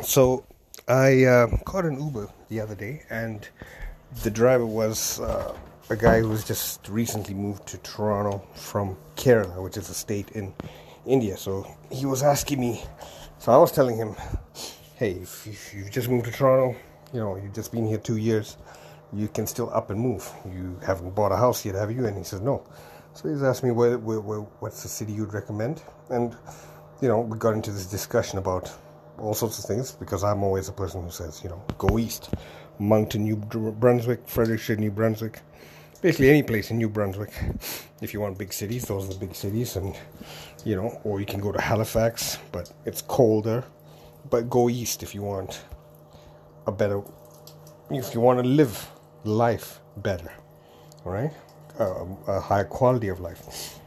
[0.00, 0.44] So
[0.88, 3.46] I uh, caught an Uber the other day, and
[4.22, 5.56] the driver was uh,
[5.90, 10.30] a guy who was just recently moved to Toronto from Kerala, which is a state
[10.30, 10.54] in
[11.04, 11.36] India.
[11.36, 12.82] So he was asking me,
[13.38, 14.16] so I was telling him,
[14.96, 16.78] hey, if, if you've just moved to Toronto,
[17.12, 18.56] you know, you've just been here two years,
[19.12, 20.28] you can still up and move.
[20.46, 22.06] You haven't bought a house yet, have you?
[22.06, 22.66] And he says, no.
[23.14, 25.82] So he's asked me, where, where, where, what's the city you'd recommend?
[26.08, 26.34] And,
[27.02, 28.72] you know, we got into this discussion about
[29.22, 32.30] all sorts of things because I'm always a person who says, you know, go east.
[32.78, 35.40] Moncton, New Brunswick, Fredericton, New Brunswick,
[36.00, 37.32] basically any place in New Brunswick.
[38.00, 39.96] If you want big cities, those are the big cities, and
[40.64, 43.64] you know, or you can go to Halifax, but it's colder.
[44.28, 45.62] But go east if you want
[46.66, 47.02] a better,
[47.90, 48.90] if you want to live
[49.24, 50.32] life better,
[51.04, 51.30] all right,
[51.78, 53.78] uh, a higher quality of life.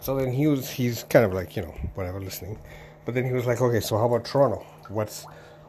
[0.00, 2.58] So then he was, he's kind of like, you know, whatever, listening.
[3.04, 4.64] But then he was like, okay, so how about Toronto?
[4.88, 5.26] What's,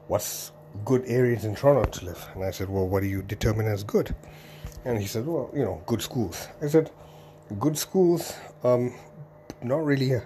[0.08, 0.52] what's
[0.86, 2.28] good areas in Toronto to live?
[2.36, 4.16] And I said, well, what do you determine as good?
[4.86, 6.48] And he said, well, you know, good schools.
[6.62, 6.92] I said,
[7.60, 8.94] good schools, um,
[9.64, 10.24] not really, a,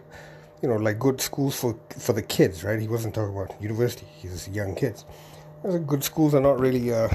[0.61, 2.80] you know, like good schools for for the kids, right?
[2.80, 4.08] He wasn't talking about university.
[4.17, 5.05] He's young kids.
[5.64, 7.09] I said, good schools are not really, uh,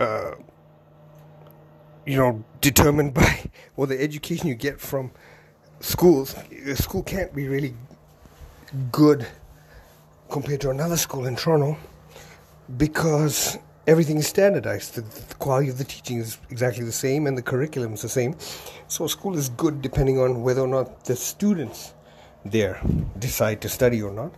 [0.00, 0.32] uh,
[2.04, 5.12] you know, determined by well the education you get from
[5.80, 6.34] schools.
[6.66, 7.74] A school can't be really
[8.92, 9.26] good
[10.30, 11.76] compared to another school in Toronto
[12.76, 14.94] because everything is standardized.
[14.94, 18.08] The, the, quality of the teaching is exactly the same and the curriculum is the
[18.08, 18.36] same.
[18.88, 21.94] So a school is good depending on whether or not the students
[22.44, 22.80] there
[23.18, 24.34] decide to study or not.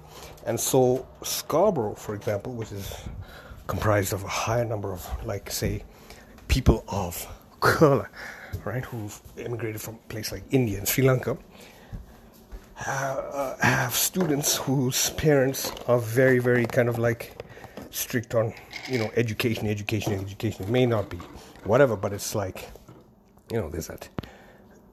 [0.46, 2.94] And so Scarborough, for example, which is
[3.66, 5.84] comprised of a higher number of, like, say,
[6.48, 7.26] people of
[7.60, 8.10] color,
[8.64, 11.36] right, who've immigrated from a place like India and Sri Lanka,
[12.78, 17.42] have, uh, have students whose parents are very, very kind of like
[17.90, 18.54] strict on,
[18.88, 20.64] you know, education, education, education.
[20.64, 21.16] It may not be
[21.64, 22.70] whatever, but it's like,
[23.50, 24.08] you know, there's that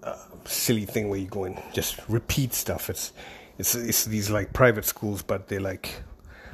[0.03, 0.15] uh,
[0.45, 2.89] silly thing where you go and just repeat stuff.
[2.89, 3.13] It's,
[3.59, 6.01] it's, it's these like private schools, but they're like,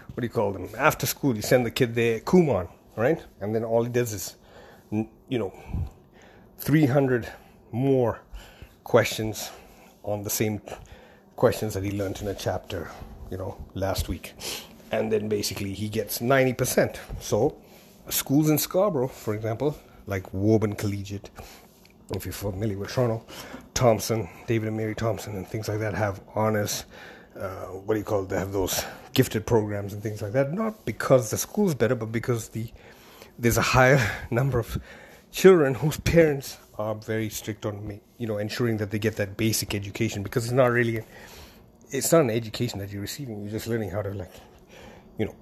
[0.08, 0.68] what do you call them?
[0.78, 3.24] After school, you send the kid there, Kumon, right?
[3.40, 4.36] And then all he does is,
[4.92, 5.54] you know,
[6.58, 7.32] 300
[7.72, 8.20] more
[8.84, 9.50] questions
[10.04, 10.62] on the same
[11.42, 12.88] questions that he learned in a chapter,
[13.32, 14.36] you know, last week.
[14.92, 17.00] And then basically he gets 90%.
[17.20, 17.58] So,
[18.10, 19.76] schools in Scarborough, for example,
[20.06, 21.32] like Woburn Collegiate,
[22.12, 23.26] if you're familiar with Toronto,
[23.74, 26.86] Thompson, David and Mary Thompson, and things like that have honors.
[27.36, 28.30] Uh, what do you call it?
[28.30, 28.86] They have those
[29.16, 30.54] gifted programs and things like that.
[30.54, 32.68] Not because the school's better, but because the
[33.40, 34.80] there's a higher number of
[35.32, 39.38] children whose parents are very strict on me, you know ensuring that they get that
[39.38, 41.04] basic education because it's not really
[41.92, 43.42] it's not an education that you're receiving.
[43.42, 44.32] You're just learning how to like,
[45.18, 45.36] you know,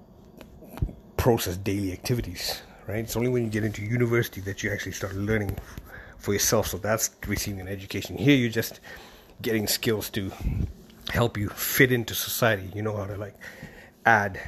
[1.16, 2.62] process daily activities.
[2.88, 2.98] Right?
[2.98, 5.56] It's only when you get into university that you actually start learning
[6.18, 6.66] for yourself.
[6.66, 8.18] So that's receiving an education.
[8.18, 8.80] Here, you're just
[9.42, 10.32] getting skills to
[11.10, 12.70] help you fit into society.
[12.74, 13.36] You know how to like
[14.04, 14.40] add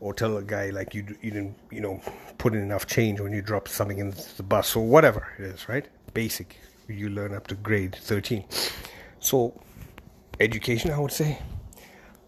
[0.00, 2.00] or tell a guy like you you didn't you know
[2.38, 5.68] put in enough change when you drop something in the bus or whatever it is.
[5.68, 5.86] Right?
[6.14, 6.56] Basic.
[6.88, 8.44] You learn up to grade 13.
[9.20, 9.60] So
[10.40, 11.38] education, I would say.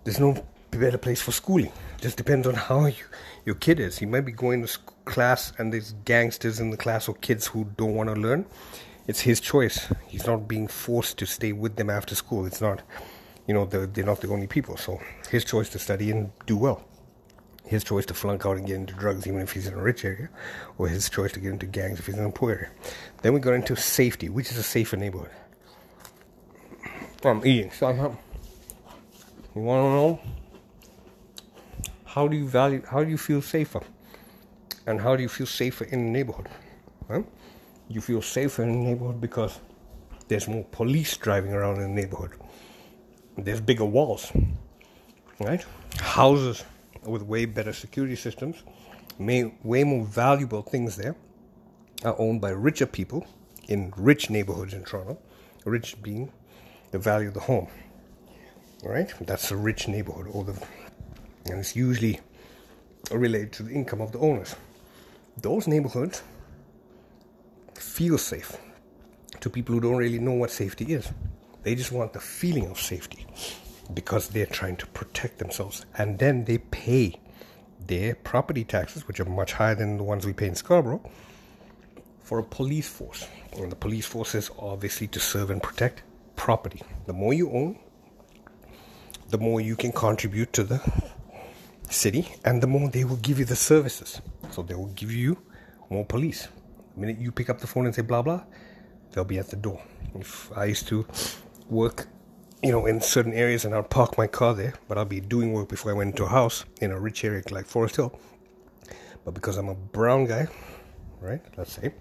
[0.04, 1.72] There's no better place for schooling.
[2.00, 3.04] Just depends on how you,
[3.44, 3.98] your kid is.
[3.98, 7.64] He might be going to class and there's gangsters in the class or kids who
[7.76, 8.46] don't want to learn.
[9.06, 9.88] It's his choice.
[10.06, 12.46] He's not being forced to stay with them after school.
[12.46, 12.82] It's not,
[13.46, 14.76] you know, they're, they're not the only people.
[14.76, 15.00] So
[15.30, 16.84] his choice to study and do well.
[17.64, 20.04] His choice to flunk out and get into drugs, even if he's in a rich
[20.04, 20.28] area,
[20.78, 22.70] or his choice to get into gangs if he's in a poor area.
[23.22, 25.30] Then we got into safety, which is a safer neighborhood.
[27.24, 27.70] I'm eating.
[27.70, 27.96] So I'm,
[29.54, 30.20] you want to know
[32.04, 32.82] how do you value?
[32.86, 33.80] How do you feel safer?
[34.86, 36.48] And how do you feel safer in the neighborhood?
[37.08, 37.22] Huh?
[37.88, 39.60] You feel safer in the neighborhood because
[40.28, 42.32] there's more police driving around in the neighborhood.
[43.38, 44.32] There's bigger walls,
[45.38, 45.64] right?
[46.00, 46.64] Houses
[47.04, 48.62] with way better security systems,
[49.18, 51.16] may, way more valuable things there,
[52.04, 53.26] are owned by richer people
[53.68, 55.18] in rich neighborhoods in Toronto.
[55.64, 56.32] Rich being
[56.90, 57.68] the value of the home.
[58.84, 60.60] All right, that's a rich neighborhood, or the,
[61.46, 62.20] and it's usually
[63.12, 64.56] related to the income of the owners.
[65.36, 66.22] Those neighborhoods
[67.74, 68.56] feel safe
[69.40, 71.10] to people who don't really know what safety is.
[71.62, 73.26] They just want the feeling of safety
[73.94, 77.18] because they're trying to protect themselves, and then they pay
[77.86, 81.02] their property taxes, which are much higher than the ones we pay in Scarborough,
[82.22, 83.26] for a police force.
[83.56, 86.02] And the police force is obviously to serve and protect
[86.36, 86.82] property.
[87.06, 87.78] The more you own,
[89.28, 90.80] the more you can contribute to the
[91.90, 94.20] city, and the more they will give you the services.
[94.50, 95.38] So they will give you
[95.90, 96.48] more police.
[96.94, 98.44] The minute you pick up the phone and say blah blah,
[99.10, 99.82] they'll be at the door.
[100.14, 101.06] If I used to
[101.68, 102.06] work,
[102.62, 105.52] you know, in certain areas and I'll park my car there, but I'll be doing
[105.52, 108.18] work before I went into a house in a rich area like Forest Hill.
[109.24, 110.46] But because I'm a brown guy,
[111.20, 111.92] right, let's say,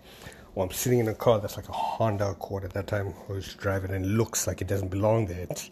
[0.53, 3.55] or I'm sitting in a car that's like a Honda Accord at that time, was
[3.55, 5.47] driving and looks like it doesn't belong there.
[5.49, 5.69] It's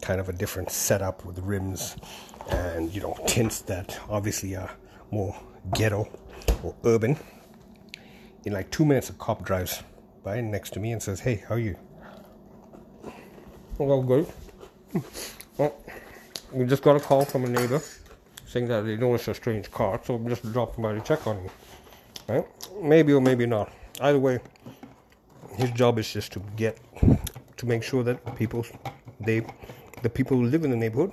[0.00, 1.96] kind of a different setup with rims
[2.50, 4.70] and, you know, tints that obviously are
[5.12, 5.36] more
[5.72, 6.08] ghetto
[6.64, 7.16] or urban.
[8.44, 9.82] In like two minutes, a cop drives
[10.24, 11.76] by next to me and says, Hey, how are you?
[13.78, 14.26] Well, good.
[15.56, 15.74] Well,
[16.52, 17.80] we just got a call from a neighbor
[18.46, 21.42] saying that they noticed a strange car, so I'm just dropping by to check on
[21.42, 21.50] you.
[22.28, 22.46] Right?
[22.82, 23.72] Maybe or maybe not.
[24.00, 24.40] Either way,
[25.56, 26.78] his job is just to get
[27.56, 28.66] to make sure that people
[29.20, 29.46] they
[30.02, 31.12] the people who live in the neighborhood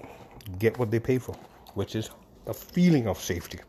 [0.57, 1.35] get what they pay for,
[1.75, 2.09] which is
[2.45, 3.59] a feeling of safety.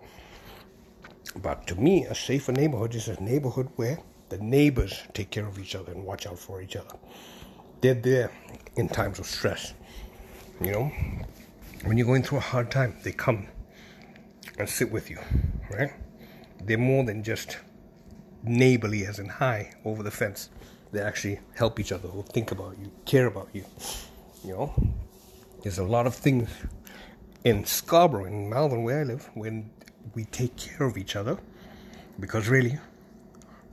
[1.42, 4.00] But to me, a safer neighborhood is a neighborhood where
[4.30, 6.96] the neighbors take care of each other and watch out for each other.
[7.80, 8.30] They're there
[8.76, 9.74] in times of stress.
[10.60, 10.92] You know,
[11.84, 13.48] when you're going through a hard time, they come
[14.58, 15.18] and sit with you,
[15.70, 15.92] right?
[16.62, 17.58] They're more than just
[18.42, 20.50] neighborly, as in high over the fence.
[20.92, 23.64] They actually help each other, or think about you, care about you.
[24.44, 24.92] You know,
[25.62, 26.50] there's a lot of things
[27.44, 29.70] in Scarborough, in Malvern, where I live, when
[30.14, 31.38] we take care of each other,
[32.18, 32.78] because really,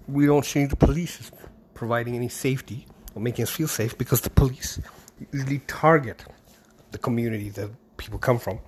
[0.07, 1.31] we don't see the police as
[1.73, 2.85] providing any safety
[3.17, 4.79] or making us feel safe because the police
[5.31, 6.23] usually target
[6.91, 8.59] the community that people come from,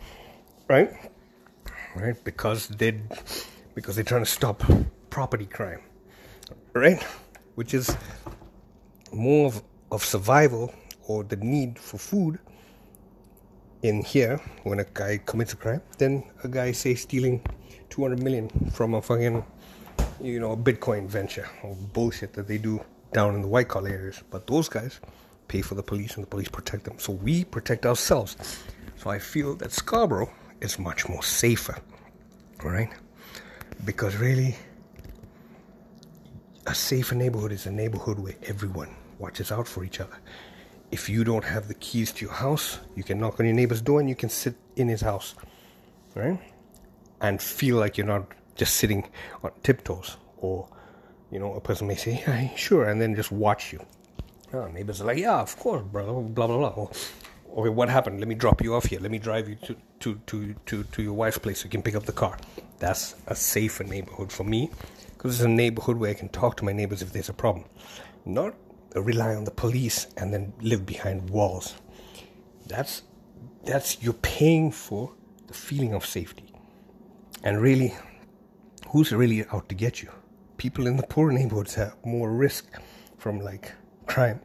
[0.68, 0.92] right?
[1.96, 2.16] Right?
[2.24, 3.00] Because they
[3.76, 4.64] because they're trying to stop
[5.12, 5.82] property crime,
[6.74, 7.02] right?
[7.54, 7.96] Which is
[9.14, 9.62] more of,
[9.92, 10.74] of survival
[11.08, 12.40] or the need for food
[13.84, 17.42] in here when a guy commits a crime then a guy say stealing
[17.90, 19.42] 200 million from a fucking
[20.22, 22.82] you know, a Bitcoin venture or bullshit that they do
[23.12, 24.24] down in the white collar areas.
[24.30, 25.00] But those guys
[25.48, 27.00] pay for the police and the police protect them.
[27.00, 28.38] So we protect ourselves.
[28.98, 31.78] So I feel that Scarborough is much more safer.
[32.64, 32.90] Right?
[33.86, 34.56] Because really,
[36.68, 40.18] a safer neighborhood is a neighborhood where everyone watches out for each other.
[40.92, 43.82] If you don't have the keys to your house, you can knock on your neighbor's
[43.82, 45.36] door and you can sit in his house.
[46.16, 46.40] Right?
[47.22, 49.08] And feel like you're not just sitting
[49.42, 50.68] on tiptoes, or
[51.32, 53.86] you know, a person may say, yeah, "Sure," and then just watch you.
[54.54, 56.88] Oh, neighbors are like, "Yeah, of course, brother." Blah blah blah.
[57.58, 58.20] Okay, what happened?
[58.20, 59.00] Let me drop you off here.
[59.00, 61.82] Let me drive you to to to to, to your wife's place so you can
[61.82, 62.38] pick up the car.
[62.80, 64.70] That's a safer neighborhood for me
[65.14, 67.66] because it's a neighborhood where I can talk to my neighbors if there's a problem,
[68.26, 68.56] not
[68.96, 71.76] rely on the police and then live behind walls.
[72.68, 73.04] That's
[73.66, 75.12] that's you're paying for
[75.48, 76.54] the feeling of safety,
[77.44, 77.96] and really
[78.90, 80.10] who's really out to get you?
[80.60, 82.66] People in the poor neighborhoods have more risk
[83.18, 83.72] from like
[84.06, 84.40] crime,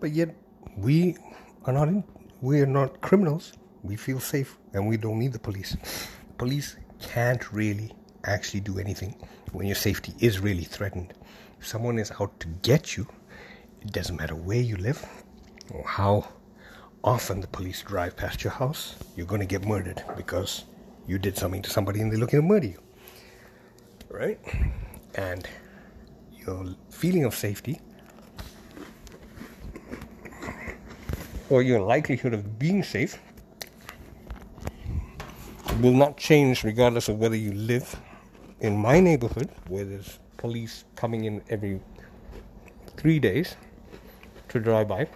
[0.00, 0.34] but yet
[0.76, 1.16] we
[1.64, 2.04] are not in,
[2.42, 3.54] we are not criminals.
[3.82, 5.76] We feel safe and we don't need the police.
[6.36, 7.92] Police can't really
[8.24, 9.14] actually do anything
[9.52, 11.14] when your safety is really threatened.
[11.58, 13.06] If someone is out to get you,
[13.80, 15.02] it doesn't matter where you live
[15.70, 16.28] or how
[17.02, 20.64] often the police drive past your house, you're going to get murdered because
[21.06, 22.82] you did something to somebody and they're looking to murder you
[24.10, 24.38] right?
[25.14, 25.48] And
[26.46, 27.80] your feeling of safety
[31.48, 33.18] or your likelihood of being safe
[35.80, 37.96] will not change regardless of whether you live
[38.60, 41.80] in my neighborhood where there's police coming in every
[42.96, 43.56] three days
[44.48, 45.08] to drive by.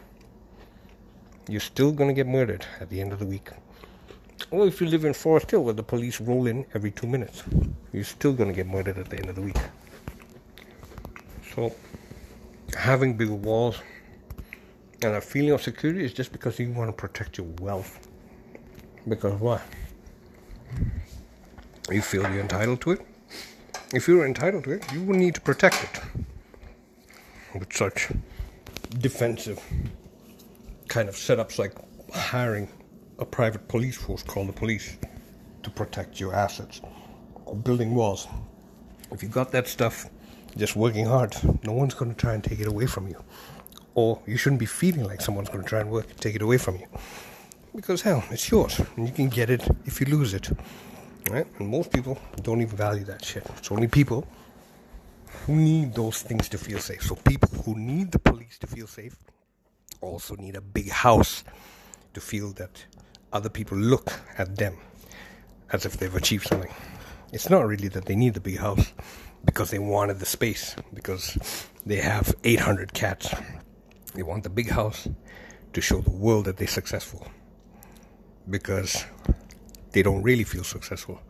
[1.49, 3.51] You're still going to get murdered at the end of the week.
[4.51, 7.43] Or if you live in Forest Hill where the police roll in every two minutes,
[7.93, 9.59] you're still going to get murdered at the end of the week.
[11.55, 11.73] So,
[12.77, 13.81] having big walls
[15.03, 18.09] and a feeling of security is just because you want to protect your wealth.
[19.09, 19.61] Because why?
[21.91, 23.07] You feel you're entitled to it.
[23.93, 26.01] If you're entitled to it, you will need to protect it
[27.55, 28.09] with such
[28.99, 29.63] defensive
[30.89, 31.75] kind of setups like
[32.13, 32.69] hiring
[33.19, 34.97] a private police force called the police
[35.63, 36.81] to protect your assets
[37.45, 38.27] or building walls.
[39.13, 40.09] If you've got that stuff
[40.57, 43.23] just working hard, no one's going to try and take it away from you.
[43.95, 46.59] Or you shouldn't be feeling like someone's going to try and work take it away
[46.59, 46.87] from you.
[47.75, 50.51] Because hell, it's yours and you can get it if you lose it.
[51.31, 51.47] Right?
[51.59, 53.47] And most people don't even value that shit.
[53.57, 54.27] It's only people
[55.47, 57.03] who need those things to feel safe.
[57.03, 59.17] So people who need the police to feel safe
[60.01, 61.45] also need a big house
[62.13, 62.85] to feel that
[63.33, 64.77] other people look at them
[65.73, 66.73] as if they've achieved something.
[67.33, 68.93] It's not really that they need the big house
[69.45, 71.39] because they wanted the space, because
[71.87, 73.35] they have 800 cats.
[74.15, 75.09] They want the big house
[75.73, 77.27] to show the world that they're successful
[78.49, 79.05] because
[79.93, 81.21] they don't really feel successful.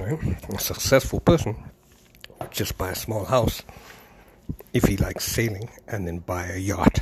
[0.00, 0.18] Right?
[0.54, 1.56] A successful person
[2.50, 3.62] just buy a small house
[4.72, 7.00] if he likes sailing and then buy a yacht.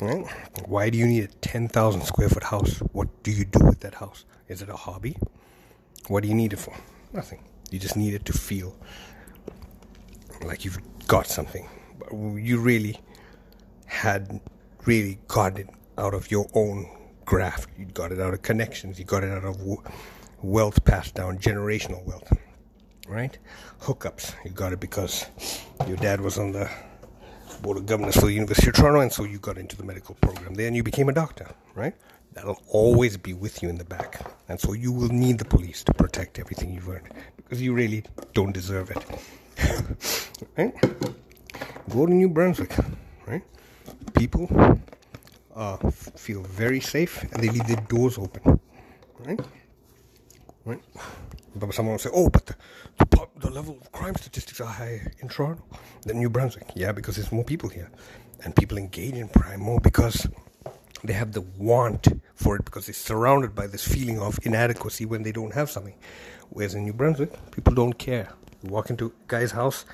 [0.00, 0.24] Right?
[0.66, 2.78] Why do you need a 10,000 square foot house?
[2.92, 4.24] What do you do with that house?
[4.48, 5.16] Is it a hobby?
[6.08, 6.74] What do you need it for?
[7.12, 7.44] Nothing.
[7.72, 8.76] You just need it to feel
[10.44, 11.68] like you've got something.
[12.12, 13.00] You really
[13.86, 14.40] had
[14.84, 16.88] really got it out of your own
[17.24, 17.70] graft.
[17.78, 18.98] You got it out of connections.
[18.98, 19.60] You got it out of
[20.42, 22.32] wealth passed down, generational wealth.
[23.08, 23.38] Right?
[23.80, 24.34] Hookups.
[24.44, 25.26] You got it because
[25.86, 26.70] your dad was on the
[27.62, 30.14] board of governors for the University of Toronto, and so you got into the medical
[30.16, 31.48] program there, and you became a doctor.
[31.74, 31.94] Right?
[32.32, 35.84] That'll always be with you in the back, and so you will need the police
[35.84, 39.04] to protect everything you've earned because you really don't deserve it.
[40.56, 40.74] right?
[41.90, 42.74] Go to New Brunswick.
[43.26, 43.42] Right?
[44.14, 44.48] People
[45.54, 45.76] uh,
[46.16, 48.58] feel very safe and they leave their doors open.
[49.18, 49.40] Right?
[50.64, 50.80] Right?
[51.54, 52.56] But someone will say, oh, but the,
[53.10, 55.62] the, the level of crime statistics are higher in Toronto
[56.02, 56.70] than New Brunswick.
[56.74, 57.90] Yeah, because there's more people here.
[58.44, 60.26] And people engage in crime more because
[61.04, 62.08] they have the want
[62.42, 65.94] for it because they're surrounded by this feeling of inadequacy when they don't have something.
[66.50, 68.28] Whereas in New Brunswick, people don't care.
[68.62, 69.84] You walk into a guy's house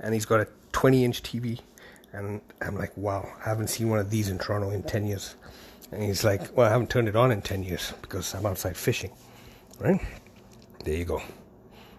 [0.00, 1.60] and he's got a 20 inch TV
[2.12, 5.36] and I'm like, wow, I haven't seen one of these in Toronto in 10 years.
[5.90, 8.76] And he's like, well, I haven't turned it on in 10 years because I'm outside
[8.76, 9.10] fishing.
[9.78, 10.00] Right?
[10.84, 11.22] There you go.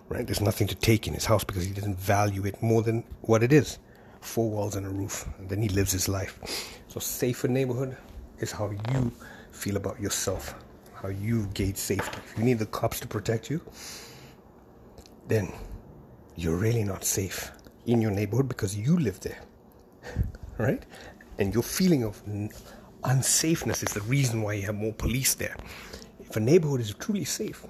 [0.10, 0.25] Right?
[0.25, 3.41] There's nothing to take in his house because he doesn't value it more than what
[3.41, 3.79] it is
[4.24, 5.27] four walls and a roof.
[5.38, 6.39] And then he lives his life.
[6.88, 7.98] So, safer neighborhood
[8.39, 9.12] is how you
[9.53, 10.55] feel about yourself,
[10.95, 12.19] how you gauge safety.
[12.25, 13.62] If you need the cops to protect you,
[15.27, 15.53] then
[16.36, 17.51] you're really not safe
[17.86, 19.39] in your neighborhood because you live there
[20.57, 20.86] right?
[21.39, 22.22] And your feeling of
[23.03, 25.55] unsafeness is the reason why you have more police there.
[26.19, 27.65] If a neighborhood is truly safe,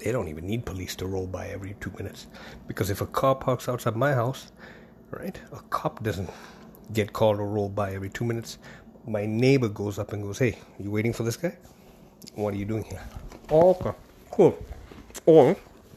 [0.00, 2.26] they don't even need police to roll by every two minutes.
[2.66, 4.52] Because if a car parks outside my house,
[5.10, 6.30] right, a cop doesn't
[6.92, 8.58] get called or roll by every two minutes.
[9.08, 11.56] My neighbor goes up and goes, Hey, you waiting for this guy?
[12.34, 13.00] What are you doing here?
[13.50, 13.92] Oh, okay,
[14.30, 14.58] cool.
[15.24, 15.56] Or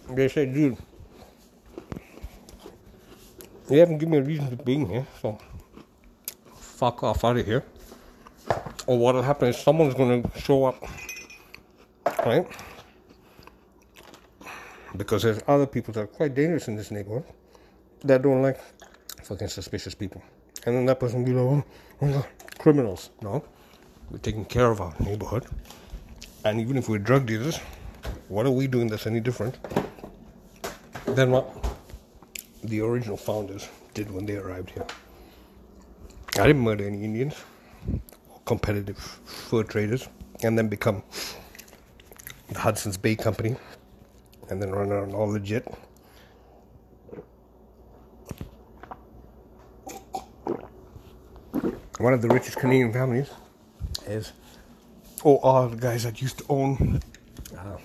[0.09, 0.77] they say, Dude,
[3.69, 5.37] you haven't given me a reason to be here, so
[6.55, 7.65] fuck off out of here.
[8.87, 10.81] Or what'll happen is someone's gonna show up,
[12.25, 12.47] right?
[14.95, 17.25] Because there's other people that are quite dangerous in this neighborhood
[18.05, 18.59] that don't like
[19.23, 20.23] fucking suspicious people.
[20.65, 21.63] And then that person will be like,
[22.01, 22.25] oh, oh
[22.61, 23.09] criminals.
[23.23, 23.43] No,
[24.11, 25.45] we're taking care of our neighborhood.
[26.45, 27.57] And even if we're drug dealers,
[28.27, 29.57] what are we doing that's any different
[31.05, 31.47] than what
[32.63, 34.85] the original founders did when they arrived here?
[36.37, 37.35] I didn't murder any Indians
[38.29, 40.07] or competitive fur traders
[40.43, 41.01] and then become
[42.49, 43.55] the Hudson's Bay Company
[44.49, 45.67] and then run around all legit.
[52.01, 53.29] One of the richest Canadian families
[54.07, 54.33] is,
[55.23, 56.99] or oh, are the guys that used to own
[57.55, 57.77] uh,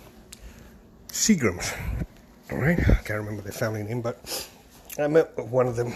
[1.08, 1.76] Seagrams.
[2.50, 4.48] Alright, I can't remember their family name, but
[4.98, 5.92] I met one of them,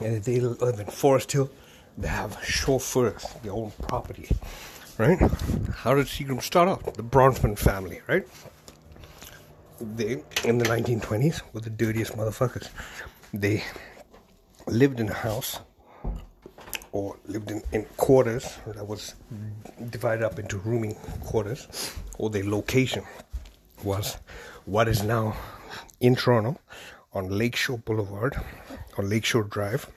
[0.00, 1.50] and they live in Forest Hill
[1.96, 4.28] they have chauffeurs, their own property,
[4.98, 5.18] right?
[5.76, 6.94] How did Seagram start out?
[6.94, 8.26] The Bronfman family, right?
[9.80, 12.68] They, in the 1920s, were the dirtiest motherfuckers.
[13.32, 13.62] They
[14.66, 15.60] lived in a house
[16.94, 19.16] or lived in, in quarters that was
[19.90, 23.02] divided up into rooming quarters, or their location
[23.82, 24.16] was
[24.64, 25.36] what is now
[26.00, 26.56] in Toronto
[27.12, 28.36] on Lakeshore Boulevard,
[28.96, 29.88] on Lakeshore Drive,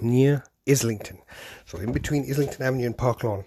[0.00, 1.18] near Islington.
[1.66, 3.44] So in between Islington Avenue and Park Lawn,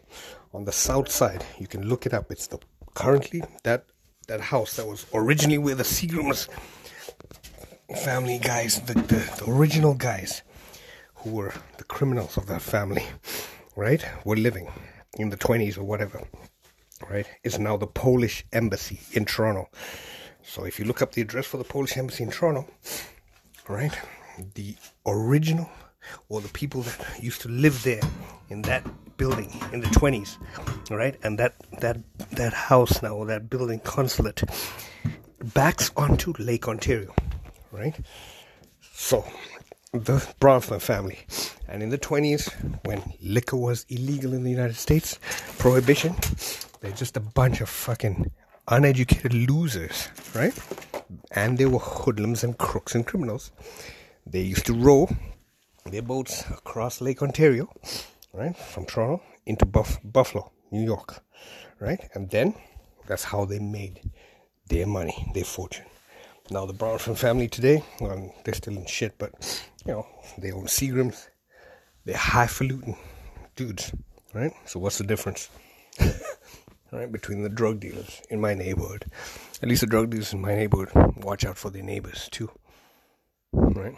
[0.53, 2.31] on the south side, you can look it up.
[2.31, 2.59] It's the
[2.93, 3.85] currently that
[4.27, 6.49] that house that was originally where the Seagrams
[8.03, 10.43] family guys, the, the, the original guys
[11.25, 13.03] who were the criminals of that family,
[13.75, 14.71] right, were living
[15.17, 16.21] in the 20s or whatever,
[17.09, 19.67] right, is now the Polish embassy in Toronto.
[20.43, 22.67] So if you look up the address for the Polish embassy in Toronto,
[23.67, 23.97] right,
[24.53, 24.75] the
[25.07, 25.67] original
[26.29, 28.01] or the people that used to live there
[28.49, 28.85] in that
[29.17, 30.37] building in the 20s
[30.91, 31.97] right and that that
[32.31, 34.43] that house now or that building consulate
[35.55, 37.15] backs onto lake ontario
[37.71, 37.95] right
[38.93, 39.25] so
[40.03, 41.19] the bronfman family
[41.67, 42.51] and in the 20s
[42.85, 45.19] when liquor was illegal in the united states
[45.57, 46.15] prohibition
[46.81, 48.31] they're just a bunch of fucking
[48.67, 50.57] uneducated losers, right?
[51.31, 53.51] And they were hoodlums and crooks and criminals.
[54.25, 55.09] They used to row
[55.85, 57.71] their boats across Lake Ontario,
[58.33, 61.23] right, from Toronto into Buff- Buffalo, New York,
[61.79, 61.99] right?
[62.13, 62.55] And then
[63.07, 64.11] that's how they made
[64.67, 65.85] their money, their fortune.
[66.51, 69.31] Now the Bronfman family today, well, they're still in shit, but
[69.85, 71.27] you know they own Seagrams.
[72.05, 72.95] They're highfalutin
[73.55, 73.91] dudes,
[74.31, 74.51] right?
[74.65, 75.49] So what's the difference,
[76.91, 79.05] right, between the drug dealers in my neighborhood?
[79.63, 82.51] At least the drug dealers in my neighborhood watch out for their neighbors too,
[83.51, 83.95] right?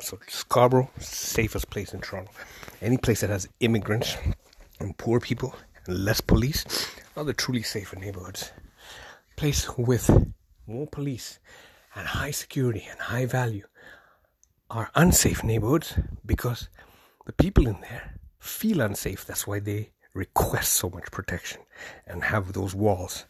[0.00, 2.32] So Scarborough, safest place in Toronto.
[2.80, 4.16] Any place that has immigrants
[4.80, 5.54] and poor people
[5.86, 6.64] and less police
[7.14, 8.52] are the truly safer neighborhoods.
[9.36, 10.32] Place with
[10.66, 11.38] more police
[11.94, 13.66] and high security and high value
[14.70, 16.68] are unsafe neighborhoods because
[17.26, 19.24] the people in there feel unsafe.
[19.26, 21.60] That's why they request so much protection
[22.06, 23.26] and have those walls.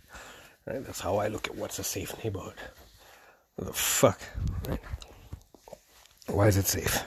[0.67, 0.85] Right?
[0.85, 2.55] That's how I look at what's a safe neighborhood.
[3.57, 4.21] What the fuck?
[4.69, 4.81] Right?
[6.29, 7.05] Why is it safe?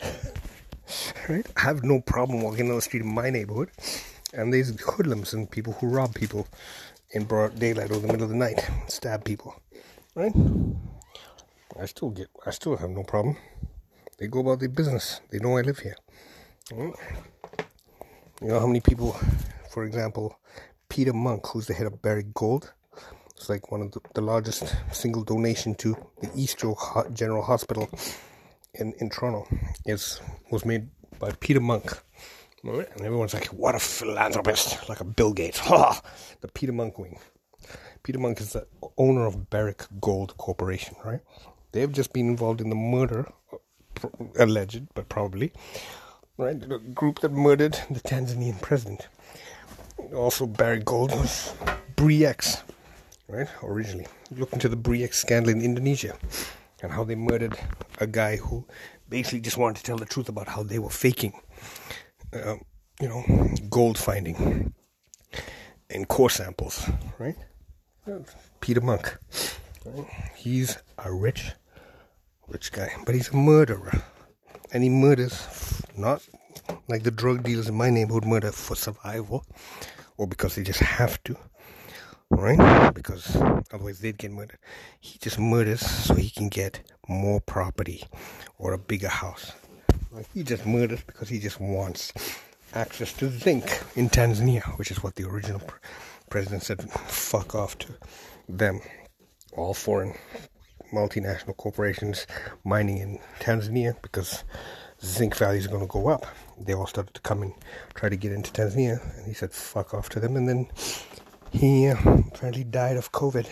[1.28, 1.46] right?
[1.56, 3.70] I have no problem walking down the street in my neighborhood,
[4.32, 6.48] and there's hoodlums and people who rob people
[7.12, 9.54] in broad daylight or the middle of the night, stab people,
[10.14, 10.32] right?
[11.78, 13.36] I still get, I still have no problem.
[14.18, 15.20] They go about their business.
[15.30, 15.96] They know I live here.
[16.72, 16.94] Right?
[18.40, 19.16] You know how many people,
[19.70, 20.38] for example,
[20.88, 22.72] Peter Munk, who's the head of Barrick Gold,
[23.36, 26.76] it's like one of the, the largest single donation to the East Joe
[27.12, 27.90] General Hospital
[28.74, 29.48] in, in Toronto
[29.86, 30.88] is was made
[31.18, 31.60] by Peter
[32.62, 32.88] Munk.
[32.92, 35.58] And everyone's like, what a philanthropist, like a Bill Gates.
[35.62, 36.00] Ha!
[36.40, 37.18] the Peter Munk wing.
[38.02, 38.66] Peter Munk is the
[38.98, 41.20] owner of Barrick Gold Corporation, right?
[41.72, 43.32] They've just been involved in the murder,
[44.38, 45.52] alleged, but probably,
[46.36, 46.58] right?
[46.58, 49.08] The group that murdered the Tanzanian president.
[50.14, 51.54] Also, Barrick Gold was
[51.96, 52.62] Bre-X,
[53.28, 53.48] right?
[53.62, 54.06] Originally.
[54.36, 56.16] Look into the Bre-X scandal in Indonesia
[56.82, 57.56] and how they murdered
[58.00, 58.64] a guy who
[59.08, 61.32] basically just wanted to tell the truth about how they were faking,
[62.32, 62.56] uh,
[63.00, 63.22] you know,
[63.68, 64.72] gold finding
[65.90, 67.36] in core samples, right?
[68.60, 69.18] Peter Munk.
[69.84, 70.06] Right?
[70.36, 71.52] He's a rich,
[72.48, 74.02] rich guy, but he's a murderer.
[74.72, 76.22] And he murders not
[76.88, 79.44] like the drug dealers in my neighborhood murder for survival
[80.16, 81.36] or because they just have to,
[82.30, 82.94] right?
[82.94, 83.36] Because
[83.72, 84.58] otherwise they'd get murdered.
[85.00, 88.04] He just murders so he can get more property
[88.58, 89.52] or a bigger house.
[90.34, 92.12] He just murders because he just wants
[92.74, 95.76] access to zinc in Tanzania, which is what the original pr-
[96.30, 97.94] president said fuck off to
[98.48, 98.80] them.
[99.56, 100.14] All foreign
[100.92, 102.26] multinational corporations
[102.64, 104.44] mining in Tanzania because
[105.04, 106.26] zinc values are going to go up.
[106.58, 107.54] They all started to come and
[107.94, 110.68] try to get into Tanzania, and he said fuck off to them, and then
[111.52, 111.96] he uh,
[112.28, 113.46] apparently died of COVID.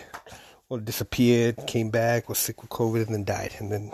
[0.69, 3.55] Well, disappeared, came back, was sick with COVID, and then died.
[3.59, 3.91] And then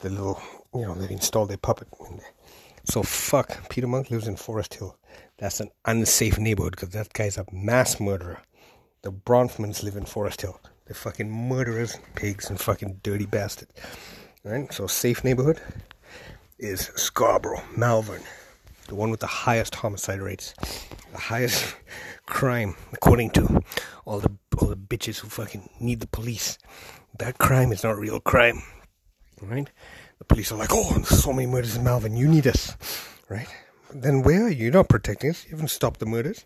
[0.00, 0.40] the little,
[0.74, 1.88] you know, they've installed their puppet.
[2.84, 4.96] So fuck, Peter Munk lives in Forest Hill.
[5.38, 8.40] That's an unsafe neighborhood because that guy's a mass murderer.
[9.02, 10.60] The Bronfmans live in Forest Hill.
[10.86, 13.72] They're fucking murderers, pigs, and fucking dirty bastards.
[14.42, 14.72] Right?
[14.72, 15.60] So safe neighborhood
[16.58, 18.22] is Scarborough, Malvern,
[18.88, 20.54] the one with the highest homicide rates,
[21.12, 21.76] the highest
[22.26, 23.62] crime, according to
[24.06, 26.58] all the all the bitches who fucking need the police.
[27.18, 28.62] That crime is not real crime,
[29.42, 29.68] right?
[30.28, 32.76] Police are like, oh, so many murders in Malvern, you need us,
[33.28, 33.48] right?
[33.92, 34.70] Then where are you?
[34.70, 35.44] Not protecting us.
[35.44, 36.44] You haven't stopped the murders,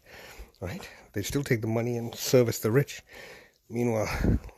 [0.61, 0.89] right?
[1.13, 3.03] They still take the money and service the rich.
[3.69, 4.09] Meanwhile,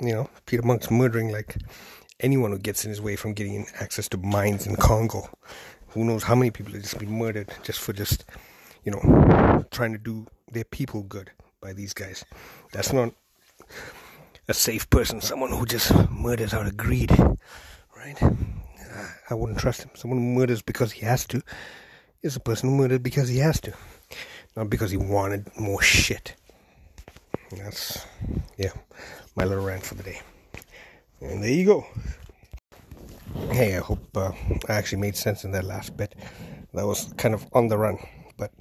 [0.01, 1.57] you know, Peter Munk's murdering like
[2.21, 5.29] anyone who gets in his way from getting access to mines in Congo.
[5.89, 8.25] Who knows how many people have just been murdered just for just,
[8.85, 12.25] you know, trying to do their people good by these guys.
[12.73, 13.15] That's not
[14.49, 17.11] a safe person, someone who just murders out of greed,
[17.97, 18.21] right?
[19.31, 19.91] I wouldn't trust him.
[19.95, 21.43] Someone who murders because he has to
[22.23, 23.73] is a person who murdered because he has to,
[24.57, 26.35] not because he wanted more shit.
[27.51, 28.05] That's,
[28.57, 28.73] yeah,
[29.37, 30.21] my little rant for the day.
[31.21, 31.87] And there you go.
[33.51, 34.33] Hey, I hope uh,
[34.69, 36.15] I actually made sense in that last bit.
[36.73, 37.99] That was kind of on the run,
[38.37, 38.53] but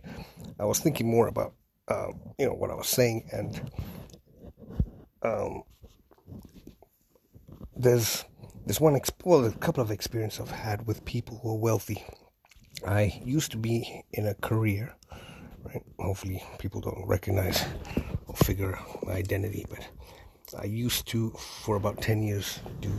[0.60, 1.54] I was thinking more about,
[1.88, 3.72] uh, you know, what I was saying, and
[5.24, 5.64] um,
[7.76, 8.26] there's
[8.66, 12.04] there's one well, a couple of experiences I've had with people who are wealthy.
[12.88, 14.96] I used to be in a career,
[15.64, 15.84] right?
[16.00, 17.64] Hopefully, people don't recognize
[18.28, 19.88] or figure my identity, but
[20.58, 22.92] I used to, for about 10 years, do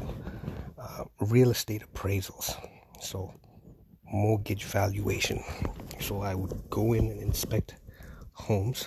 [0.78, 2.56] uh, real estate appraisals.
[3.00, 3.32] So,
[4.04, 5.42] mortgage valuation.
[6.00, 7.76] So, I would go in and inspect
[8.32, 8.86] homes,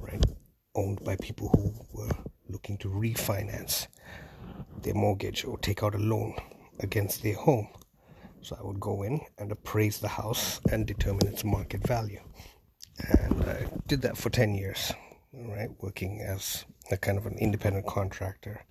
[0.00, 0.24] right?
[0.74, 2.14] owned by people who were
[2.48, 3.88] looking to refinance
[4.82, 6.34] their mortgage or take out a loan
[6.80, 7.68] against their home.
[8.40, 12.20] So I would go in and appraise the house and determine its market value.
[13.08, 14.92] And I did that for 10 years,
[15.32, 15.70] right?
[15.80, 18.64] Working as a kind of an independent contractor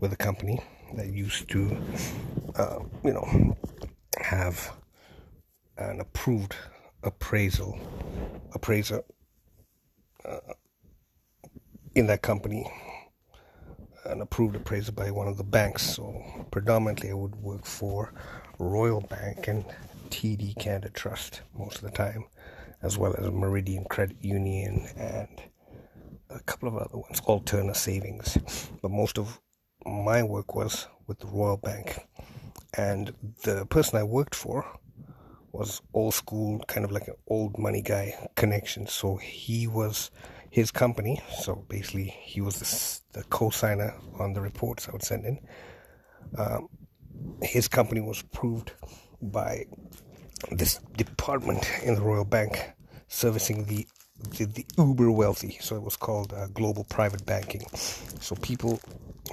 [0.00, 0.60] with a company
[0.96, 1.76] that used to,
[2.56, 3.56] uh, you know,
[4.20, 4.72] have
[5.78, 6.54] an approved
[7.02, 7.78] appraisal
[8.54, 9.02] appraiser
[10.24, 10.38] uh,
[11.94, 12.70] in that company
[14.04, 15.82] an approved appraiser by one of the banks.
[15.82, 18.12] So predominantly, I would work for
[18.58, 19.64] Royal Bank and
[20.10, 22.24] TD Canada Trust most of the time,
[22.82, 25.28] as well as Meridian Credit Union and
[26.30, 28.38] a couple of other ones, Alterna Savings.
[28.82, 29.40] But most of
[29.86, 31.98] my work was with the Royal Bank,
[32.76, 33.12] and
[33.42, 34.66] the person I worked for
[35.52, 38.86] was old school, kind of like an old money guy connection.
[38.86, 40.10] So he was
[40.54, 41.20] his company.
[41.40, 45.40] So basically, he was the, the co-signer on the reports I would send in.
[46.38, 46.68] Um,
[47.42, 48.70] his company was approved
[49.20, 49.64] by
[50.52, 52.72] this department in the Royal Bank
[53.08, 53.84] servicing the
[54.38, 55.58] the, the uber wealthy.
[55.60, 57.66] So it was called uh, global private banking.
[58.20, 58.80] So people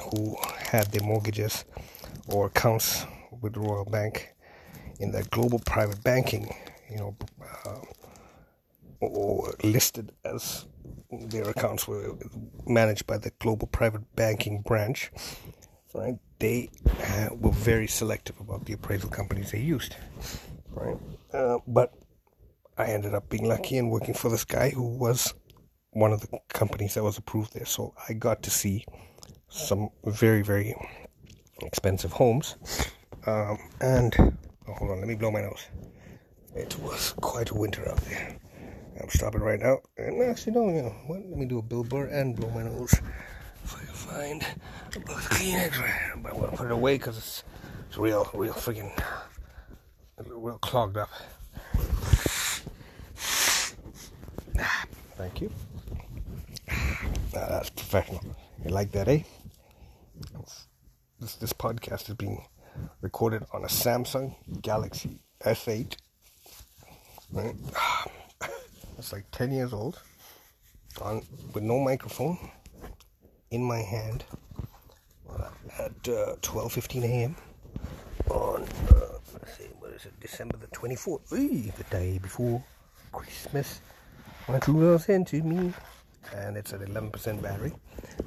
[0.01, 1.65] who had their mortgages
[2.29, 3.05] or accounts
[3.41, 4.33] with the Royal Bank
[4.99, 6.51] in that global private banking,
[6.89, 7.15] you know,
[7.65, 7.81] uh,
[9.01, 10.65] or listed as
[11.11, 12.15] their accounts were
[12.65, 15.11] managed by the global private banking branch,
[15.93, 16.15] right?
[16.39, 19.95] They uh, were very selective about the appraisal companies they used,
[20.71, 20.97] right?
[21.33, 21.93] Uh, but
[22.77, 25.33] I ended up being lucky and working for this guy who was
[25.91, 27.65] one of the companies that was approved there.
[27.65, 28.85] So I got to see
[29.49, 30.75] some very, very
[31.61, 32.55] expensive homes.
[33.27, 34.15] Um, and
[34.67, 35.67] oh, hold on, let me blow my nose.
[36.55, 38.40] It was quite a winter out there.
[39.01, 39.79] I'm stopping right now.
[39.97, 41.19] And actually, no, you know what?
[41.25, 42.93] Let me do a billboard and blow my nose.
[43.63, 44.45] If I can find
[44.95, 46.21] a Kleenex.
[46.21, 47.43] But I want to put it away because it's,
[47.87, 48.91] it's real, real freaking,
[50.17, 51.09] real clogged up.
[55.17, 55.51] Thank you.
[56.69, 58.21] Ah, that's professional.
[58.63, 59.23] You like that, eh?
[61.19, 62.43] This this podcast is being
[63.01, 65.95] recorded on a Samsung Galaxy S8.
[67.31, 67.55] Right?
[69.01, 69.99] It's like 10 years old,
[71.01, 71.23] on
[71.55, 72.37] with no microphone,
[73.49, 74.23] in my hand,
[75.79, 77.35] at 12:15 uh, a.m.
[78.29, 82.63] on uh, let's see, what is it, December the 24th, the day before
[83.11, 83.81] Christmas.
[84.47, 85.73] My true love sent to me,
[86.35, 87.73] and it's at 11% battery.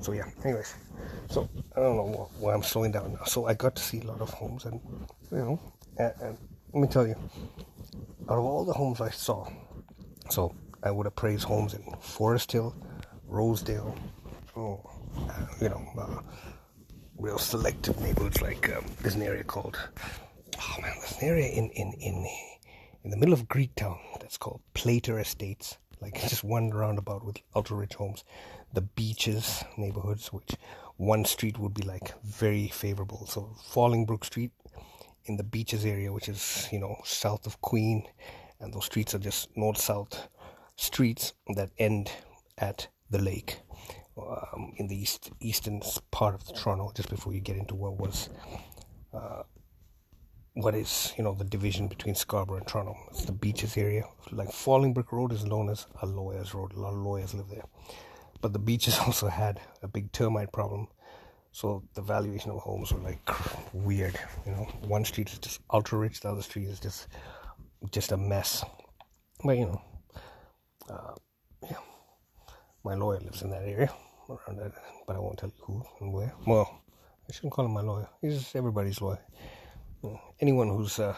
[0.01, 0.27] So yeah.
[0.45, 0.75] Anyways,
[1.31, 3.23] so I don't know why I'm slowing down now.
[3.27, 4.81] So I got to see a lot of homes, and
[5.31, 5.61] you know,
[5.99, 6.39] and, and
[6.73, 7.15] let me tell you,
[8.29, 9.49] out of all the homes I saw,
[10.31, 10.53] so
[10.85, 12.77] I would appraise homes in Forest Hill,
[13.27, 13.97] Rosedale,
[14.55, 14.81] oh,
[15.59, 16.20] you know, uh,
[17.16, 19.79] real selective neighborhoods like um, there's an area called,
[20.59, 22.27] oh man, there's an area in, in, in,
[23.03, 25.79] in the middle of Greektown that's called Playter Estates.
[26.03, 28.23] Like just one roundabout with ultra rich homes.
[28.75, 30.55] The beaches neighborhoods, which
[30.97, 33.27] one street would be like very favorable.
[33.27, 34.51] So Fallingbrook Street
[35.25, 38.07] in the beaches area, which is, you know, south of Queen,
[38.61, 40.29] and those streets are just north south
[40.77, 42.11] streets that end
[42.59, 43.61] at the lake
[44.17, 48.29] um, in the east eastern part of Toronto, just before you get into what was
[49.13, 49.43] uh,
[50.55, 52.97] what is you know the division between Scarborough and Toronto.
[53.11, 54.05] It's the beaches area.
[54.31, 56.73] Like Fallingbrook Road is known as a lawyer's road.
[56.75, 57.65] A lot of lawyers live there,
[58.41, 60.89] but the beaches also had a big termite problem.
[61.51, 63.21] So the valuation of homes were like
[63.73, 64.19] weird.
[64.45, 67.09] You know, one street is just ultra rich, the other street is just
[67.91, 68.65] just a mess.
[69.45, 69.83] But you know,
[70.90, 71.14] uh,
[71.70, 71.79] yeah,
[72.85, 73.92] my lawyer lives in that area,
[74.29, 74.73] around that,
[75.07, 76.33] but I won't tell you who and where.
[76.47, 76.83] Well,
[77.29, 78.09] I shouldn't call him my lawyer.
[78.20, 79.20] He's everybody's lawyer.
[80.40, 81.14] anyone who's, uh,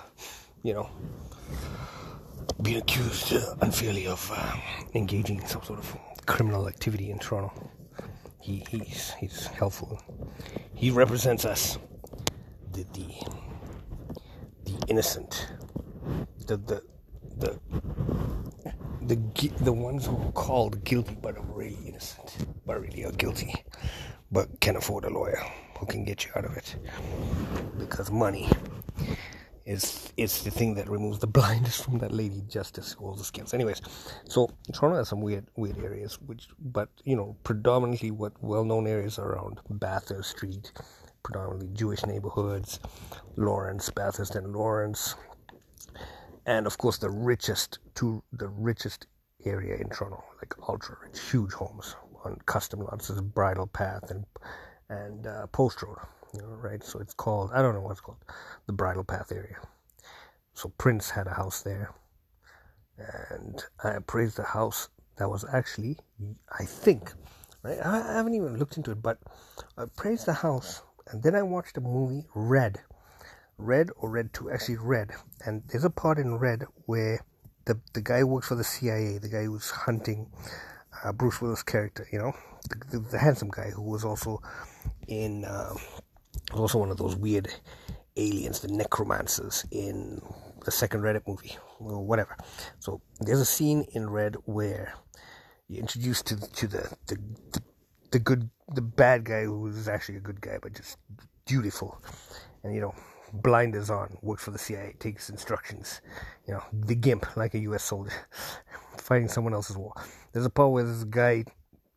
[0.62, 0.88] you know,
[2.62, 4.57] being accused uh, unfairly of uh,
[4.94, 7.52] engaging in some sort of criminal activity in Toronto,
[8.40, 10.00] he, he's he's helpful.
[10.74, 11.79] He represents us,
[12.72, 13.09] the the,
[14.64, 15.48] the innocent,
[16.46, 16.83] the the
[17.37, 17.61] the
[19.02, 19.16] the
[19.61, 23.55] the ones who are called guilty but are really innocent, but really are guilty,
[24.31, 25.40] but can afford a lawyer
[25.79, 26.76] who can get you out of it
[27.79, 28.48] because money
[29.66, 33.24] is is the thing that removes the blindness from that lady justice who holds the
[33.24, 33.52] scales.
[33.52, 33.83] Anyways,
[34.24, 38.87] so Toronto has some weird weird areas, which but you know predominantly what well known
[38.87, 40.72] areas around Bathurst Street,
[41.22, 42.81] predominantly Jewish neighborhoods,
[43.37, 45.16] Lawrence, Bathurst and Lawrence,
[46.46, 49.06] and of course the richest to the richest
[49.44, 53.09] area in Toronto, like ultra rich, huge homes, on custom lots.
[53.09, 54.24] There's Bridle Path and
[54.88, 55.98] and uh, Post Road,
[56.32, 56.82] you know, right?
[56.82, 58.24] So it's called I don't know what's called
[58.66, 59.59] the Bridle Path area.
[60.54, 61.92] So Prince had a house there,
[63.30, 65.98] and I appraised the house that was actually
[66.59, 67.12] I think
[67.62, 67.78] right.
[67.85, 69.18] I, haven't even looked into it, but
[69.76, 72.80] I appraised the house, and then I watched the movie Red.
[73.59, 75.11] Red or Red 2, actually Red.
[75.45, 77.25] And there's a part in Red where
[77.64, 80.31] the the guy works for the CIA, the guy who's hunting
[81.05, 82.33] uh, Bruce Willis' character, you know,
[82.69, 84.40] the, the, the, handsome guy who was also
[85.09, 85.75] in, uh,
[86.53, 87.49] was also one of those weird
[88.16, 90.21] aliens, the necromancers in
[90.64, 92.37] the second Reddit movie, or whatever.
[92.79, 94.95] So there's a scene in Red where
[95.69, 97.16] you're introduced to to the the,
[97.53, 97.62] the,
[98.12, 100.99] the good the bad guy who is actually a good guy but just
[101.45, 102.01] dutiful,
[102.62, 102.95] and you know
[103.32, 106.00] blinders on, works for the CIA, takes instructions.
[106.46, 107.84] You know, the gimp, like a U.S.
[107.84, 108.12] soldier,
[108.98, 109.92] fighting someone else's war.
[110.32, 111.44] There's a part where this guy,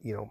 [0.01, 0.29] you know,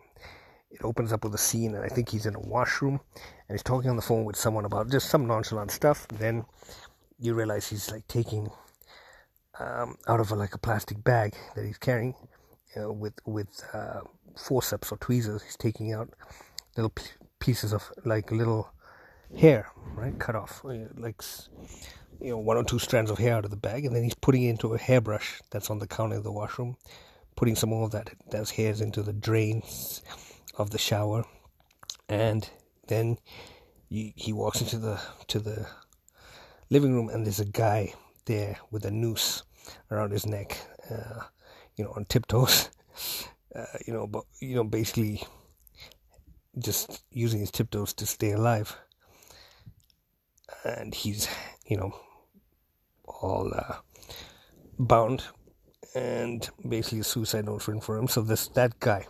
[0.70, 3.62] it opens up with a scene, and I think he's in a washroom, and he's
[3.62, 6.06] talking on the phone with someone about just some nonchalant stuff.
[6.08, 6.44] Then
[7.18, 8.50] you realize he's like taking
[9.58, 12.14] um, out of a, like a plastic bag that he's carrying
[12.74, 14.00] you know, with with uh,
[14.36, 15.42] forceps or tweezers.
[15.42, 16.10] He's taking out
[16.76, 17.04] little p-
[17.40, 18.70] pieces of like little
[19.36, 21.22] hair, right, cut off, uh, like
[22.20, 24.14] you know, one or two strands of hair out of the bag, and then he's
[24.14, 26.76] putting it into a hairbrush that's on the counter of the washroom,
[27.36, 30.02] putting some more of that those hairs into the drains
[30.56, 31.24] of the shower,
[32.08, 32.50] and
[32.88, 33.18] then
[33.88, 35.66] he, he walks into the to the
[36.70, 37.92] living room, and there's a guy
[38.26, 39.42] there with a noose
[39.90, 40.58] around his neck,
[40.90, 41.20] uh,
[41.76, 42.70] you know, on tiptoes,
[43.54, 45.22] uh, you know, but you know, basically
[46.58, 48.76] just using his tiptoes to stay alive
[50.64, 51.28] and he's
[51.66, 51.92] you know
[53.06, 53.76] all uh,
[54.78, 55.24] bound
[55.94, 58.08] and basically a suicide note written for him.
[58.08, 59.06] So this that guy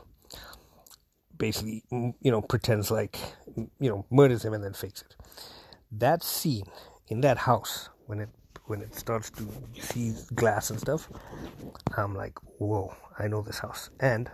[1.37, 3.18] basically you know pretends like
[3.57, 5.16] you know murders him and then fakes it.
[5.92, 6.66] That scene
[7.09, 8.29] in that house when it
[8.66, 9.48] when it starts to
[9.81, 11.09] see glass and stuff
[11.96, 13.90] i'm like whoa i know this house.
[14.01, 14.31] And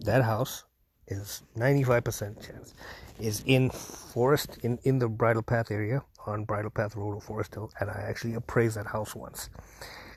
[0.00, 0.64] that house
[1.06, 2.74] is 95% chance
[3.20, 7.54] is in forest in in the bridle path area on Bridle Path Road or Forest
[7.54, 9.50] Hill, and I actually appraised that house once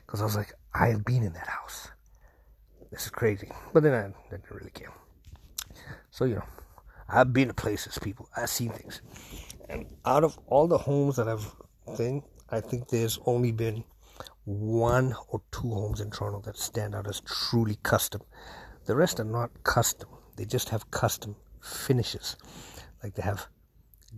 [0.06, 1.88] because I was like, I have been in that house.
[2.90, 4.92] This is crazy, but then I didn't really care.
[6.10, 6.44] So you know,
[7.08, 8.28] I've been to places, people.
[8.36, 9.02] I've seen things,
[9.68, 11.54] and out of all the homes that I've
[11.96, 13.84] seen, I think there's only been
[14.44, 18.22] one or two homes in Toronto that stand out as truly custom.
[18.86, 20.08] The rest are not custom.
[20.36, 22.36] They just have custom finishes.
[23.02, 23.46] Like they have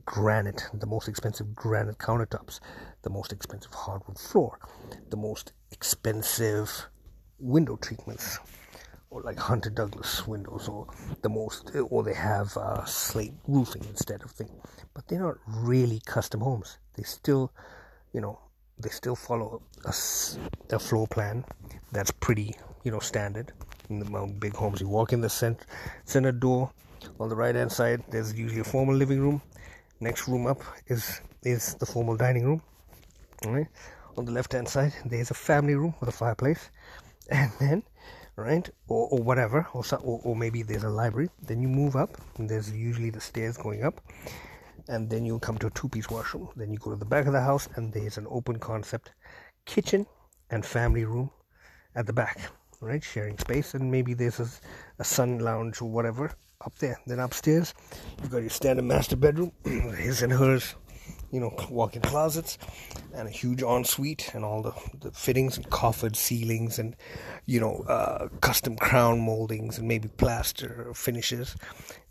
[0.05, 2.61] granite, the most expensive granite countertops,
[3.03, 4.59] the most expensive hardwood floor,
[5.11, 6.87] the most expensive
[7.38, 8.38] window treatments,
[9.11, 10.87] or like Hunter Douglas windows, or
[11.22, 14.50] the most, or they have uh, slate roofing instead of thing.
[14.94, 16.79] But they're not really custom homes.
[16.94, 17.53] They still,
[18.12, 18.38] you know,
[18.79, 19.94] they still follow a,
[20.74, 21.44] a floor plan
[21.92, 23.53] that's pretty, you know, standard.
[23.88, 25.64] In the big homes, you walk in the center,
[26.05, 26.70] center door.
[27.18, 29.42] On the right hand side, there's usually a formal living room
[30.01, 32.63] next room up is is the formal dining room.
[33.47, 33.69] Right?
[34.17, 36.71] On the left hand side there's a family room with a fireplace.
[37.31, 37.83] And then
[38.37, 41.31] right or, or whatever or, or, or maybe there's a library.
[41.41, 44.01] Then you move up there's usually the stairs going up.
[44.89, 46.49] And then you'll come to a two-piece washroom.
[46.57, 49.13] Then you go to the back of the house and there's an open concept
[49.65, 50.07] kitchen
[50.51, 51.31] and family room
[51.95, 53.05] at the back right?
[53.05, 54.49] Sharing space and maybe there's a,
[54.99, 57.01] a sun lounge or whatever up there.
[57.07, 57.75] Then upstairs,
[58.20, 60.75] you've got your standard master bedroom, his and hers,
[61.31, 62.59] you know, walk-in closets,
[63.14, 66.96] and a huge ensuite, and all the, the fittings and coffered ceilings, and
[67.46, 71.57] you know, uh, custom crown moldings, and maybe plaster finishes,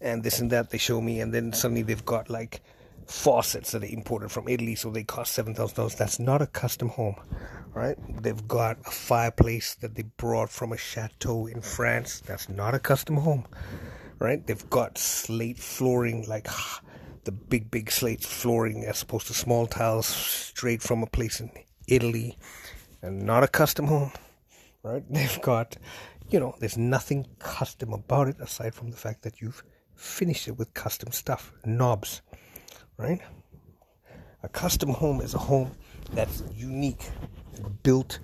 [0.02, 0.70] and this and that.
[0.70, 2.62] They show me, and then suddenly they've got like
[3.06, 5.96] faucets that they imported from Italy, so they cost seven thousand dollars.
[5.96, 7.16] That's not a custom home,
[7.74, 7.98] right?
[8.24, 12.22] They've got a fireplace that they brought from a chateau in France.
[12.22, 13.46] That's not a custom home
[14.20, 14.46] right?
[14.46, 16.48] They've got slate flooring, like
[17.24, 21.50] the big, big slate flooring as opposed to small tiles straight from a place in
[21.88, 22.38] Italy
[23.02, 24.12] and not a custom home,
[24.84, 25.04] right?
[25.10, 25.78] They've got,
[26.30, 29.64] you know, there's nothing custom about it aside from the fact that you've
[29.96, 32.22] finished it with custom stuff, knobs,
[32.98, 33.22] right?
[34.44, 35.72] A custom home is a home
[36.14, 37.10] that's unique,
[37.84, 38.20] built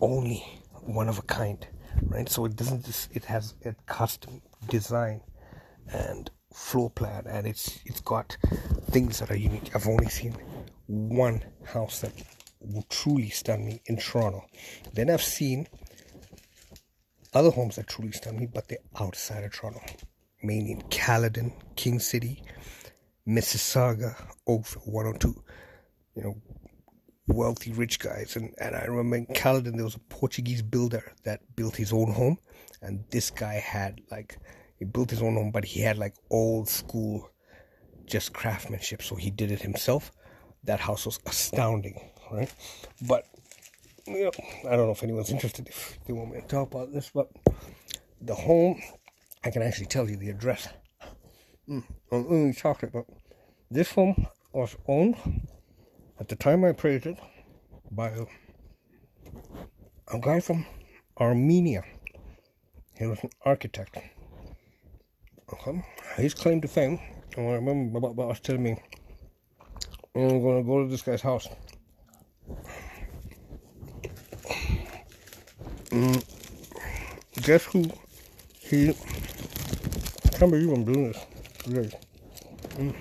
[0.00, 0.44] only
[0.82, 1.66] one of a kind,
[2.02, 2.28] right?
[2.28, 5.20] So it doesn't just, it has a custom design
[5.92, 8.36] and floor plan and it's it's got
[8.90, 10.34] things that are unique i've only seen
[10.86, 12.12] one house that
[12.60, 14.44] will truly stun me in toronto
[14.94, 15.66] then i've seen
[17.34, 19.80] other homes that truly stun me but they're outside of toronto
[20.42, 22.42] mainly in Caledon, King City,
[23.26, 24.14] Mississauga,
[24.46, 25.44] Oakville, 102.
[26.14, 26.36] You know,
[27.26, 28.36] wealthy rich guys.
[28.36, 32.12] And, and I remember in Caledon there was a Portuguese builder that built his own
[32.12, 32.38] home.
[32.82, 34.38] And this guy had like,
[34.78, 37.30] he built his own home, but he had like old school
[38.06, 39.02] just craftsmanship.
[39.02, 40.12] So he did it himself.
[40.64, 41.98] That house was astounding,
[42.30, 42.52] right?
[43.06, 43.24] But,
[44.06, 44.32] you know,
[44.70, 47.30] I don't know if anyone's interested if they want me to talk about this, but
[48.20, 48.80] the home,
[49.44, 50.68] I can actually tell you the address.
[51.68, 53.06] Mm, I'm only talking about
[53.70, 55.16] this home was owned
[56.18, 57.18] at the time I praised it
[57.90, 58.24] by a,
[60.08, 60.66] a guy from
[61.20, 61.84] Armenia.
[62.98, 63.96] He was an architect.
[65.52, 65.84] Okay.
[66.16, 66.98] His claim to fame,
[67.36, 68.76] and I remember Baba was telling me,
[70.16, 71.48] I'm going to go to this guy's house.
[75.90, 76.22] Mm,
[77.42, 77.84] guess who
[78.58, 78.90] he.
[78.90, 81.24] I can't believe I'm doing this.
[81.68, 81.92] Really.
[82.76, 82.94] Mm.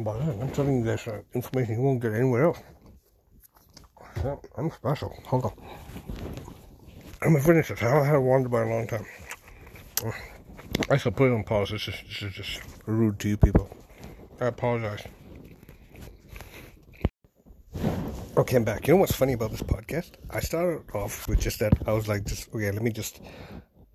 [0.00, 2.58] But I'm telling you guys uh, information you won't get anywhere else.
[4.56, 5.14] I'm special.
[5.26, 5.52] Hold on.
[7.22, 7.82] Oh I'm gonna finish this.
[7.82, 9.04] I haven't had a wander by a long time.
[10.88, 11.70] I shall put it on pause.
[11.70, 13.68] This is, this is just rude to you people.
[14.40, 15.06] I apologize.
[18.38, 18.86] Okay, I'm back.
[18.86, 20.12] You know what's funny about this podcast?
[20.30, 21.74] I started off with just that.
[21.86, 23.20] I was like, just okay, let me just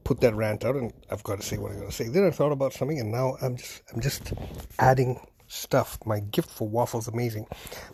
[0.03, 2.09] put that rant out, and I've got to say what I'm going to say.
[2.09, 4.33] Then I thought about something, and now I'm just, I'm just
[4.77, 5.97] adding stuff.
[6.05, 7.47] My gift for waffles amazing.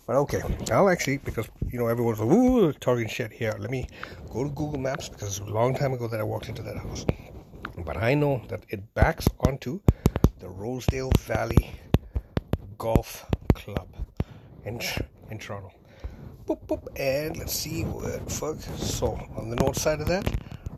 [0.08, 3.54] But okay, I'll actually because you know everyone's like, ooh talking shit here.
[3.60, 3.88] Let me
[4.32, 6.78] go to Google Maps because it's a long time ago that I walked into that
[6.78, 7.06] house.
[7.78, 9.80] But I know that it backs onto
[10.40, 11.72] the Rosedale Valley
[12.78, 13.88] Golf Club
[14.66, 14.80] in
[15.30, 15.72] in Toronto.
[16.46, 18.60] Boop, boop, and let's see what fuck.
[18.78, 20.28] So on the north side of that,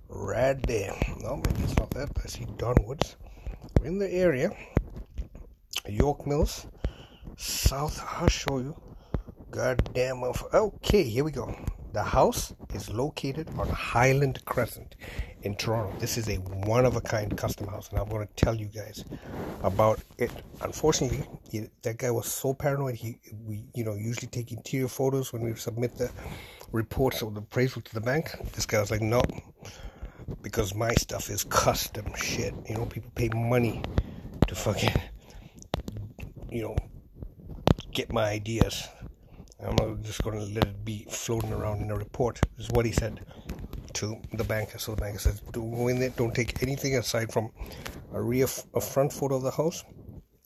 [0.10, 0.96] right there.
[1.22, 2.10] No, maybe it's not that.
[2.24, 3.16] I see Donwoods.
[3.80, 4.52] We're in the area.
[5.88, 6.68] York Mills,
[7.38, 8.02] South.
[8.20, 8.76] I'll show you.
[9.52, 10.24] Goddamn.
[10.54, 11.56] Okay, here we go.
[11.94, 14.96] The house is located on Highland Crescent
[15.44, 15.96] in Toronto.
[16.00, 18.66] This is a one of a kind custom house, and I'm going to tell you
[18.66, 19.06] guys
[19.62, 20.32] about it.
[20.62, 21.24] Unfortunately,
[21.84, 22.96] that guy was so paranoid.
[22.96, 26.10] He, we, you know, usually take interior photos when we submit the
[26.72, 28.32] reports of the appraisal to the bank.
[28.54, 29.22] This guy was like, no,
[30.42, 32.56] because my stuff is custom shit.
[32.68, 33.84] You know, people pay money
[34.48, 34.94] to fucking
[36.54, 36.76] you know,
[37.92, 38.88] get my ideas.
[39.60, 42.40] I'm just going to let it be floating around in a report.
[42.58, 43.26] Is what he said
[43.94, 44.78] to the banker.
[44.78, 47.52] So the banker says, go in there, don't take anything aside from
[48.14, 49.84] a rear, a front photo of the house,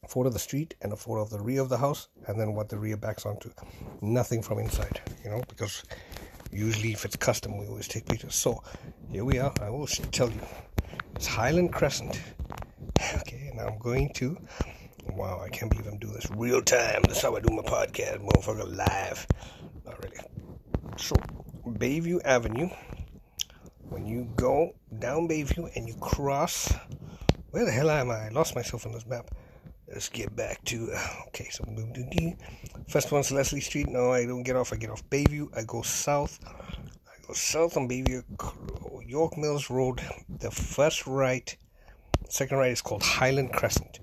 [0.04, 2.39] a photo of the street, and a photo of the rear of the house, and
[2.39, 3.50] then what the rear backs onto.
[4.02, 5.84] Nothing from inside, you know, because
[6.52, 8.36] usually if it's custom, we always take pictures.
[8.36, 8.63] So
[9.10, 9.54] here we are.
[9.62, 10.41] I will tell you,
[11.15, 12.22] it's Highland Crescent.
[13.17, 14.36] Okay, now I'm going to
[15.13, 17.02] Wow, I can't believe I'm doing this real time.
[17.08, 19.28] That's how I do my podcast, motherfucker, live.
[19.86, 20.17] Not really.
[20.98, 21.15] So,
[21.65, 22.70] Bayview Avenue.
[23.89, 26.74] When you go down Bayview and you cross,
[27.52, 28.28] where the hell am I?
[28.28, 29.32] I lost myself on this map.
[29.88, 30.93] Let's get back to
[31.28, 31.48] okay.
[31.50, 31.63] So.
[32.89, 33.88] First one's Leslie Street.
[33.88, 34.74] No, I don't get off.
[34.74, 35.48] I get off Bayview.
[35.56, 36.39] I go south.
[36.46, 38.24] I go south on Bayview,
[39.08, 40.02] York Mills Road.
[40.28, 41.56] The first right,
[42.29, 43.99] second ride is called Highland Crescent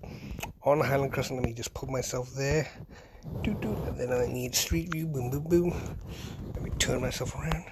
[0.62, 1.38] on Highland Crescent.
[1.38, 2.68] Let me just put myself there.
[3.42, 3.88] Doo -doo.
[3.88, 5.06] And then I need street view.
[5.06, 5.96] Boom, boom, boom.
[6.54, 7.64] Let me turn myself around.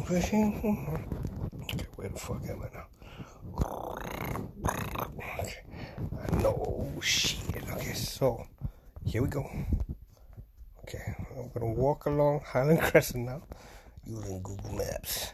[0.00, 0.44] Okay,
[1.96, 2.86] where the fuck am I now?
[5.40, 5.62] Okay.
[6.42, 6.52] No
[7.00, 7.64] shit.
[7.72, 8.46] Okay, so
[9.04, 9.44] here we go.
[10.82, 13.42] Okay, I'm gonna walk along Highland Crescent now
[14.04, 15.32] using Google Maps.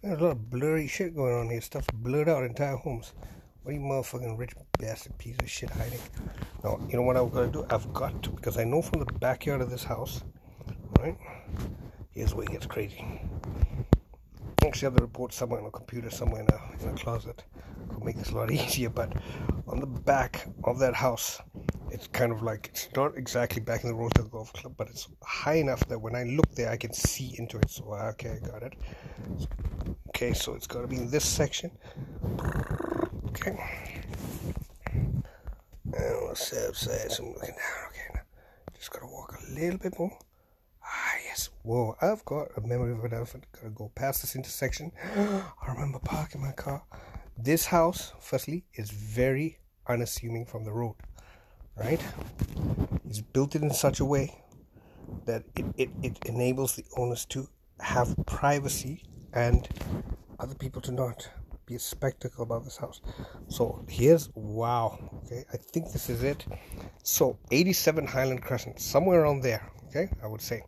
[0.00, 1.60] There's a lot of blurry shit going on here.
[1.60, 3.12] Stuff blurred out entire homes.
[3.68, 5.98] What are you motherfucking rich bastard piece of shit hiding?
[6.64, 7.66] No, you know what I'm gonna do?
[7.68, 10.22] I've got to, because I know from the backyard of this house,
[11.00, 11.18] right?
[12.12, 13.04] Here's where it gets crazy.
[14.62, 17.44] I actually have the report somewhere on a computer, somewhere in a, in a closet.
[17.90, 19.12] Could make this a lot easier, but
[19.66, 21.38] on the back of that house,
[21.90, 25.08] it's kind of like it's not exactly back in the Rosedale Golf Club, but it's
[25.22, 27.68] high enough that when I look there, I can see into it.
[27.68, 28.72] So ah, okay, I got it.
[30.08, 31.70] Okay, so it's got to be in this section.
[33.40, 34.02] Okay.
[34.92, 35.24] And
[35.94, 37.88] on the south side, so I'm looking down.
[37.88, 38.20] Okay, now
[38.76, 40.16] just gotta walk a little bit more.
[40.82, 41.50] Ah, yes.
[41.62, 43.46] Whoa, I've got a memory of an elephant.
[43.52, 44.92] Gotta go past this intersection.
[45.16, 46.82] I remember parking my car.
[47.36, 50.96] This house, firstly, is very unassuming from the road,
[51.76, 52.00] right?
[53.08, 54.42] It's built it in such a way
[55.26, 57.48] that it, it, it enables the owners to
[57.80, 59.68] have privacy and
[60.40, 61.28] other people to not
[61.68, 63.00] be a spectacle about this house.
[63.48, 64.98] So here's wow.
[65.24, 66.44] Okay, I think this is it.
[67.02, 69.70] So 87 Highland Crescent, somewhere around there.
[69.88, 70.62] Okay, I would say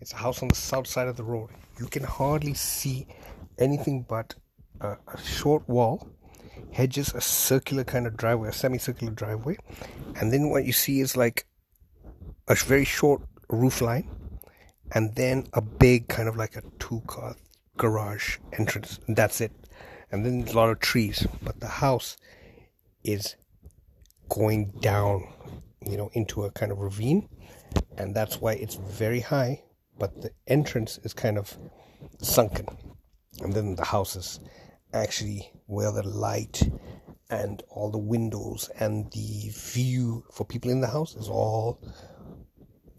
[0.00, 1.50] it's a house on the south side of the road.
[1.78, 3.06] You can hardly see
[3.58, 4.34] anything but
[4.80, 6.08] a, a short wall,
[6.72, 9.56] hedges, a circular kind of driveway, a semicircular driveway,
[10.16, 11.46] and then what you see is like
[12.48, 14.08] a very short roof line,
[14.92, 17.36] and then a big kind of like a two-car
[17.76, 18.98] garage entrance.
[19.08, 19.52] That's it.
[20.12, 22.16] And then there's a lot of trees, but the house
[23.04, 23.36] is
[24.28, 25.28] going down,
[25.86, 27.28] you know, into a kind of ravine,
[27.96, 29.62] and that's why it's very high.
[29.98, 31.56] But the entrance is kind of
[32.20, 32.66] sunken,
[33.40, 34.40] and then the house is
[34.92, 36.62] actually where the light
[37.30, 41.80] and all the windows and the view for people in the house is all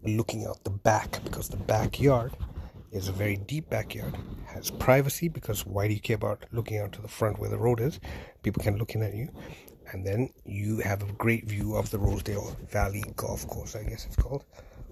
[0.04, 2.32] looking out the back because the backyard
[2.92, 4.14] is a very deep backyard
[4.46, 7.58] has privacy because why do you care about looking out to the front where the
[7.58, 7.98] road is
[8.42, 9.28] people can look in at you
[9.92, 14.06] and then you have a great view of the rosedale valley golf course i guess
[14.06, 14.44] it's called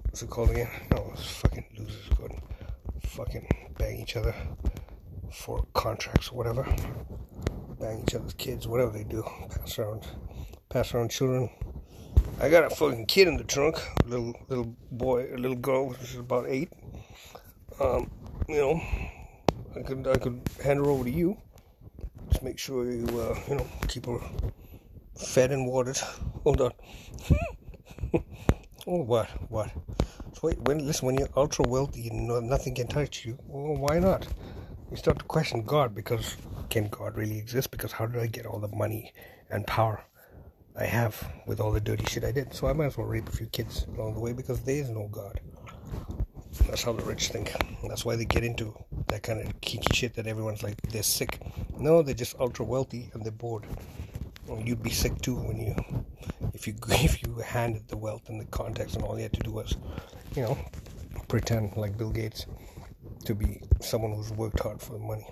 [0.05, 2.33] what's it called again no it's fucking losers good
[3.03, 3.47] fucking
[3.77, 4.35] bang each other
[5.33, 6.65] for contracts or whatever.
[7.79, 9.23] Bang each other's kids, whatever they do.
[9.49, 10.07] Pass around,
[10.69, 11.51] pass around children.
[12.41, 13.77] I got a fucking kid in the trunk,
[14.07, 16.71] little little boy, a little girl, she's about eight.
[17.81, 18.11] Um,
[18.49, 18.81] you know,
[19.77, 21.37] I could I could hand her over to you.
[22.31, 24.19] Just make sure you uh, you know keep her
[25.17, 25.99] fed and watered.
[26.45, 26.73] Hold on.
[28.87, 29.71] oh what what?
[30.35, 33.39] So wait, when listen when you're ultra wealthy, you know, nothing can touch you.
[33.47, 34.27] Well, why not?
[34.91, 36.37] you start to question God because
[36.69, 37.71] can God really exist?
[37.71, 39.13] Because how did I get all the money
[39.49, 40.05] and power
[40.77, 42.53] I have with all the dirty shit I did?
[42.55, 44.91] So I might as well rape a few kids along the way because there is
[44.91, 45.41] no God.
[46.67, 47.53] That's how the rich think.
[47.83, 48.75] That's why they get into
[49.09, 51.41] that kind of kinky shit that everyone's like they're sick.
[51.79, 53.67] No, they're just ultra wealthy and they're bored.
[54.47, 55.75] Well, you'd be sick too when you
[56.55, 59.41] if you if you handed the wealth and the context and all you had to
[59.41, 59.77] do was,
[60.35, 60.59] you know,
[61.29, 62.47] pretend like Bill Gates
[63.25, 65.27] to be someone who's worked hard for the money.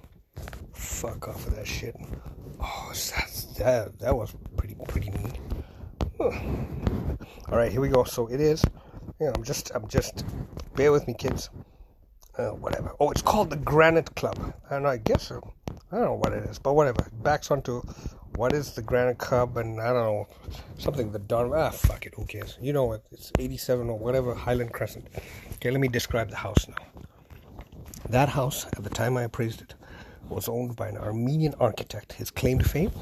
[0.73, 1.97] Fuck off of that shit.
[2.61, 5.33] Oh, that's, that that was pretty pretty mean.
[6.21, 8.05] All right, here we go.
[8.05, 8.63] So it is.
[9.21, 10.25] Yeah, I'm just I'm just.
[10.77, 11.51] Bear with me, kids.
[12.37, 12.95] Uh, whatever.
[13.01, 15.53] Oh, it's called the Granite Club, and I guess so.
[15.91, 17.09] I don't know what it is, but whatever.
[17.23, 17.83] Backs onto
[18.37, 20.29] what is the Granite Club, and I don't know
[20.79, 21.53] something the Don.
[21.53, 22.15] Ah, fuck it.
[22.15, 22.57] Who cares?
[22.61, 23.03] You know what?
[23.11, 25.09] It's 87 or whatever Highland Crescent.
[25.55, 27.03] Okay, let me describe the house now.
[28.09, 29.75] That house, at the time I appraised it,
[30.29, 32.13] was owned by an Armenian architect.
[32.13, 32.93] His claim to fame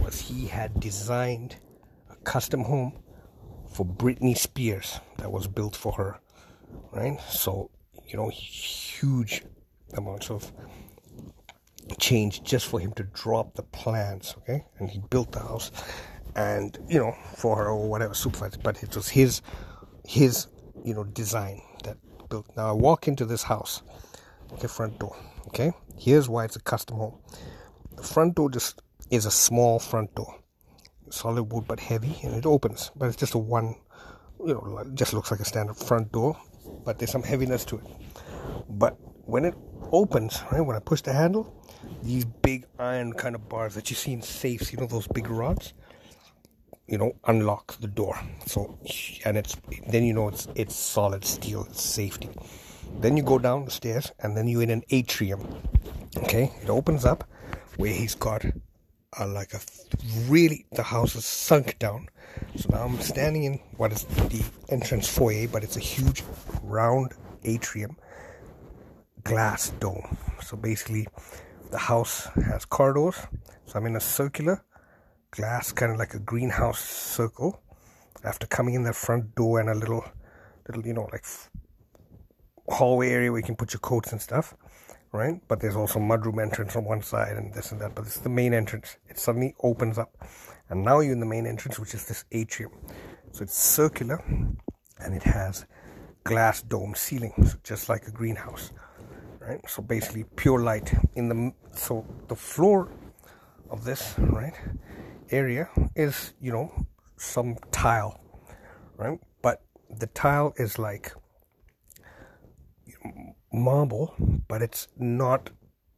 [0.00, 1.56] was he had designed
[2.10, 2.92] a custom home
[3.74, 6.20] for Britney Spears that was built for her.
[6.92, 7.20] Right?
[7.28, 7.70] So,
[8.06, 9.42] you know, huge
[9.94, 10.50] amounts of
[11.98, 14.64] change just for him to drop the plans, okay?
[14.78, 15.70] And he built the house
[16.36, 18.58] and, you know, for her or whatever, supervisor.
[18.62, 19.42] But it was his
[20.04, 20.46] his,
[20.84, 21.96] you know, design that
[22.28, 22.46] built.
[22.56, 23.82] Now I walk into this house
[24.60, 25.16] the front door.
[25.48, 27.18] Okay, here's why it's a custom home.
[27.96, 30.38] The front door just is a small front door,
[31.14, 32.90] solid wood but heavy, and it opens.
[32.96, 33.76] But it's just a one,
[34.40, 36.36] you know, just looks like a standard front door,
[36.84, 37.86] but there's some heaviness to it.
[38.68, 38.96] But
[39.26, 39.54] when it
[39.92, 41.54] opens, right, when I push the handle,
[42.02, 45.28] these big iron kind of bars that you see in safes, you know, those big
[45.28, 45.74] rods,
[46.86, 48.18] you know, unlock the door.
[48.46, 48.78] So,
[49.24, 49.56] and it's
[49.88, 52.30] then you know it's it's solid steel, it's safety.
[53.00, 55.40] Then you go down the stairs and then you're in an atrium.
[56.18, 57.24] Okay, it opens up
[57.76, 58.44] where he's got
[59.18, 59.60] a, like a
[60.28, 62.08] really, the house is sunk down.
[62.56, 66.22] So now I'm standing in what is the entrance foyer, but it's a huge
[66.62, 67.12] round
[67.44, 67.96] atrium
[69.22, 70.16] glass dome.
[70.42, 71.06] So basically,
[71.70, 73.16] the house has corridors.
[73.66, 74.62] So I'm in a circular
[75.30, 77.60] glass, kind of like a greenhouse circle.
[78.22, 80.04] After coming in that front door and a little,
[80.68, 81.24] little, you know, like
[82.68, 84.54] hallway area where you can put your coats and stuff,
[85.14, 85.40] right?
[85.46, 87.94] But there's also mudroom entrance on one side and this and that.
[87.94, 88.96] But this is the main entrance.
[89.08, 90.12] It suddenly opens up,
[90.68, 92.72] and now you're in the main entrance, which is this atrium.
[93.30, 94.22] So it's circular,
[94.98, 95.66] and it has
[96.24, 98.72] glass dome ceilings, just like a greenhouse,
[99.38, 99.60] right?
[99.68, 102.90] So basically, pure light in the so the floor
[103.70, 104.54] of this right
[105.30, 106.86] area is you know
[107.16, 108.20] some tile,
[108.96, 109.18] right?
[109.42, 109.62] But
[109.96, 111.12] the tile is like
[113.54, 114.14] marble,
[114.48, 115.50] but it's not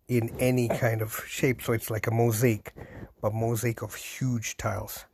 [0.09, 1.62] in any kind of shape.
[1.62, 2.74] So it's like a mosaic,
[3.20, 5.04] but mosaic of huge tiles,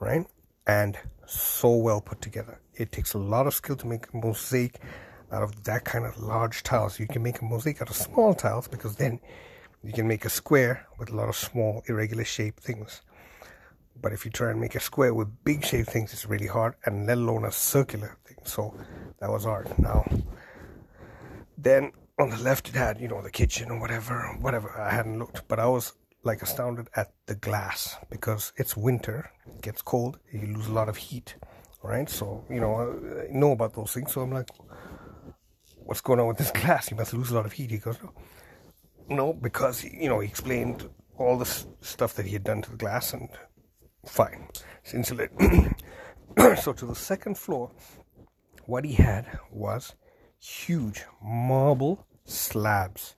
[0.00, 0.26] right?
[0.66, 0.96] And
[1.26, 2.60] so well put together.
[2.74, 4.80] It takes a lot of skill to make a mosaic
[5.30, 6.98] out of that kind of large tiles.
[6.98, 9.20] You can make a mosaic out of small tiles because then
[9.82, 13.02] you can make a square with a lot of small irregular shaped things
[14.00, 16.74] but if you try and make a square with big shaped things it's really hard
[16.84, 18.74] and let alone a circular thing so
[19.20, 20.04] that was art now
[21.56, 24.70] then on the left it had you know the kitchen or whatever whatever.
[24.80, 25.92] I hadn't looked but i was
[26.22, 30.88] like astounded at the glass because it's winter it gets cold you lose a lot
[30.88, 31.36] of heat
[31.82, 32.08] right?
[32.08, 34.48] So you know i know about those things so i'm like
[35.84, 36.90] what's going on with this glass?
[36.90, 37.70] You must lose a lot of heat.
[37.70, 38.12] He goes no,
[39.08, 40.88] no because you know he explained
[41.18, 41.44] all the
[41.80, 43.28] stuff that he had done to the glass and
[44.04, 44.48] fine
[44.82, 45.36] it's insulated
[46.60, 47.70] so to the second floor
[48.66, 49.94] what he had was
[50.44, 53.14] huge marble slabs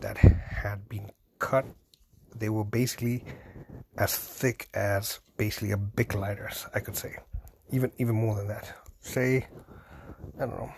[0.00, 1.66] that had been cut.
[2.34, 3.24] They were basically
[3.98, 7.16] as thick as basically a Bic lighters, I could say.
[7.70, 8.72] Even even more than that.
[9.00, 9.46] Say,
[10.40, 10.72] I don't know,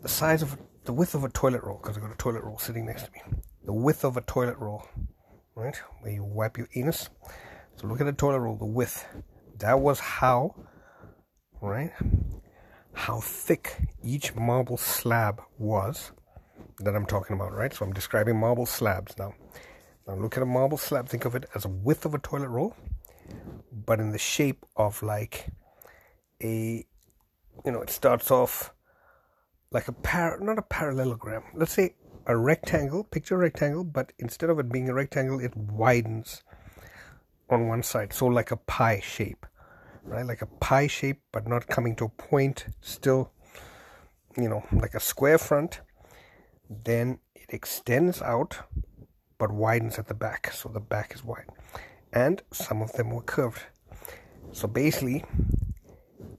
[0.00, 2.58] the size of the width of a toilet roll, because I've got a toilet roll
[2.58, 3.22] sitting next to me.
[3.64, 4.86] The width of a toilet roll,
[5.54, 5.76] right?
[6.00, 7.10] Where you wipe your anus.
[7.76, 9.04] So look at the toilet roll, the width.
[9.58, 10.54] That was how,
[11.60, 11.92] right?
[12.92, 16.12] How thick each marble slab was
[16.78, 17.72] that I'm talking about, right?
[17.72, 19.34] So I'm describing marble slabs now.
[20.06, 22.48] Now look at a marble slab, think of it as a width of a toilet
[22.48, 22.74] roll,
[23.72, 25.48] but in the shape of like
[26.42, 26.84] a,
[27.64, 28.72] you know, it starts off
[29.70, 31.42] like a par, not a parallelogram.
[31.54, 31.94] Let's say
[32.26, 36.42] a rectangle, picture a rectangle, but instead of it being a rectangle, it widens
[37.48, 38.12] on one side.
[38.12, 39.46] So like a pie shape
[40.04, 40.26] right?
[40.26, 43.32] Like a pie shape, but not coming to a point, still,
[44.36, 45.80] you know, like a square front.
[46.68, 48.58] Then it extends out,
[49.38, 51.48] but widens at the back, so the back is wide.
[52.12, 53.62] And some of them were curved.
[54.52, 55.24] So basically,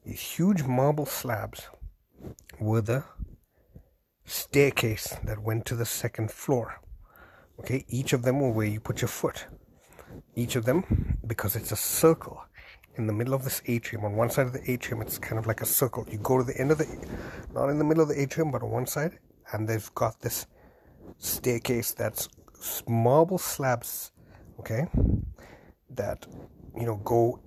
[0.05, 1.69] these huge marble slabs
[2.59, 3.03] were the
[4.25, 6.79] staircase that went to the second floor.
[7.59, 9.45] Okay, each of them were where you put your foot.
[10.35, 12.43] Each of them, because it's a circle,
[12.95, 14.05] in the middle of this atrium.
[14.05, 16.05] On one side of the atrium, it's kind of like a circle.
[16.09, 16.87] You go to the end of the,
[17.53, 19.19] not in the middle of the atrium, but on one side,
[19.51, 20.47] and they've got this
[21.17, 22.29] staircase that's
[22.87, 24.11] marble slabs,
[24.59, 24.87] okay,
[25.89, 26.25] that,
[26.77, 27.39] you know, go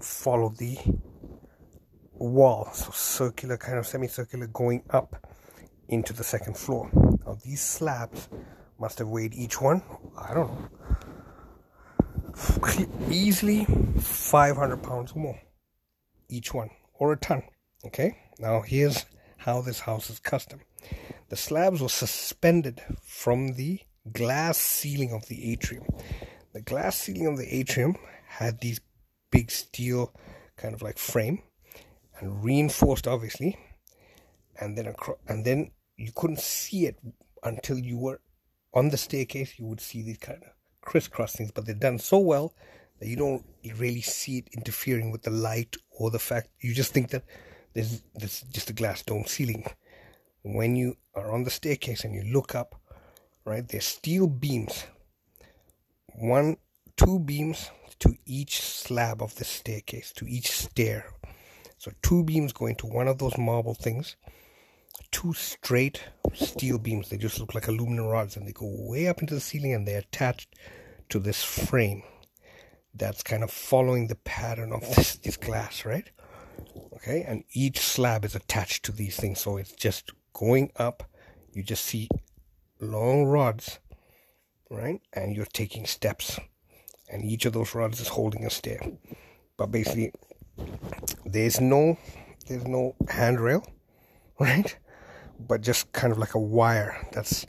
[0.00, 0.76] follow the
[2.12, 2.68] wall.
[2.72, 5.26] So circular, kind of semicircular, going up
[5.88, 6.90] into the second floor.
[7.26, 8.28] Now, these slabs
[8.78, 9.82] must have weighed each one,
[10.18, 10.68] I don't know
[13.10, 13.64] easily
[13.98, 15.40] 500 pounds or more
[16.28, 17.42] each one or a ton
[17.84, 18.16] okay?
[18.38, 19.04] Now here's
[19.38, 20.60] how this house is custom.
[21.28, 23.80] The slabs were suspended from the
[24.12, 25.84] glass ceiling of the atrium.
[26.52, 28.80] The glass ceiling of the atrium had these
[29.30, 30.14] big steel
[30.56, 31.42] kind of like frame
[32.18, 33.58] and reinforced obviously
[34.58, 36.98] and then across, and then you couldn't see it
[37.42, 38.20] until you were
[38.74, 40.50] on the staircase you would see these kind of
[40.80, 42.54] crisscross things, but they're done so well
[42.98, 43.44] that you don't
[43.76, 47.24] really see it interfering with the light or the fact you just think that
[47.72, 49.64] there's, there's just a glass dome ceiling.
[50.42, 52.80] When you are on the staircase and you look up,
[53.44, 54.84] right, there's steel beams,
[56.14, 56.56] one,
[56.96, 57.70] two beams
[58.00, 61.12] to each slab of the staircase, to each stair.
[61.78, 64.16] So two beams go into one of those marble things
[65.10, 66.02] two straight
[66.34, 67.08] steel beams.
[67.08, 69.86] They just look like aluminum rods and they go way up into the ceiling and
[69.86, 70.54] they're attached
[71.10, 72.02] to this frame
[72.94, 76.10] that's kind of following the pattern of this, this glass, right?
[76.94, 81.04] Okay, and each slab is attached to these things, so it's just going up.
[81.52, 82.08] You just see
[82.80, 83.78] long rods,
[84.70, 85.00] right?
[85.12, 86.38] And you're taking steps,
[87.10, 88.80] and each of those rods is holding a stair.
[89.56, 90.12] But basically,
[91.24, 91.96] there's no
[92.46, 93.66] there's no handrail,
[94.38, 94.76] right?
[95.46, 97.46] But just kind of like a wire that's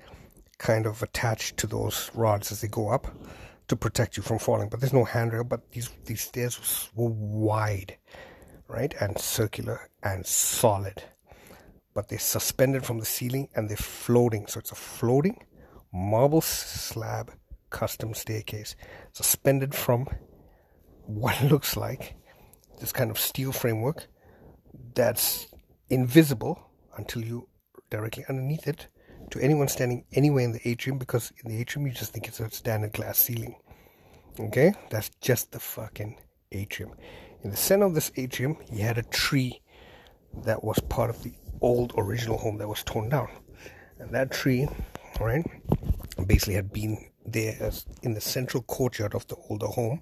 [0.57, 3.07] kind of attached to those rods as they go up
[3.67, 4.69] to protect you from falling.
[4.69, 7.97] But there's no handrail, but these, these stairs were wide,
[8.67, 8.93] right?
[8.99, 11.03] And circular and solid.
[11.93, 14.47] But they're suspended from the ceiling and they're floating.
[14.47, 15.43] So it's a floating
[15.93, 17.31] marble slab
[17.69, 18.75] custom staircase
[19.13, 20.07] suspended from
[21.05, 22.15] what looks like
[22.79, 24.07] this kind of steel framework
[24.95, 25.47] that's
[25.89, 26.59] invisible
[26.97, 27.47] until you
[27.91, 28.87] directly underneath it
[29.29, 32.39] to anyone standing anywhere in the atrium because in the atrium you just think it's
[32.39, 33.55] a standard glass ceiling.
[34.39, 34.73] Okay?
[34.89, 36.17] That's just the fucking
[36.51, 36.93] atrium.
[37.43, 39.61] In the center of this atrium, he had a tree
[40.43, 43.29] that was part of the old original home that was torn down.
[43.99, 44.67] And that tree,
[45.19, 45.45] right,
[46.25, 50.01] basically had been there as in the central courtyard of the older home.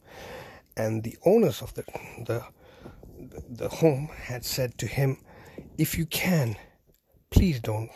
[0.77, 1.83] And the owners of the
[2.25, 2.43] the
[3.49, 5.17] the home had said to him,
[5.77, 6.55] if you can,
[7.29, 7.89] please don't,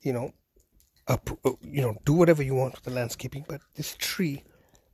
[0.00, 0.32] you know,
[1.08, 4.42] up, uh, you know, do whatever you want with the landscaping, but this tree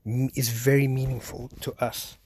[0.05, 2.18] is very meaningful to us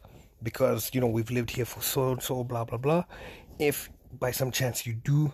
[0.43, 3.05] because you know we've lived here for so and so, blah blah blah.
[3.59, 5.33] If by some chance you do,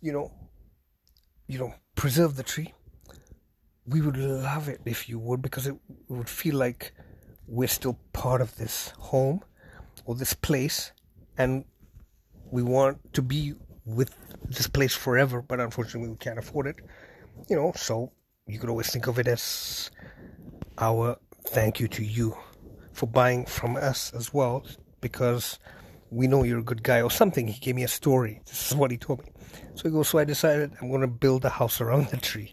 [0.00, 0.32] you know,
[1.46, 2.74] you know, preserve the tree,
[3.86, 5.76] we would love it if you would because it
[6.08, 6.92] would feel like
[7.46, 9.40] we're still part of this home
[10.04, 10.92] or this place
[11.38, 11.64] and
[12.50, 13.54] we want to be
[13.86, 14.14] with
[14.48, 16.76] this place forever but unfortunately we can't afford it
[17.48, 18.12] you know so
[18.46, 19.90] you could always think of it as
[20.78, 21.16] our
[21.46, 22.36] thank you to you
[22.92, 24.64] for buying from us as well
[25.00, 25.58] because
[26.10, 27.48] we know you're a good guy or something.
[27.48, 28.40] He gave me a story.
[28.46, 29.32] This is what he told me.
[29.74, 32.52] So he goes so i decided i'm going to build a house around the tree.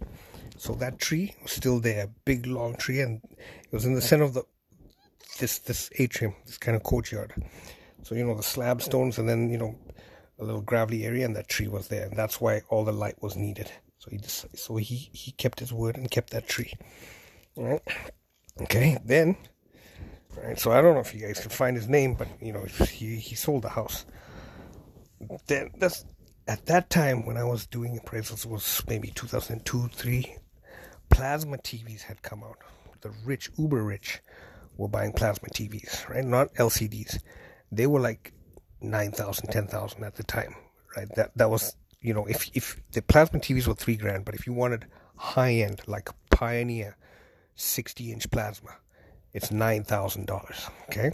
[0.58, 4.24] So that tree was still there, big long tree, and it was in the center
[4.24, 4.44] of the
[5.40, 7.34] this this atrium, this kind of courtyard.
[8.04, 9.76] So you know the slab stones, and then you know
[10.40, 13.22] a little gravelly area, and that tree was there, and that's why all the light
[13.22, 13.72] was needed.
[14.00, 16.74] So he just so he he kept his word and kept that tree.
[17.56, 17.82] All right.
[18.62, 18.98] Okay.
[19.06, 19.38] Then.
[20.36, 20.60] All right.
[20.60, 23.16] So I don't know if you guys can find his name, but you know he
[23.16, 24.06] he sold the house.
[25.48, 26.06] Then that's
[26.48, 30.36] at that time when I was doing appraisals was maybe 2002, three,
[31.10, 32.58] plasma TVs had come out.
[33.02, 34.20] The rich, uber rich,
[34.78, 36.26] were buying plasma TVs, right?
[36.26, 37.22] Not LCDs.
[37.72, 38.34] They were like
[38.84, 40.56] 9,000, 10,000 at the time,
[40.96, 41.08] right?
[41.16, 44.46] That that was, you know, if if the plasma TVs were three grand, but if
[44.46, 46.98] you wanted high end, like Pioneer
[47.56, 48.78] 60 inch plasma,
[49.34, 51.12] it's $9,000, okay?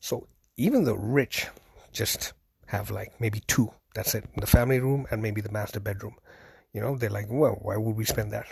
[0.00, 0.26] So
[0.56, 1.46] even the rich
[1.92, 2.32] just
[2.66, 3.72] have like maybe two.
[3.94, 4.24] That's it.
[4.36, 6.16] The family room and maybe the master bedroom.
[6.72, 8.46] You know, they're like, well, why would we spend that?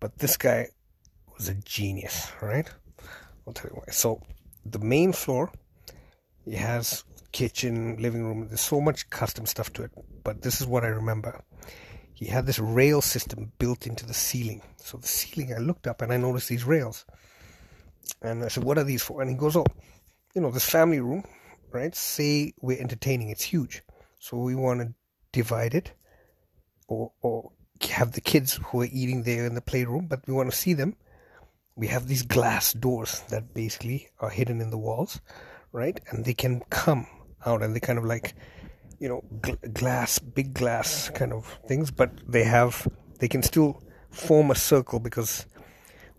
[0.00, 0.68] But this guy
[1.36, 2.68] was a genius, right?
[3.46, 3.92] I'll tell you why.
[3.92, 4.20] So
[4.66, 5.52] the main floor,
[6.46, 7.04] it has
[7.34, 8.46] kitchen, living room.
[8.48, 9.90] There's so much custom stuff to it.
[10.22, 11.44] But this is what I remember.
[12.14, 14.62] He had this rail system built into the ceiling.
[14.76, 17.04] So the ceiling, I looked up and I noticed these rails.
[18.22, 19.20] And I said, what are these for?
[19.20, 19.66] And he goes, oh,
[20.34, 21.24] you know, this family room,
[21.72, 21.94] right?
[21.94, 23.82] Say we're entertaining, it's huge.
[24.20, 24.94] So we want to
[25.32, 25.92] divide it
[26.86, 27.50] or, or
[27.90, 30.74] have the kids who are eating there in the playroom, but we want to see
[30.74, 30.94] them.
[31.74, 35.20] We have these glass doors that basically are hidden in the walls,
[35.72, 35.98] right?
[36.10, 37.08] And they can come
[37.46, 38.34] out and they kind of like,
[38.98, 42.86] you know, gl- glass, big glass kind of things, but they have,
[43.18, 45.46] they can still form a circle because,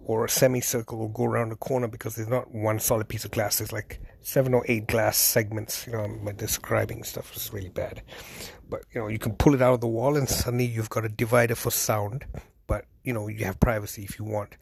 [0.06, 3.32] or a semicircle or go around a corner because there's not one solid piece of
[3.32, 3.58] glass.
[3.58, 5.88] There's like seven or eight glass segments.
[5.88, 8.04] You know, my describing stuff is really bad
[8.70, 11.06] but you know you can pull it out of the wall and suddenly you've got
[11.06, 12.26] a divider for sound
[12.68, 14.56] but you know you have privacy if you want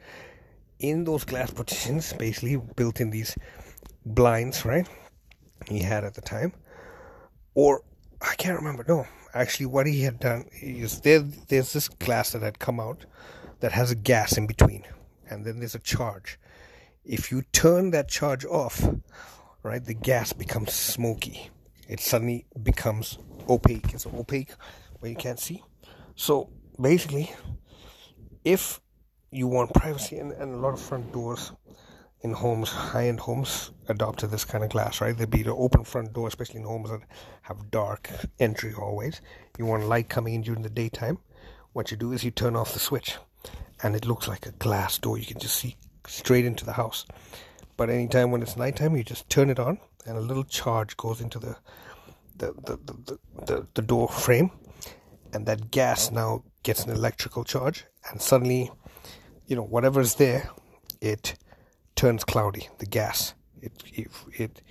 [0.79, 3.37] in those glass partitions basically built in these
[4.05, 4.87] blinds right
[5.67, 6.53] he had at the time
[7.55, 7.81] or
[8.21, 12.41] i can't remember no actually what he had done is there there's this glass that
[12.41, 13.05] had come out
[13.59, 14.83] that has a gas in between
[15.29, 16.39] and then there's a charge
[17.05, 18.87] if you turn that charge off
[19.63, 21.49] right the gas becomes smoky
[21.87, 23.17] it suddenly becomes
[23.49, 23.93] opaque.
[23.93, 24.51] It's opaque
[24.99, 25.63] where you can't see.
[26.15, 26.49] So
[26.79, 27.31] basically,
[28.43, 28.79] if
[29.31, 31.51] you want privacy, and, and a lot of front doors
[32.23, 35.15] in homes, high end homes, adopted this kind of glass, right?
[35.15, 37.01] There'd be the open front door, especially in homes that
[37.43, 38.09] have dark
[38.39, 39.19] entry hallways.
[39.57, 41.19] You want light coming in during the daytime.
[41.73, 43.17] What you do is you turn off the switch,
[43.81, 45.17] and it looks like a glass door.
[45.17, 45.75] You can just see
[46.07, 47.05] straight into the house.
[47.75, 51.19] But anytime when it's nighttime, you just turn it on, and a little charge goes
[51.19, 51.57] into the
[52.35, 54.49] the, the, the, the, the door frame,
[55.33, 58.71] and that gas now gets an electrical charge, and suddenly,
[59.45, 60.49] you know, whatever's there,
[60.99, 61.35] it
[61.95, 62.69] turns cloudy.
[62.79, 64.61] The gas, it, it, it,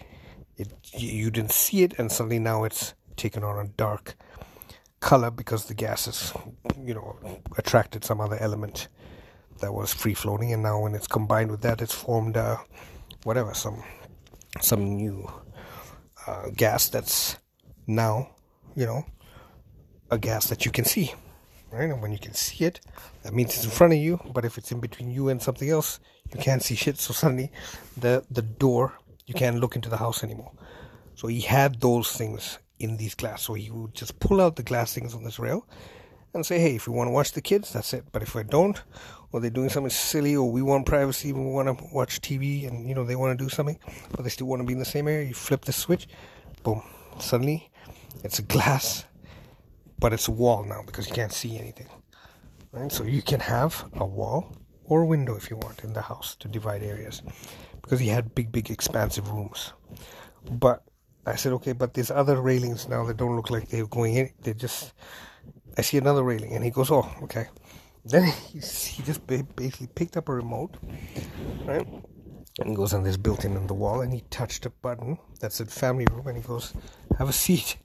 [0.57, 4.17] it, you didn't see it, and suddenly now it's taken on a dark
[5.01, 6.33] color because the gas has,
[6.79, 8.89] you know, attracted some other element
[9.61, 12.57] that was free floating, and now when it's combined with that, it's formed, uh,
[13.25, 13.83] whatever, some,
[14.61, 15.31] some new
[16.27, 17.37] uh, gas that's
[17.87, 18.31] now,
[18.75, 19.05] you know,
[20.11, 21.13] a gas that you can see.
[21.73, 21.89] Right?
[21.89, 22.81] And when you can see it,
[23.23, 24.21] that means it's in front of you.
[24.33, 26.01] But if it's in between you and something else,
[26.33, 26.99] you can't see shit.
[26.99, 27.51] So suddenly,
[27.97, 30.53] the the door you can't look into the house anymore.
[31.15, 33.43] So he had those things in these glass.
[33.43, 35.67] So he would just pull out the glass things on this rail
[36.35, 38.05] and say, "Hey, if you want to watch the kids, that's it.
[38.13, 38.83] But if I don't,
[39.31, 42.89] or they're doing something silly, or we want privacy, we want to watch TV, and
[42.89, 43.79] you know they want to do something,
[44.11, 46.09] but they still want to be in the same area, you flip the switch,
[46.63, 46.83] boom.
[47.19, 47.71] Suddenly,
[48.25, 49.05] it's a glass,
[50.03, 51.89] but it's a wall now because you can't see anything.
[52.73, 52.91] Right?
[52.91, 56.35] So you can have a wall or a window if you want in the house
[56.41, 57.23] to divide areas
[57.81, 59.73] because he had big, big, expansive rooms.
[60.51, 60.83] But
[61.25, 64.31] I said, okay, but there's other railings now that don't look like they're going in.
[64.43, 64.93] They just,
[65.79, 67.47] I see another railing, and he goes, oh, okay.
[68.05, 70.79] Then he, he just basically picked up a remote,
[71.65, 71.87] right?
[72.59, 75.53] And he goes on this built-in in the wall, and he touched a button that
[75.53, 76.75] said "family room," and he goes,
[77.19, 77.79] "Have a seat."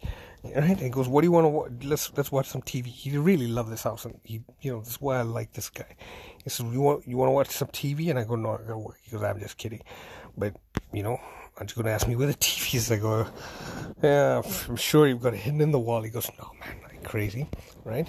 [0.43, 0.55] Right?
[0.55, 1.71] And he goes, "What do you want to watch?
[1.83, 4.91] Let's let's watch some TV." He really loved this house, and he, you know, this
[4.91, 5.95] is why I like this guy.
[6.43, 8.57] He says, "You want you want to watch some TV?" And I go, "No, I
[8.57, 9.81] gotta work." He goes, "I'm just kidding,"
[10.37, 10.55] but
[10.93, 11.19] you know,
[11.57, 12.91] aren't you going to ask me where the TV is?
[12.91, 13.27] I go,
[14.01, 16.01] yeah, I'm sure you've got it hidden in the wall.
[16.01, 17.49] He goes, no, man, like crazy,
[17.83, 18.07] right?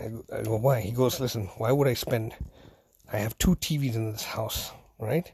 [0.00, 0.80] I go, why?
[0.80, 2.34] He goes, listen, why would I spend?
[3.12, 5.30] I have two TVs in this house, right?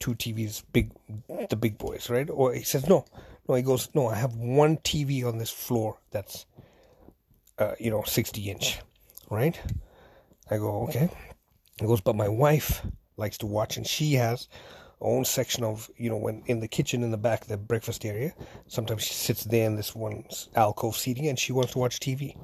[0.00, 0.90] Two TVs, big,
[1.48, 2.28] the big boys, right?
[2.28, 3.04] Or he says, no,
[3.48, 3.54] no.
[3.54, 6.46] He goes, no, I have one TV on this floor that's,
[7.58, 8.80] uh, you know, 60 inch,
[9.30, 9.58] right?
[10.50, 11.08] I go, okay.
[11.78, 12.84] He goes, but my wife
[13.16, 14.48] likes to watch, and she has
[15.02, 18.32] own section of you know when in the kitchen in the back the breakfast area
[18.68, 20.24] sometimes she sits there in this one
[20.54, 22.36] alcove seating and she wants to watch tv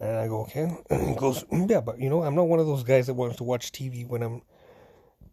[0.00, 0.70] and i go okay
[1.06, 3.36] he goes mm, yeah but you know i'm not one of those guys that wants
[3.36, 4.42] to watch tv when i'm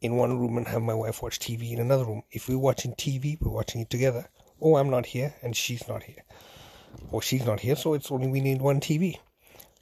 [0.01, 2.93] in one room and have my wife watch tv in another room if we're watching
[2.93, 4.27] tv we're watching it together
[4.63, 6.23] oh i'm not here and she's not here
[7.11, 9.17] or she's not here so it's only we need one tv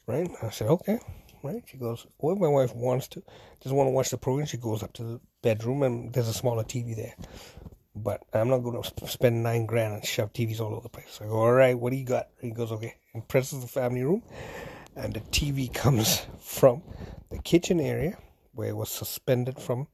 [0.07, 0.99] right i said okay
[1.43, 1.63] right?
[1.65, 3.23] She goes, well, my wife wants to,
[3.61, 4.47] doesn't want to watch the program.
[4.47, 7.15] She goes up to the bedroom and there's a smaller TV there.
[7.95, 11.19] But I'm not going to spend nine grand and shove TVs all over the place.
[11.21, 12.29] I go, all right, what do you got?
[12.39, 12.95] He goes, okay.
[13.13, 14.23] And presses the family room,
[14.95, 16.83] and the TV comes from
[17.29, 18.17] the kitchen area
[18.53, 19.87] where it was suspended from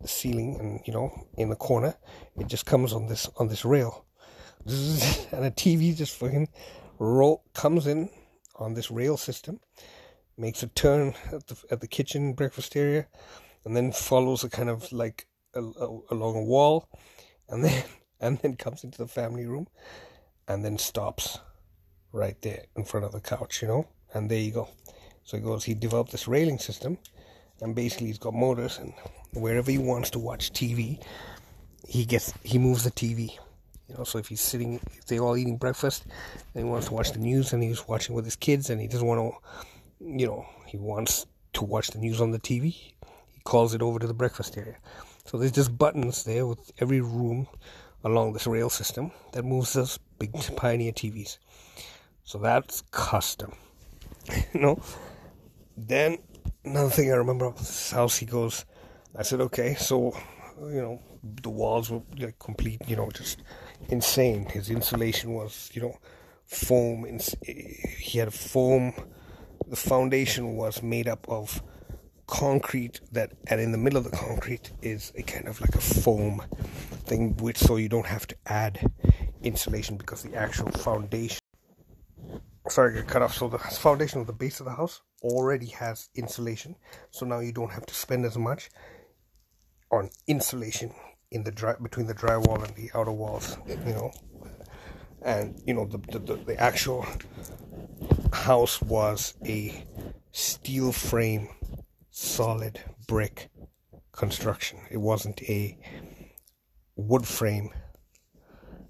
[0.00, 1.94] the ceiling, and you know, in the corner,
[2.36, 4.06] it just comes on this on this rail,
[4.66, 6.48] and a TV just fucking
[6.98, 8.10] roll comes in
[8.56, 9.60] on this rail system,
[10.36, 13.06] makes a turn at the at the kitchen breakfast area,
[13.64, 16.88] and then follows a kind of like a, a, along a wall,
[17.48, 17.84] and then
[18.20, 19.68] and then comes into the family room,
[20.46, 21.38] and then stops
[22.12, 24.68] right there in front of the couch, you know, and there you go.
[25.24, 26.98] So he goes, he developed this railing system,
[27.60, 28.92] and basically he's got motors, and
[29.34, 31.02] wherever he wants to watch TV,
[31.86, 33.38] he gets he moves the TV.
[33.88, 36.04] You know, so if he's sitting, if they're all eating breakfast,
[36.54, 38.86] and he wants to watch the news, and he's watching with his kids, and he
[38.86, 39.66] doesn't want to
[40.00, 42.94] you know, he wants to watch the news on the TV, he
[43.44, 44.76] calls it over to the breakfast area.
[45.24, 47.48] So there's just buttons there with every room
[48.04, 51.38] along this rail system that moves those big Pioneer TVs.
[52.24, 53.54] So that's custom.
[54.54, 54.82] you know?
[55.76, 56.18] Then
[56.64, 58.64] another thing I remember of this house, he goes,
[59.16, 60.16] I said, okay, so,
[60.60, 61.02] you know,
[61.42, 63.42] the walls were like complete, you know, just
[63.88, 64.46] insane.
[64.46, 65.98] His insulation was, you know,
[66.46, 67.06] foam.
[67.44, 68.94] He had a foam
[69.70, 71.62] the foundation was made up of
[72.26, 75.80] concrete that and in the middle of the concrete is a kind of like a
[75.80, 76.42] foam
[77.06, 78.90] thing which so you don't have to add
[79.42, 81.38] insulation because the actual foundation
[82.68, 86.10] sorry I cut off so the foundation of the base of the house already has
[86.14, 86.76] insulation
[87.10, 88.68] so now you don't have to spend as much
[89.90, 90.92] on insulation
[91.30, 94.10] in the dry between the drywall and the outer walls you know
[95.22, 97.06] and you know the the, the, the actual
[98.32, 99.84] house was a
[100.32, 101.48] steel frame,
[102.10, 103.50] solid brick
[104.12, 104.78] construction.
[104.90, 105.78] It wasn't a
[106.96, 107.70] wood frame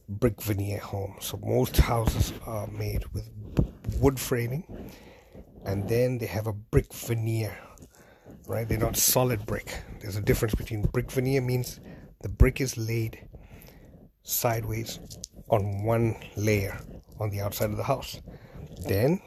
[0.09, 1.17] brick veneer home.
[1.21, 3.29] So most houses are made with
[3.99, 4.65] wood framing
[5.65, 7.57] and then they have a brick veneer.
[8.47, 8.67] Right?
[8.67, 9.83] They're not solid brick.
[10.01, 11.81] There's a difference between brick veneer means
[12.21, 13.29] the brick is laid
[14.23, 15.01] sideways
[15.49, 16.79] on one layer
[17.19, 18.21] on the outside of the house.
[18.87, 19.21] Then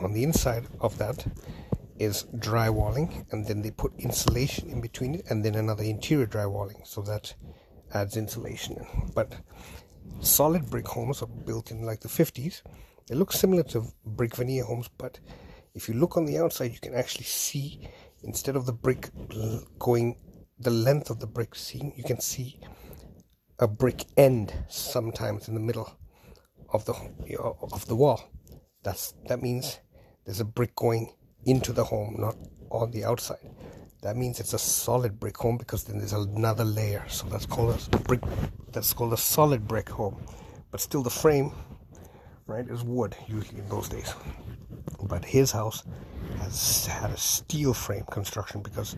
[0.00, 1.26] on the inside of that
[1.98, 6.86] is drywalling and then they put insulation in between it and then another interior drywalling.
[6.86, 7.34] So that
[7.92, 9.34] adds insulation but
[10.20, 12.62] solid brick homes are built in like the 50s
[13.06, 15.18] they look similar to brick veneer homes but
[15.74, 17.88] if you look on the outside you can actually see
[18.22, 19.10] instead of the brick
[19.78, 20.16] going
[20.60, 22.60] the length of the brick you can see
[23.58, 25.96] a brick end sometimes in the middle
[26.72, 26.92] of the
[27.72, 28.30] of the wall
[28.82, 29.80] that's that means
[30.28, 31.10] there's a brick going
[31.46, 32.36] into the home, not
[32.70, 33.38] on the outside.
[34.02, 37.02] That means it's a solid brick home because then there's another layer.
[37.08, 38.20] So that's called a brick.
[38.70, 40.22] That's called a solid brick home.
[40.70, 41.52] But still, the frame,
[42.46, 44.14] right, is wood usually in those days.
[45.02, 45.84] But his house
[46.40, 48.96] has had a steel frame construction because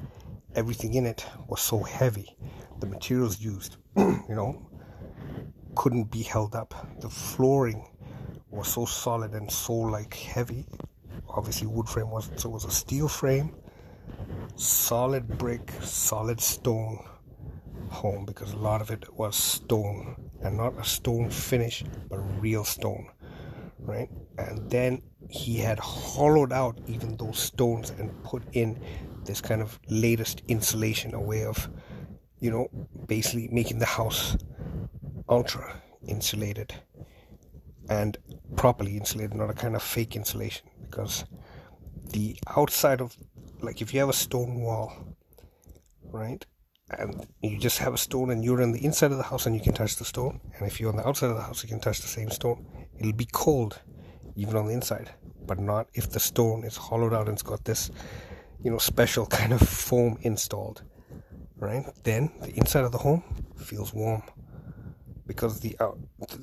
[0.55, 2.37] everything in it was so heavy.
[2.81, 4.71] The materials used, you know,
[5.75, 6.75] couldn't be held up.
[7.01, 7.87] The flooring
[8.51, 10.67] was so solid and so like heavy.
[11.29, 13.55] Obviously, wood frame wasn't, so it was a steel frame,
[14.57, 16.99] solid brick, solid stone
[17.91, 22.65] home because a lot of it was stone and not a stone finish, but real
[22.65, 23.09] stone,
[23.83, 24.09] right?
[24.39, 28.81] And then he had hollowed out even those stones and put in
[29.25, 31.69] this kind of latest insulation, a way of,
[32.39, 32.69] you know,
[33.07, 34.37] basically making the house
[35.29, 36.75] ultra insulated
[37.89, 38.17] and
[38.57, 40.69] properly insulated, not a kind of fake insulation.
[40.83, 41.25] Because
[42.11, 43.17] the outside of,
[43.61, 44.93] like, if you have a stone wall,
[46.11, 46.45] right,
[46.91, 49.55] and you just have a stone and you're on the inside of the house and
[49.55, 51.69] you can touch the stone, and if you're on the outside of the house, you
[51.69, 52.67] can touch the same stone,
[53.01, 53.81] it'll be cold
[54.37, 55.11] even on the inside,
[55.47, 57.91] but not if the stone is hollowed out and it's got this,
[58.63, 60.83] you know, special kind of foam installed,
[61.57, 61.85] right?
[62.05, 63.25] Then the inside of the home
[63.57, 64.23] feels warm
[65.27, 65.93] because the uh,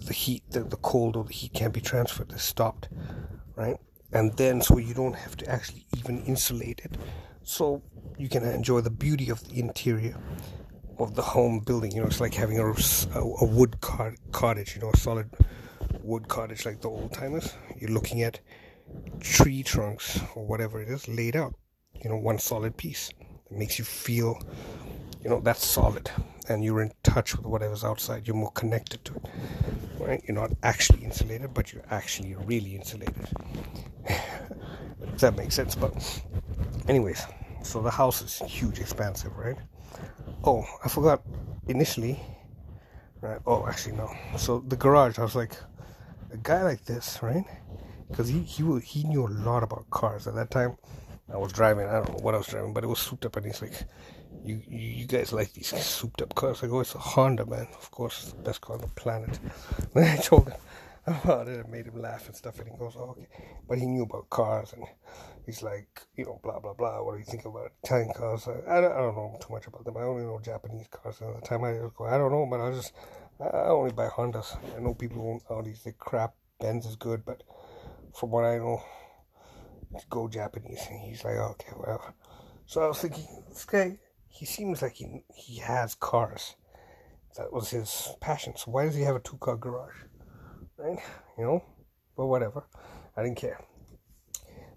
[0.06, 2.32] the heat, the, the cold or the heat can't be transferred.
[2.32, 2.90] It's stopped,
[3.56, 3.78] right?
[4.12, 6.98] And then so you don't have to actually even insulate it,
[7.44, 7.84] so
[8.18, 10.18] you can enjoy the beauty of the interior
[10.98, 11.92] of the home building.
[11.92, 13.80] You know, it's like having a, a, a wood
[14.32, 14.76] cottage.
[14.76, 15.30] You know, a solid
[16.04, 17.54] wood cottage like the old timers.
[17.80, 18.40] You're looking at
[19.20, 21.54] tree trunks or whatever it is laid out.
[22.04, 23.10] You know, one solid piece.
[23.50, 24.42] It makes you feel,
[25.24, 26.10] you know, that's solid
[26.50, 28.28] and you're in touch with whatever's outside.
[28.28, 29.26] You're more connected to it,
[30.00, 30.22] right?
[30.28, 33.28] You're not actually insulated, but you're actually really insulated.
[35.14, 35.74] If that makes sense.
[35.74, 36.22] But,
[36.88, 37.26] anyways,
[37.64, 39.58] so the house is huge, expansive, right?
[40.44, 41.24] Oh, I forgot
[41.68, 42.20] initially.
[43.22, 43.40] Right?
[43.46, 44.12] Oh, actually no.
[44.38, 45.54] So the garage, I was like,
[46.32, 47.46] a guy like this, right?
[48.10, 50.78] Because he he he knew a lot about cars at that time.
[51.34, 51.88] I was driving.
[51.88, 53.84] I don't know what I was driving, but it was souped up, and he's like,
[54.46, 57.68] "You you, guys like these souped up cars?" I go, "It's a Honda, man.
[57.78, 59.40] Of course, it's the best car on the planet."
[59.94, 60.56] then I told him
[61.24, 63.28] about it and made him laugh and stuff, and he goes, "Oh, okay."
[63.68, 64.84] But he knew about cars, and
[65.46, 67.02] he's like, you know, blah blah blah.
[67.02, 68.48] What do you think about Italian cars?
[68.48, 69.96] I, I, don't, I don't know too much about them.
[69.96, 71.22] I only know Japanese cars.
[71.22, 72.94] And at the time, I go, I don't know, but I just
[73.40, 74.58] I only buy Hondas.
[74.76, 75.84] I know people own Audis.
[75.84, 77.44] The crap Benz is good, but
[78.14, 78.84] from what I know,
[80.10, 80.86] go Japanese.
[80.90, 82.16] And he's like, okay, well.
[82.66, 83.98] So I was thinking, this guy,
[84.28, 86.56] he seems like he he has cars.
[87.38, 88.58] That was his passion.
[88.58, 89.96] So why does he have a two car garage?
[90.78, 91.00] Right?
[91.38, 91.64] You know?
[92.16, 92.66] But whatever.
[93.16, 93.60] I didn't care.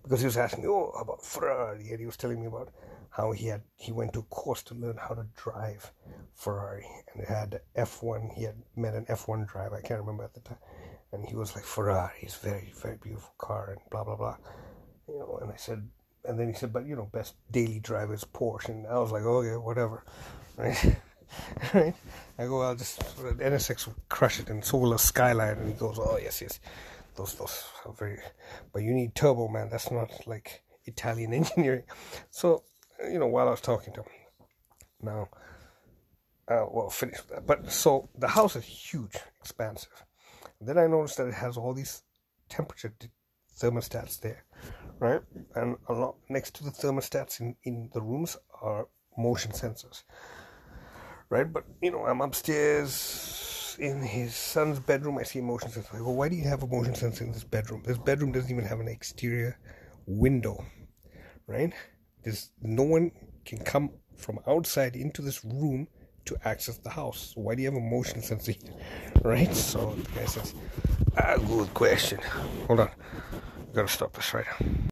[0.03, 1.91] Because he was asking me, oh, about Ferrari.
[1.91, 2.71] And he was telling me about
[3.11, 5.93] how he had he went to a course to learn how to drive
[6.35, 6.87] Ferrari.
[7.13, 8.35] And it had F1.
[8.35, 9.77] He had met an F1 driver.
[9.77, 10.59] I can't remember at the time.
[11.13, 14.37] And he was like, Ferrari is very, very beautiful car and blah, blah, blah
[15.11, 15.89] you know, and I said,
[16.25, 19.13] and then he said, but you know, best daily driver is Porsche, and I was
[19.13, 20.05] like, okay, whatever,
[20.57, 20.97] right?
[21.75, 21.95] right?
[22.39, 25.75] I go, I'll just NSX will crush it, and so will a Skyline, and he
[25.75, 26.61] goes, oh yes, yes,
[27.17, 28.19] those those are very,
[28.73, 29.69] but you need turbo, man.
[29.71, 31.85] That's not like Italian engineering.
[32.31, 32.65] So,
[33.11, 34.09] you know, while I was talking to him,
[35.03, 35.29] now,
[36.49, 37.19] uh, well, finish.
[37.47, 40.05] But so the house is huge, expansive.
[40.61, 42.03] Then I noticed that it has all these
[42.49, 42.95] temperature
[43.59, 44.45] thermostats there
[45.01, 45.23] right?
[45.57, 48.87] And a lot next to the thermostats in, in the rooms are
[49.19, 50.05] motion sensors,
[51.31, 51.51] right?
[51.51, 55.17] But you know, I'm upstairs in his son's bedroom.
[55.19, 55.97] I see a motion sensor.
[55.97, 57.83] I why do you have a motion sensor in this bedroom?
[57.87, 59.59] This bedroom doesn't even have an exterior
[60.07, 60.63] window,
[61.47, 61.73] right?
[62.23, 63.13] There's no one
[63.47, 65.89] can come from outside into this room
[66.27, 67.33] to access the house.
[67.35, 68.75] So why do you have a motion sensor here?
[69.23, 69.55] Right?
[69.55, 70.55] So the guy says,
[71.17, 72.21] ah, good question.
[72.67, 72.91] Hold on.
[73.75, 74.91] Gotta stop this right now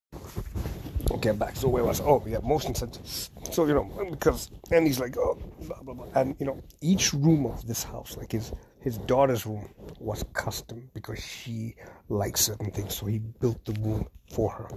[1.21, 1.57] get back.
[1.57, 2.01] So where was?
[2.01, 3.31] Oh, yeah, motion sensors.
[3.53, 7.13] So you know, because and he's like, oh, blah blah blah, and you know, each
[7.13, 11.75] room of this house, like his his daughter's room, was custom because she
[12.09, 12.95] likes certain things.
[12.95, 14.69] So he built the room for her.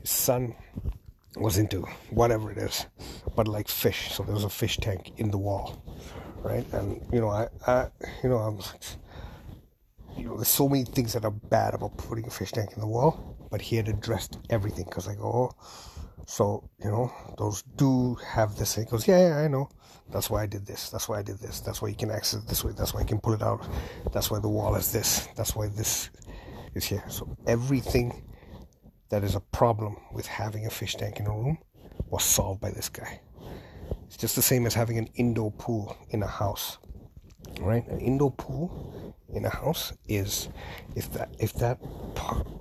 [0.00, 0.54] His son
[1.36, 2.86] was into whatever it is,
[3.36, 4.12] but like fish.
[4.12, 5.82] So there was a fish tank in the wall,
[6.42, 6.66] right?
[6.72, 7.88] And you know, I, I
[8.22, 8.58] you know, I'm
[10.16, 12.80] you know, there's so many things that are bad about putting a fish tank in
[12.80, 17.62] the wall, but he had addressed everything because I go, oh, so you know, those
[17.76, 18.74] do have this.
[18.74, 19.68] He goes, yeah, yeah, I know.
[20.10, 20.90] That's why I did this.
[20.90, 21.60] That's why I did this.
[21.60, 22.72] That's why you can access this way.
[22.76, 23.66] That's why you can pull it out.
[24.12, 25.28] That's why the wall is this.
[25.36, 26.10] That's why this
[26.74, 27.04] is here.
[27.08, 28.24] So everything
[29.10, 31.58] that is a problem with having a fish tank in a room
[32.10, 33.20] was solved by this guy.
[34.06, 36.78] It's just the same as having an indoor pool in a house
[37.60, 37.86] right?
[37.88, 40.48] An indoor pool in a house is
[40.96, 41.78] if that if that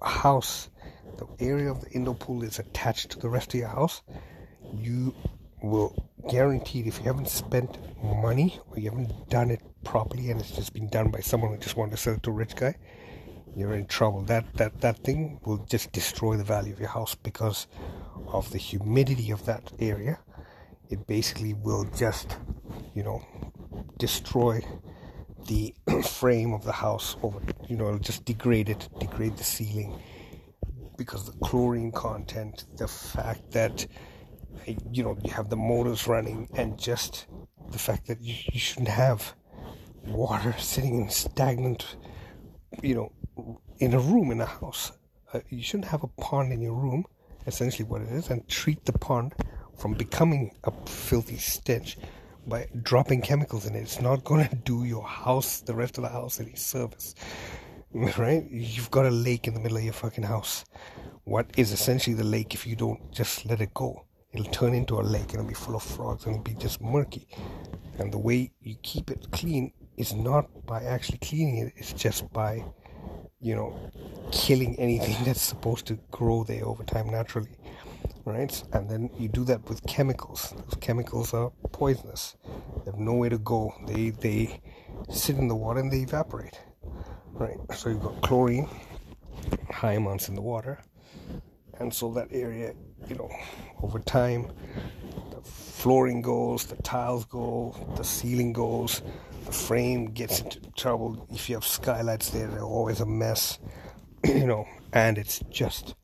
[0.01, 0.69] house,
[1.17, 4.01] the area of the indoor pool is attached to the rest of your house,
[4.73, 5.13] you
[5.61, 10.51] will guaranteed if you haven't spent money or you haven't done it properly and it's
[10.51, 12.75] just been done by someone who just wanted to sell it to a rich guy,
[13.55, 14.21] you're in trouble.
[14.23, 17.67] That that that thing will just destroy the value of your house because
[18.27, 20.19] of the humidity of that area.
[20.89, 22.37] It basically will just,
[22.93, 23.21] you know,
[23.97, 24.61] destroy
[25.47, 25.73] the
[26.03, 29.99] frame of the house over you know just degrade it degrade the ceiling
[30.97, 33.85] because the chlorine content, the fact that
[34.91, 37.27] you know you have the motors running, and just
[37.71, 39.35] the fact that you, you shouldn't have
[40.05, 41.95] water sitting in stagnant,
[42.81, 44.91] you know, in a room in a house.
[45.33, 47.05] Uh, you shouldn't have a pond in your room,
[47.45, 49.33] essentially what it is, and treat the pond
[49.77, 51.97] from becoming a filthy stench
[52.47, 53.81] by dropping chemicals in it.
[53.81, 57.15] It's not going to do your house, the rest of the house, any service.
[57.93, 58.45] Right?
[58.51, 60.65] You've got a lake in the middle of your fucking house.
[61.23, 64.05] What is essentially the lake if you don't just let it go?
[64.33, 66.81] It'll turn into a lake and it'll be full of frogs and it'll be just
[66.81, 67.27] murky.
[67.97, 72.31] And the way you keep it clean is not by actually cleaning it, it's just
[72.33, 72.63] by,
[73.39, 73.75] you know,
[74.31, 77.56] killing anything that's supposed to grow there over time naturally
[78.25, 78.63] right?
[78.73, 80.53] And then you do that with chemicals.
[80.55, 82.35] Those chemicals are poisonous.
[82.85, 83.73] They have nowhere to go.
[83.87, 84.61] They they
[85.09, 86.59] sit in the water and they evaporate,
[87.33, 87.57] right?
[87.73, 88.67] So you've got chlorine,
[89.71, 90.79] high amounts in the water,
[91.79, 92.73] and so that area,
[93.07, 93.29] you know,
[93.81, 94.51] over time,
[95.31, 99.01] the flooring goes, the tiles go, the ceiling goes,
[99.45, 101.27] the frame gets into trouble.
[101.31, 103.59] If you have skylights there, they're always a mess,
[104.23, 105.95] you know, and it's just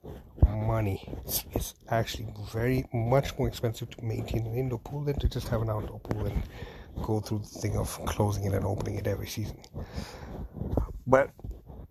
[0.41, 1.07] money.
[1.25, 5.61] It's, actually very much more expensive to maintain an indoor pool than to just have
[5.61, 6.41] an outdoor pool and
[7.03, 9.59] go through the thing of closing it and opening it every season.
[11.05, 11.29] But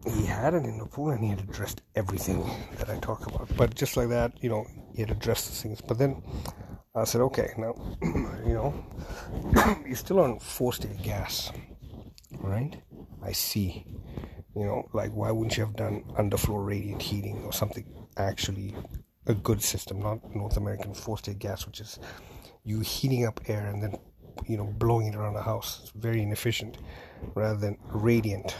[0.04, 2.44] he had an indoor pool and he had addressed everything
[2.78, 3.48] that I talk about.
[3.56, 5.80] But just like that, you know, he had addressed the things.
[5.80, 6.20] But then
[6.96, 8.74] I said, okay, now, you know,
[9.86, 11.52] you're still on forced air gas,
[12.40, 12.76] right?
[13.22, 13.86] I see.
[14.56, 18.74] You know, like why wouldn't you have done underfloor radiant heating or something actually
[19.26, 21.98] a good system, not North American forced air gas, which is
[22.64, 23.96] you heating up air and then
[24.46, 25.80] you know blowing it around the house.
[25.82, 26.78] It's very inefficient,
[27.34, 28.56] rather than radiant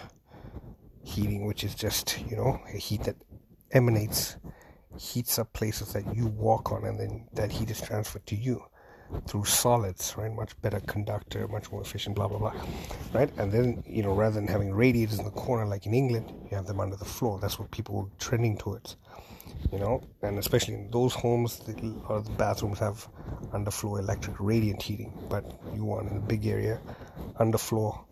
[1.05, 3.17] heating, which is just you know a heat that
[3.73, 4.37] emanates,
[4.99, 8.63] heats up places that you walk on, and then that heat is transferred to you
[9.27, 10.33] through solids, right?
[10.33, 12.55] Much better conductor, much more efficient, blah blah blah,
[13.13, 13.31] right?
[13.37, 16.57] And then you know rather than having radiators in the corner like in England, you
[16.57, 17.39] have them under the floor.
[17.41, 18.97] That's what people were trending towards
[19.71, 23.09] you know, and especially in those homes, the, or the bathrooms have
[23.53, 25.45] underfloor electric radiant heating, but
[25.75, 26.81] you want in a big area
[27.39, 28.05] underfloor,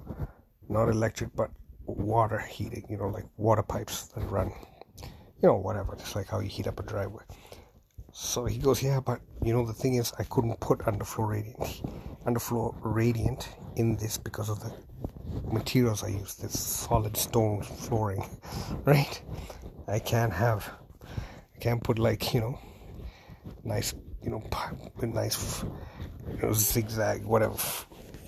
[0.68, 1.50] not electric, but
[1.86, 4.52] water heating, you know, like water pipes that run,
[5.02, 7.24] you know, whatever, just like how you heat up a driveway.
[8.12, 11.82] So he goes, yeah, but you know, the thing is, I couldn't put underfloor radiant,
[12.26, 14.72] underfloor radiant in this because of the
[15.52, 18.24] materials I use, this solid stone flooring,
[18.84, 19.22] right?
[19.86, 20.70] I can't have
[21.60, 22.58] can't put like you know,
[23.64, 24.42] nice you know,
[25.02, 27.58] nice you know zigzag whatever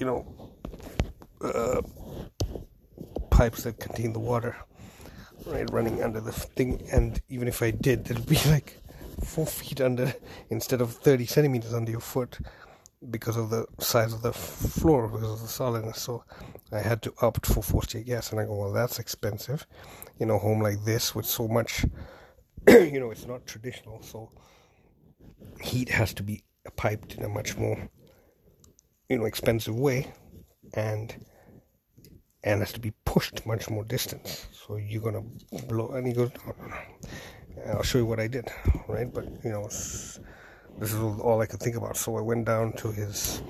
[0.02, 0.26] you know,
[1.40, 1.80] uh,
[3.30, 4.56] pipes that contain the water,
[5.46, 6.82] right, running under the thing.
[6.90, 8.80] And even if I did, it'd be like
[9.24, 10.12] four feet under
[10.50, 12.38] instead of thirty centimeters under your foot
[13.10, 16.00] because of the size of the floor, because of the solidness.
[16.00, 16.24] So
[16.72, 19.66] I had to opt for forced air gas, and I go, well, that's expensive.
[20.18, 21.84] In a home like this with so much
[22.68, 24.30] you know, it's not traditional, so
[25.60, 26.42] heat has to be
[26.76, 27.88] piped in a much more,
[29.08, 30.12] you know, expensive way,
[30.74, 31.24] and
[32.44, 34.46] and has to be pushed much more distance.
[34.52, 35.22] So you're gonna
[35.68, 35.88] blow.
[35.90, 37.72] And he goes, no, no, no.
[37.74, 38.48] I'll show you what I did,
[38.88, 39.12] right?
[39.12, 41.96] But you know, this is all I could think about.
[41.96, 43.42] So I went down to his,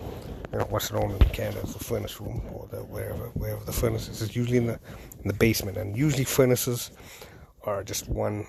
[0.53, 3.73] you know, what's known in Canada as the furnace room, or the wherever wherever the
[3.73, 4.23] furnace is.
[4.23, 4.81] It's usually in the
[5.23, 6.91] in the basement, and usually furnaces
[7.65, 8.47] are just one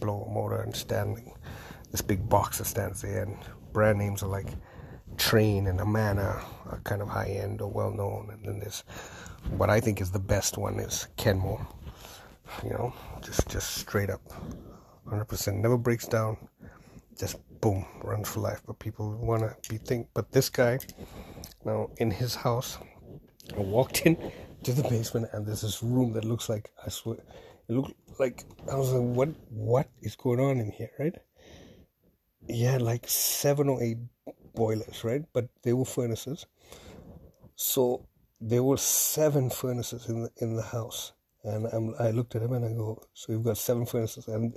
[0.00, 1.32] blow motor and standing
[1.90, 3.36] this big box that stands there and
[3.72, 4.48] brand names are like
[5.16, 8.84] Trane and Amana are kind of high end or well known and then there's
[9.56, 11.66] what I think is the best one is Kenmore
[12.62, 12.92] you know
[13.22, 14.20] just just straight up
[15.06, 16.36] 100% never breaks down
[17.18, 20.78] just boom runs for life but people want to be think but this guy
[21.64, 22.78] now in his house
[23.56, 24.16] I walked in
[24.64, 27.18] to the basement and there's this room that looks like I swear
[27.68, 31.14] it looked like I was like, what what is going on in here, right?
[32.46, 33.98] He had like seven or eight
[34.54, 35.24] boilers, right?
[35.32, 36.46] But they were furnaces.
[37.56, 38.06] So
[38.40, 41.12] there were seven furnaces in the in the house,
[41.44, 44.56] and I'm, I looked at him and I go, so you've got seven furnaces, and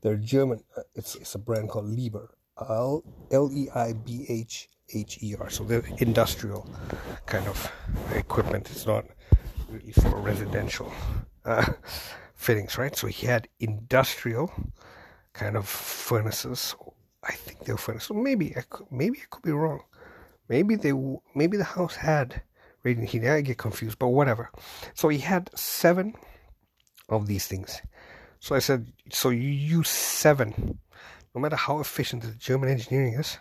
[0.00, 0.64] they're German.
[0.94, 2.28] It's it's a brand called Liebherr,
[2.58, 5.50] L L E I B H H E R.
[5.50, 6.68] So they're industrial
[7.26, 7.70] kind of
[8.14, 8.70] equipment.
[8.70, 9.04] It's not
[9.68, 10.92] really for residential.
[11.44, 11.64] Uh,
[12.38, 12.96] fittings, right?
[12.96, 14.50] So he had industrial
[15.34, 16.74] kind of furnaces.
[17.24, 18.10] I think they were furnaces.
[18.14, 19.82] Maybe I could, maybe I could be wrong.
[20.48, 20.92] Maybe they
[21.34, 22.40] maybe the house had
[22.84, 23.28] radiant heating.
[23.28, 24.50] I get confused, but whatever.
[24.94, 26.14] So he had seven
[27.08, 27.82] of these things.
[28.40, 30.78] So I said, so you use seven.
[31.34, 33.36] No matter how efficient the German engineering is,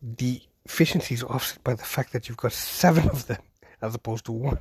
[0.00, 3.42] the efficiency is offset by the fact that you've got seven of them
[3.84, 4.58] as opposed to one.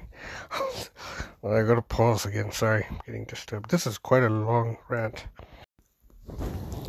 [1.42, 2.52] well, I gotta pause again.
[2.52, 3.72] Sorry, I'm getting disturbed.
[3.72, 5.26] This is quite a long rant.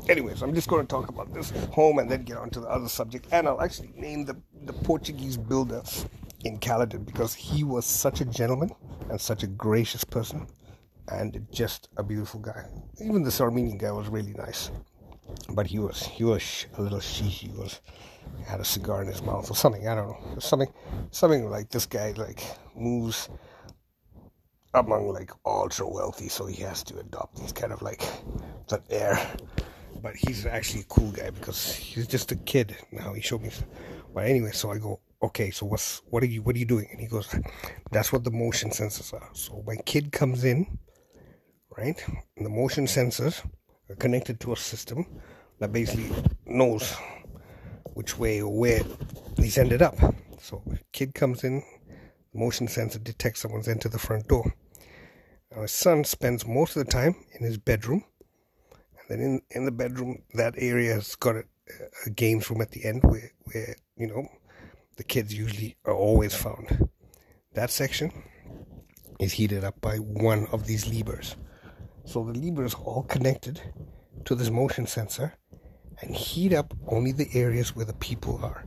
[0.09, 2.69] Anyways, I'm just going to talk about this home and then get on to the
[2.69, 3.27] other subject.
[3.33, 5.83] And I'll actually name the, the Portuguese builder
[6.45, 8.71] in Caledon because he was such a gentleman
[9.11, 10.47] and such a gracious person
[11.09, 12.65] and just a beautiful guy.
[13.01, 14.71] Even this Armenian guy was really nice,
[15.51, 17.31] but he was he was a little sheesh.
[17.31, 17.81] He was
[18.47, 19.87] had a cigar in his mouth or something.
[19.87, 20.39] I don't know.
[20.41, 20.73] Something
[21.11, 22.43] something like this guy like
[22.77, 23.29] moves
[24.75, 28.03] among like ultra wealthy, so he has to adopt these kind of like
[28.69, 29.19] that air.
[30.03, 33.15] But he's actually a cool guy because he's just a kid now.
[33.15, 33.51] He showed me.
[34.13, 36.89] But anyway, so I go, okay, so what's what are you what are you doing?
[36.91, 37.35] And he goes,
[37.91, 39.29] that's what the motion sensors are.
[39.33, 40.79] So when kid comes in,
[41.77, 42.03] right,
[42.37, 43.45] and the motion sensors
[43.89, 45.07] are connected to a system
[45.59, 46.11] that basically
[46.47, 46.97] knows
[47.95, 48.83] which way or where
[49.37, 49.97] he's ended up.
[50.41, 51.63] So kid comes in,
[52.35, 54.55] motion sensor detects someone's entered the front door.
[55.55, 58.05] Now son spends most of the time in his bedroom,
[58.73, 61.45] and then in in the bedroom that area has got a,
[62.07, 64.27] a games room at the end where where you know
[64.97, 66.89] the kids usually are always found.
[67.55, 68.11] That section
[69.21, 71.37] is heated up by one of these Liebherrs.
[72.05, 73.61] So the Liebherr is all connected
[74.25, 75.35] to this motion sensor
[76.01, 78.65] and heat up only the areas where the people are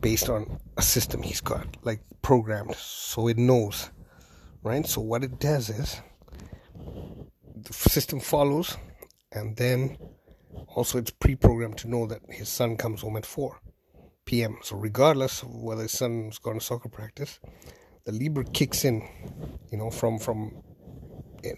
[0.00, 3.90] based on a system he's got, like programmed, so it knows,
[4.62, 4.86] right?
[4.86, 6.00] So what it does is
[7.56, 8.76] the system follows,
[9.32, 9.98] and then
[10.68, 13.60] also it's pre-programmed to know that his son comes home at 4
[14.24, 14.58] p.m.
[14.62, 17.40] So regardless of whether his son's gone to soccer practice,
[18.04, 19.06] the Liebherr kicks in,
[19.70, 20.62] you know, from from,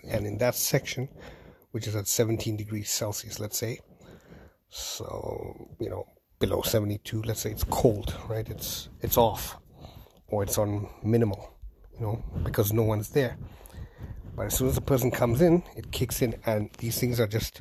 [0.08, 1.08] and in that section,
[1.70, 3.78] which is at 17 degrees Celsius, let's say.
[4.74, 6.06] So you know,
[6.38, 8.48] below 72, let's say it's cold, right?
[8.48, 9.58] It's it's off,
[10.28, 11.52] or it's on minimal,
[11.94, 13.36] you know, because no one's there.
[14.34, 17.26] But as soon as the person comes in, it kicks in, and these things are
[17.26, 17.60] just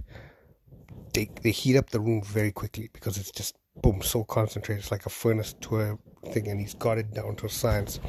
[1.14, 4.82] they they heat up the room very quickly because it's just boom, so concentrated.
[4.82, 5.98] It's like a furnace to a
[6.30, 8.00] thing, and he's got it down to a science.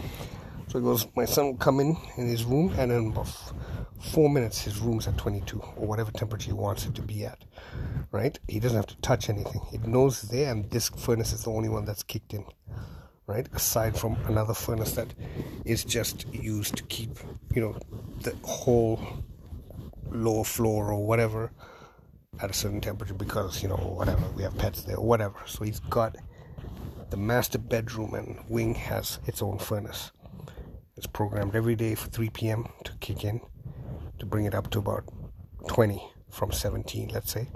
[0.68, 3.12] So he goes, my son will come in in his room, and then
[4.02, 7.44] four minutes, his room's at 22 or whatever temperature he wants it to be at.
[8.10, 8.38] Right?
[8.48, 9.60] He doesn't have to touch anything.
[9.72, 12.44] It knows there, and this furnace is the only one that's kicked in.
[13.26, 13.48] Right?
[13.54, 15.14] Aside from another furnace that
[15.64, 17.10] is just used to keep,
[17.54, 17.78] you know,
[18.22, 19.00] the whole
[20.10, 21.50] lower floor or whatever
[22.40, 25.64] at a certain temperature because you know whatever we have pets there or whatever so
[25.64, 26.16] he's got
[27.10, 30.12] the master bedroom and wing has its own furnace
[30.96, 33.40] it's programmed every day for 3 p.m to kick in
[34.22, 35.02] to bring it up to about
[35.66, 36.00] 20
[36.30, 37.48] from 17 let's say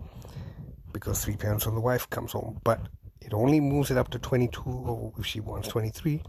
[0.93, 2.81] because 3 p.m so the wife comes home but
[3.21, 6.21] it only moves it up to 22 or if she wants 23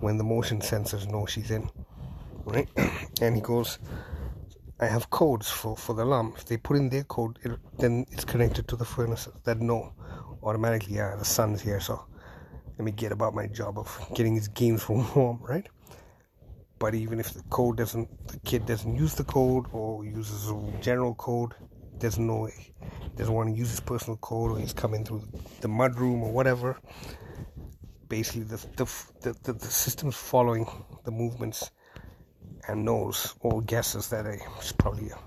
[0.00, 1.70] when the motion sensors know she's in
[2.44, 2.68] right
[3.22, 3.78] and he goes
[4.78, 6.34] I have codes for, for the alarm.
[6.36, 9.92] If they put in their code, it, then it's connected to the furnace that know
[10.40, 12.04] automatically, yeah, the son's here, so
[12.78, 15.68] let me get about my job of getting these games room warm, right?
[16.78, 20.80] But even if the code doesn't, the kid doesn't use the code or uses a
[20.80, 21.54] general code,
[21.98, 22.48] doesn't know,
[23.16, 25.22] doesn't want to use his personal code, or he's coming through
[25.60, 26.78] the mud room or whatever.
[28.08, 28.84] Basically, the the
[29.22, 30.66] the, the, the system's following
[31.04, 31.70] the movements
[32.68, 35.18] and knows or guesses that it's probably a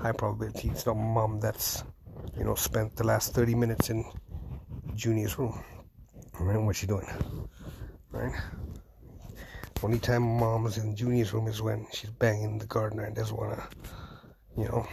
[0.00, 1.84] high probability it's not mom that's
[2.36, 4.04] you know spent the last 30 minutes in
[4.94, 5.62] Junior's room.
[6.38, 6.60] Right?
[6.60, 7.06] What's she doing?
[8.10, 8.34] Right?
[9.84, 13.36] Only time mom is in Junior's room is when she's banging the gardener and doesn't
[13.36, 13.90] want to,
[14.56, 14.86] you know,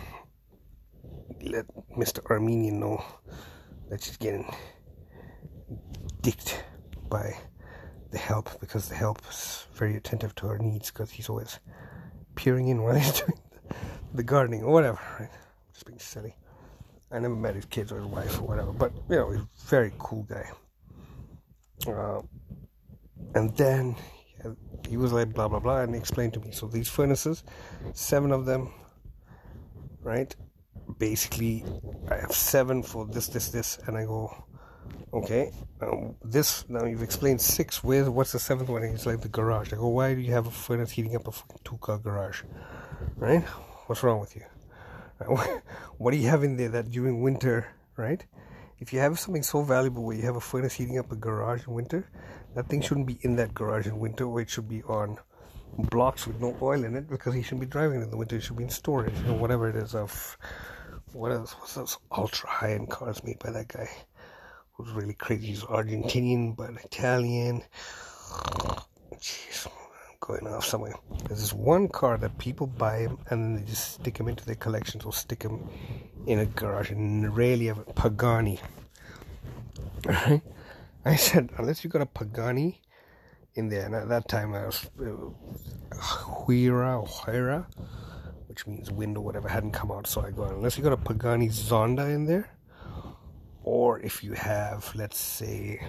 [1.41, 2.25] let Mr.
[2.31, 3.03] Armenian know
[3.89, 4.51] that she's getting
[6.21, 6.63] dicked
[7.07, 7.37] by
[8.11, 11.59] the help because the help is very attentive to her needs because he's always
[12.35, 13.39] peering in while he's doing
[14.15, 14.99] the gardening or whatever.
[15.19, 15.29] Right?
[15.71, 16.35] Just being silly.
[17.11, 19.47] I never met his kids or his wife or whatever, but you know, he's a
[19.67, 20.49] very cool guy.
[21.87, 22.21] Uh,
[23.35, 23.95] and then
[24.87, 26.51] he was like blah blah blah, and he explained to me.
[26.51, 27.43] So these furnaces,
[27.93, 28.71] seven of them,
[30.01, 30.33] right?
[30.97, 31.63] Basically,
[32.09, 34.33] I have seven for this, this, this, and I go,
[35.11, 35.51] Okay,
[35.81, 37.83] now this now you've explained six.
[37.83, 38.83] Where what's the seventh one?
[38.83, 39.73] It's like the garage.
[39.73, 41.31] I go, why do you have a furnace heating up a
[41.63, 42.43] two car garage?
[43.15, 43.43] Right?
[43.87, 44.43] What's wrong with you?
[45.97, 48.23] What do you have in there that during winter, right?
[48.79, 51.67] If you have something so valuable where you have a furnace heating up a garage
[51.67, 52.09] in winter,
[52.55, 55.17] that thing shouldn't be in that garage in winter, or it should be on
[55.77, 58.37] blocks with no oil in it because he shouldn't be driving in the winter.
[58.37, 60.37] He should be in storage, or whatever it is of
[61.13, 61.53] what else?
[61.59, 63.89] What's those ultra high end cars made by that guy?
[64.73, 65.47] Who's really crazy?
[65.47, 67.63] He's Argentinian but Italian.
[69.15, 69.67] Jeez,
[70.29, 70.93] going off somewhere.
[71.27, 74.55] There's this one car that people buy and then they just stick them into their
[74.55, 75.67] collections or stick them
[76.27, 78.59] in a garage and rarely ever Pagani.
[80.05, 80.41] Right?
[81.03, 82.79] I said, unless you got a Pagani
[83.55, 87.65] in there, and at that time I was uh, Huayra or Huayra,
[88.47, 90.05] which means wind or whatever, hadn't come out.
[90.05, 92.51] So I go, unless you got a Pagani Zonda in there,
[93.63, 95.81] or if you have, let's say,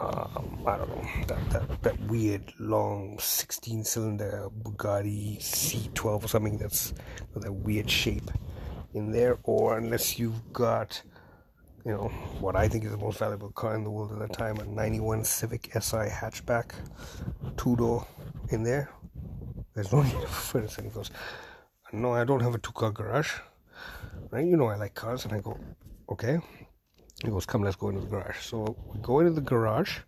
[0.00, 6.58] um, I don't know, that, that, that weird long 16 cylinder Bugatti C12 or something
[6.58, 6.92] that's
[7.34, 8.30] got that weird shape
[8.94, 11.02] in there, or unless you've got
[11.84, 12.08] you know,
[12.40, 14.64] what I think is the most valuable car in the world at the time, a
[14.66, 16.72] 91 Civic Si hatchback,
[17.56, 18.06] two door
[18.50, 18.90] in there.
[19.74, 20.76] There's no need for this.
[20.78, 21.00] And he
[21.92, 23.32] No, I don't have a two car garage.
[24.30, 24.44] Right?
[24.44, 25.24] You know, I like cars.
[25.24, 25.58] And I go,
[26.10, 26.38] Okay.
[27.24, 28.38] He goes, Come, let's go into the garage.
[28.40, 29.98] So we go into the garage,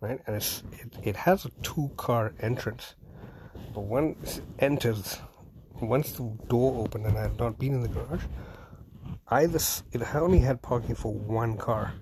[0.00, 0.20] right?
[0.26, 2.94] And it's, it, it has a two car entrance.
[3.74, 5.18] But once it enters,
[5.80, 8.22] once the door opened and I had not been in the garage,
[9.28, 9.58] either
[9.92, 11.94] it only had parking for one car,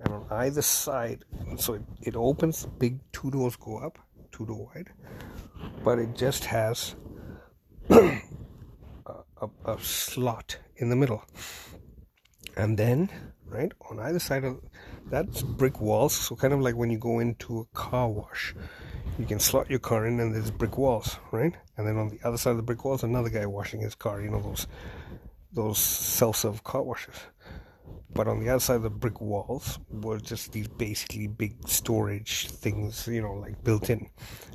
[0.00, 1.24] and on either side,
[1.56, 2.66] so it, it opens.
[2.78, 3.98] Big two doors go up,
[4.32, 4.90] two door wide,
[5.84, 6.94] but it just has
[7.90, 8.20] a,
[9.06, 11.22] a, a slot in the middle,
[12.56, 13.10] and then
[13.48, 14.60] right on either side of
[15.10, 16.14] that's brick walls.
[16.14, 18.54] So kind of like when you go into a car wash,
[19.18, 21.54] you can slot your car in and there's brick walls, right?
[21.76, 24.20] And then on the other side of the brick walls, another guy washing his car.
[24.20, 24.66] You know those
[25.52, 27.14] those self-serve car washes.
[28.14, 32.48] But on the other side of the brick walls were just these basically big storage
[32.48, 34.08] things, you know, like built in.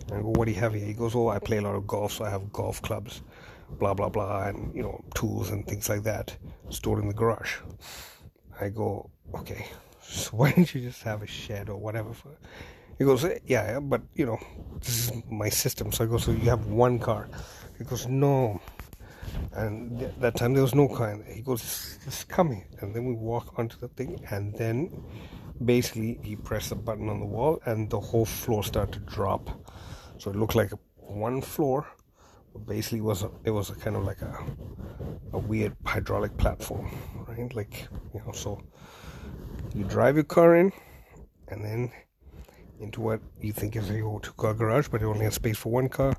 [0.07, 0.85] And I go, what do you have here?
[0.85, 3.21] He goes, oh, I play a lot of golf, so I have golf clubs,
[3.69, 6.35] blah, blah, blah, and, you know, tools and things like that
[6.69, 7.57] stored in the garage.
[8.63, 9.67] I go, okay,
[10.01, 12.29] so why don't you just have a shed or whatever for
[12.97, 14.39] he goes, eh, yeah, yeah, but you know,
[14.79, 15.91] this is my system.
[15.91, 17.27] So I go, so you have one car.
[17.77, 18.61] He goes, no,
[19.53, 21.19] and th- that time there was no car.
[21.27, 25.03] He goes, "It's coming," and then we walk onto the thing, and then
[25.63, 29.49] basically he pressed a button on the wall, and the whole floor started to drop.
[30.17, 31.87] So it looked like one floor,
[32.65, 34.37] basically was a, it was a kind of like a
[35.33, 36.91] a weird hydraulic platform,
[37.27, 37.53] right?
[37.55, 38.61] Like you know, so
[39.73, 40.71] you drive your car in,
[41.47, 41.91] and then
[42.79, 45.89] into what you think is a two-car garage, but it only has space for one
[45.89, 46.15] car,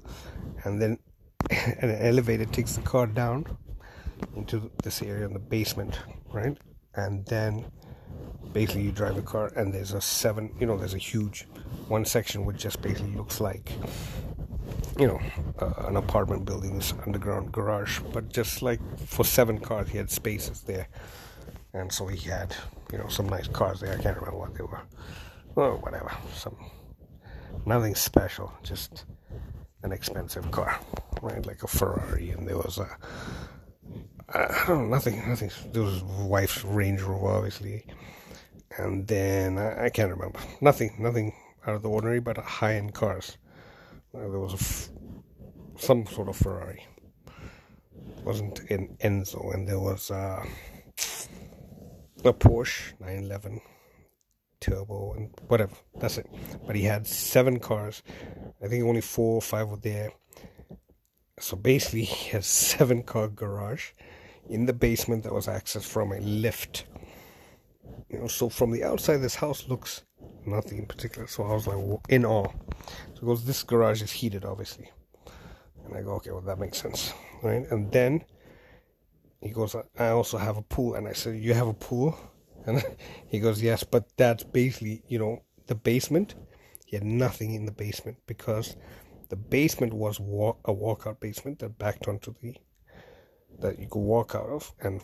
[0.65, 0.99] and then
[1.51, 3.47] an elevator takes the car down
[4.37, 5.99] into this area in the basement,
[6.33, 6.57] right?
[6.95, 7.67] And then
[8.53, 11.47] basically you drive the car and there's a seven, you know, there's a huge
[11.89, 13.73] one section which just basically looks like,
[14.99, 15.21] you know,
[15.59, 20.11] uh, an apartment building, this underground garage, but just like for seven cars, he had
[20.11, 20.89] spaces there.
[21.73, 22.55] And so he had,
[22.93, 23.93] you know, some nice cars there.
[23.93, 24.83] I can't remember what they were.
[25.57, 26.13] Oh, whatever.
[26.35, 26.57] Some,
[27.67, 29.05] nothing special, just
[29.83, 30.79] an expensive car
[31.25, 31.45] right?
[31.47, 32.89] Like a Ferrari, and there was a
[34.29, 35.51] I don't know, nothing, nothing.
[35.73, 37.87] There was wife's Range Rover, obviously,
[38.79, 41.35] and then I, I can't remember nothing, nothing
[41.67, 43.37] out of the ordinary, but high-end cars.
[44.15, 44.91] There was
[45.77, 46.87] some sort of Ferrari.
[48.25, 50.45] Wasn't an Enzo, and there was uh,
[52.25, 53.61] a Porsche 911
[54.61, 55.75] turbo and whatever.
[55.99, 56.27] That's it.
[56.65, 58.03] But he had seven cars.
[58.63, 60.13] I think only four or five were there.
[61.41, 62.47] So basically, he has
[62.77, 63.91] seven car garage
[64.49, 66.87] in the basement that was accessed from a lift.
[68.09, 70.05] You know, so from the outside, this house looks
[70.47, 71.27] nothing in particular.
[71.27, 71.79] So I was like
[72.09, 72.51] in awe.
[73.15, 74.91] So he goes, this garage is heated, obviously.
[75.85, 77.67] And I go, okay, well that makes sense, right?
[77.71, 78.25] And then
[79.41, 82.19] he goes, I also have a pool, and I said, you have a pool?
[82.67, 82.83] And
[83.27, 86.35] he goes, yes, but that's basically, you know, the basement.
[86.87, 88.77] He had nothing in the basement because
[89.29, 92.57] the basement was a walkout basement that backed onto the
[93.61, 95.01] that you could walk out of, and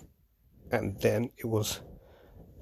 [0.73, 1.81] and then it was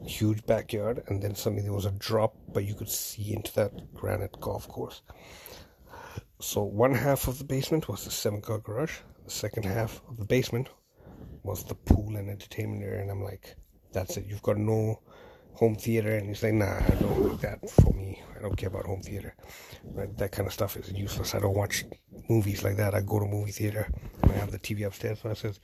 [0.04, 3.94] huge backyard, and then suddenly there was a drop, but you could see into that
[3.94, 5.02] granite golf course.
[6.40, 8.98] So one half of the basement was the seven car garage.
[9.24, 10.68] The second half of the basement
[11.42, 13.56] was the pool and entertainment area, and I'm like,
[13.92, 14.26] that's it.
[14.26, 15.00] You've got no
[15.54, 18.22] home theater, and he's like, nah, I don't like that for me.
[18.36, 19.34] I don't care about home theater.
[19.82, 20.16] Right?
[20.18, 21.34] That kind of stuff is useless.
[21.34, 21.84] I don't watch
[22.28, 22.94] movies like that.
[22.94, 23.90] I go to movie theater
[24.22, 25.20] and I have the TV upstairs.
[25.22, 25.58] So I says,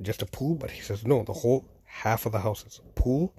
[0.00, 3.00] just a pool, but he says, no, the whole half of the house is a
[3.00, 3.34] pool,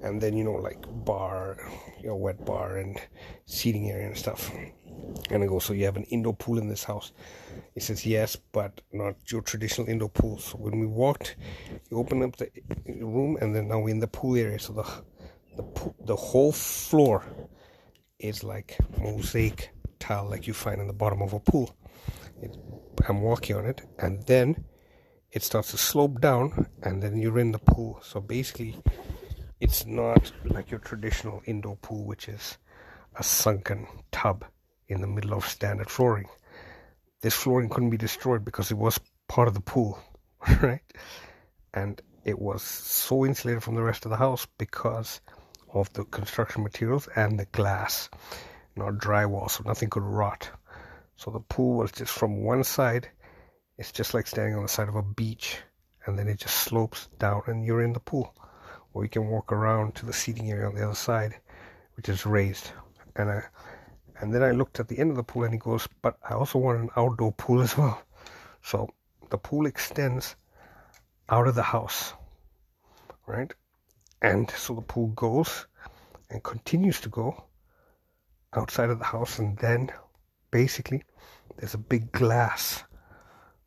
[0.00, 1.58] and then you know like bar,
[2.00, 3.00] you know, wet bar and
[3.46, 4.50] seating area and stuff.
[5.30, 7.12] And I go, so you have an indoor pool in this house?
[7.74, 10.38] He says, yes, but not your traditional indoor pool.
[10.38, 11.36] So when we walked,
[11.90, 12.50] you open up the
[12.86, 14.58] room, and then now we're in the pool area.
[14.58, 14.86] So the
[15.56, 17.24] the the whole floor
[18.18, 21.74] is like mosaic tile, like you find in the bottom of a pool.
[22.42, 22.56] It,
[23.08, 24.64] I'm walking on it, and then
[25.32, 28.00] it starts to slope down, and then you're in the pool.
[28.02, 28.76] So basically,
[29.60, 32.58] it's not like your traditional indoor pool, which is
[33.16, 34.44] a sunken tub
[34.88, 36.28] in the middle of standard flooring.
[37.20, 38.98] This flooring couldn't be destroyed because it was
[39.28, 39.98] part of the pool,
[40.62, 40.82] right?
[41.72, 45.20] And it was so insulated from the rest of the house because
[45.72, 48.10] of the construction materials and the glass,
[48.74, 50.50] not drywall, so nothing could rot.
[51.16, 53.08] So the pool was just from one side,
[53.80, 55.56] it's just like standing on the side of a beach,
[56.04, 58.34] and then it just slopes down and you're in the pool.
[58.92, 61.36] Or you can walk around to the seating area on the other side,
[61.96, 62.70] which is raised.
[63.16, 63.42] And I
[64.20, 66.34] and then I looked at the end of the pool and he goes, But I
[66.34, 68.02] also want an outdoor pool as well.
[68.62, 68.90] So
[69.30, 70.36] the pool extends
[71.30, 72.12] out of the house,
[73.26, 73.50] right?
[74.20, 75.66] And so the pool goes
[76.28, 77.44] and continues to go
[78.52, 79.90] outside of the house, and then
[80.50, 81.02] basically
[81.56, 82.84] there's a big glass,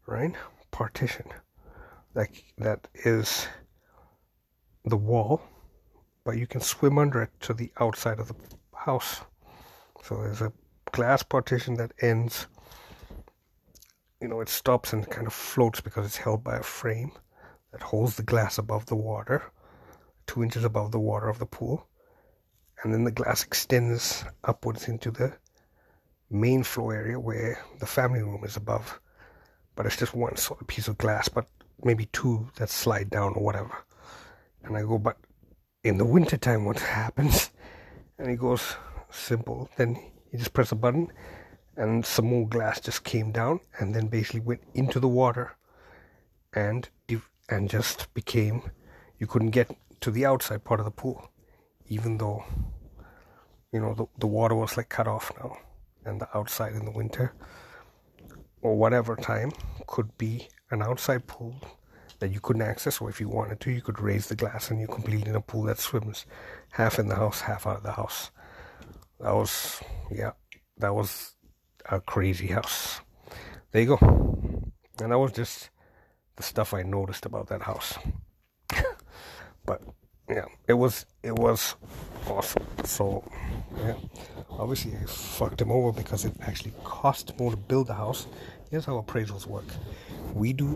[0.06, 0.36] right?
[0.72, 1.26] Partition
[2.16, 3.48] like that is
[4.86, 5.42] the wall,
[6.24, 8.36] but you can swim under it to the outside of the
[8.76, 9.22] house.
[10.04, 10.54] So there's a
[10.92, 12.48] glass partition that ends,
[14.22, 17.12] you know, it stops and kind of floats because it's held by a frame
[17.72, 19.52] that holds the glass above the water,
[20.28, 21.88] two inches above the water of the pool.
[22.84, 25.34] And then the glass extends upwards into the
[26.30, 29.00] main floor area where the family room is above.
[29.76, 31.48] But it's just one sort of piece of glass, but
[31.84, 33.76] maybe two that slide down or whatever.
[34.64, 35.18] And I go, but
[35.84, 37.50] in the wintertime, what happens?
[38.20, 38.76] And he goes,
[39.10, 39.70] simple.
[39.76, 39.98] Then
[40.32, 41.12] you just press a button,
[41.76, 45.58] and some more glass just came down, and then basically went into the water,
[46.54, 46.88] and
[47.50, 48.62] and just became.
[49.20, 51.30] You couldn't get to the outside part of the pool,
[51.88, 52.44] even though,
[53.72, 55.58] you know, the the water was like cut off now,
[56.06, 57.34] and the outside in the winter,
[58.64, 59.52] or whatever time,
[59.86, 61.56] could be an outside pool
[62.20, 64.80] that you couldn't access, or if you wanted to, you could raise the glass and
[64.80, 66.26] you complete in a pool that swims
[66.72, 68.32] half in the house, half out of the house.
[69.20, 70.32] That was yeah
[70.78, 71.36] that was
[71.90, 73.02] a crazy house.
[73.72, 74.72] There you go.
[75.02, 75.70] And that was just
[76.36, 77.98] the stuff i noticed about that house.
[79.66, 79.82] But
[80.30, 81.76] yeah it was it was
[82.28, 82.66] awesome.
[82.86, 83.24] So
[83.78, 83.96] yeah
[84.50, 88.28] obviously i fucked him over because it actually cost more to build the house
[88.74, 89.66] here's how appraisals work
[90.34, 90.70] we do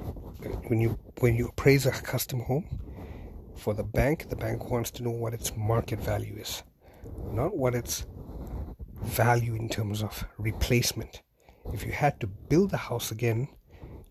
[0.67, 2.65] when you when you appraise a custom home
[3.57, 6.63] for the bank the bank wants to know what its market value is
[7.33, 8.05] not what its
[9.03, 11.21] value in terms of replacement.
[11.73, 13.47] If you had to build a house again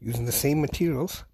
[0.00, 1.24] using the same materials,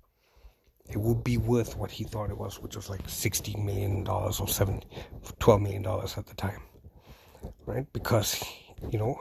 [0.90, 4.32] it would be worth what he thought it was, which was like $16 million or
[4.48, 4.82] seven,
[5.40, 6.62] $12 million at the time.
[7.66, 7.86] Right?
[7.92, 8.42] Because,
[8.90, 9.20] you know,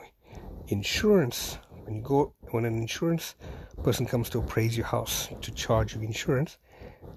[0.67, 3.35] insurance, when you go, when an insurance
[3.83, 6.57] person comes to appraise your house to charge you insurance,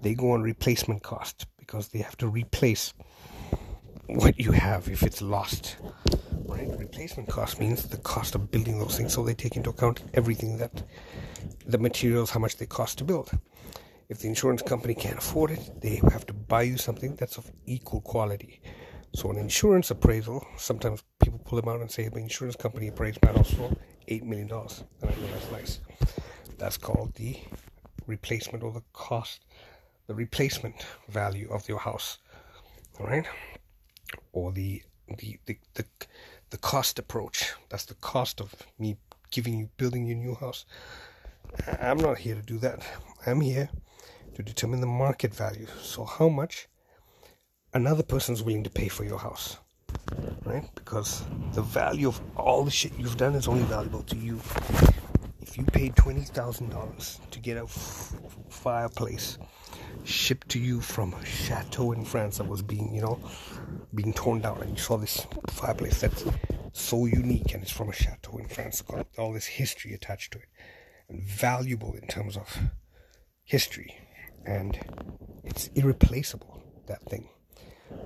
[0.02, 2.94] they go on replacement cost because they have to replace
[4.06, 5.76] what you have if it's lost
[6.46, 6.68] right?
[6.78, 10.58] Replacement cost means the cost of building those things, so they take into account everything
[10.58, 10.82] that
[11.66, 13.30] the materials, how much they cost to build.
[14.08, 17.50] If the insurance company can't afford it, they have to buy you something that's of
[17.66, 18.60] equal quality.
[19.14, 21.02] So an insurance appraisal, sometimes
[21.44, 23.70] pull them out and say the insurance company appraised my house for
[24.08, 25.80] eight million dollars, and I know that's nice.
[26.58, 27.36] That's called the
[28.06, 29.44] replacement or the cost,
[30.06, 30.76] the replacement
[31.08, 32.18] value of your house.
[32.98, 33.26] All right,
[34.32, 34.82] or the
[35.18, 35.84] the the, the
[36.50, 37.52] the cost approach.
[37.68, 38.96] That's the cost of me
[39.30, 40.64] giving you building your new house.
[41.80, 42.80] I'm not here to do that.
[43.26, 43.68] I'm here
[44.34, 45.66] to determine the market value.
[45.80, 46.68] So how much
[47.72, 49.58] another person's willing to pay for your house.
[50.44, 50.68] Right?
[50.74, 54.40] Because the value of all the shit you've done is only valuable to you.
[55.40, 58.14] If you paid twenty thousand dollars to get a f-
[58.48, 59.38] fireplace
[60.04, 63.18] shipped to you from a chateau in France that was being, you know,
[63.94, 66.24] being torn down, and you saw this fireplace that's
[66.72, 70.38] so unique and it's from a chateau in France, got all this history attached to
[70.38, 70.48] it,
[71.08, 72.58] and valuable in terms of
[73.44, 73.96] history,
[74.44, 74.78] and
[75.44, 76.62] it's irreplaceable.
[76.86, 77.28] That thing,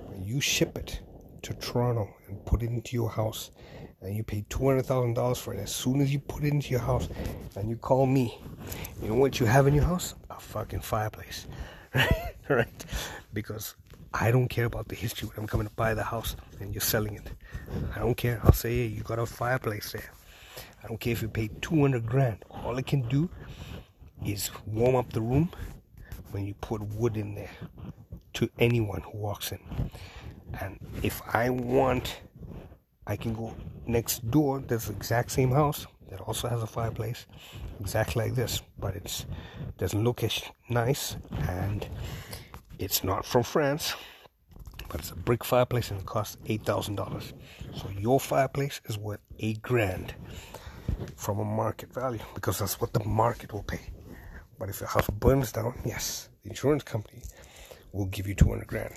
[0.05, 1.01] when you ship it
[1.43, 3.51] to Toronto and put it into your house,
[4.01, 5.59] and you pay two hundred thousand dollars for it.
[5.59, 7.09] As soon as you put it into your house,
[7.55, 8.39] and you call me,
[9.01, 10.15] you know what you have in your house?
[10.29, 11.47] A fucking fireplace.
[11.95, 12.35] right?
[12.49, 12.85] right?
[13.33, 13.75] Because
[14.13, 17.15] I don't care about the history I'm coming to buy the house and you're selling
[17.15, 17.31] it.
[17.95, 18.41] I don't care.
[18.43, 20.11] I'll say, you got a fireplace there.
[20.83, 22.43] I don't care if you pay 200 grand.
[22.49, 23.29] All it can do
[24.25, 25.51] is warm up the room
[26.31, 27.51] when you put wood in there
[28.33, 29.59] to anyone who walks in.
[30.59, 32.21] And if I want,
[33.07, 33.55] I can go
[33.87, 34.59] next door.
[34.59, 37.25] There's the exact same house that also has a fireplace,
[37.79, 39.25] exactly like this, but it
[39.77, 41.17] doesn't look as nice
[41.47, 41.87] and
[42.79, 43.93] it's not from France,
[44.89, 47.33] but it's a brick fireplace and it costs eight thousand dollars.
[47.75, 50.15] So your fireplace is worth eight grand
[51.15, 53.81] from a market value because that's what the market will pay.
[54.57, 57.21] But if your house burns down, yes, the insurance company
[57.91, 58.93] will give you 200 grand.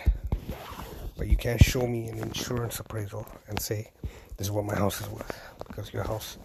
[1.16, 3.92] But you can't show me an insurance appraisal and say,
[4.36, 5.40] this is what my house is worth.
[5.66, 6.38] Because your house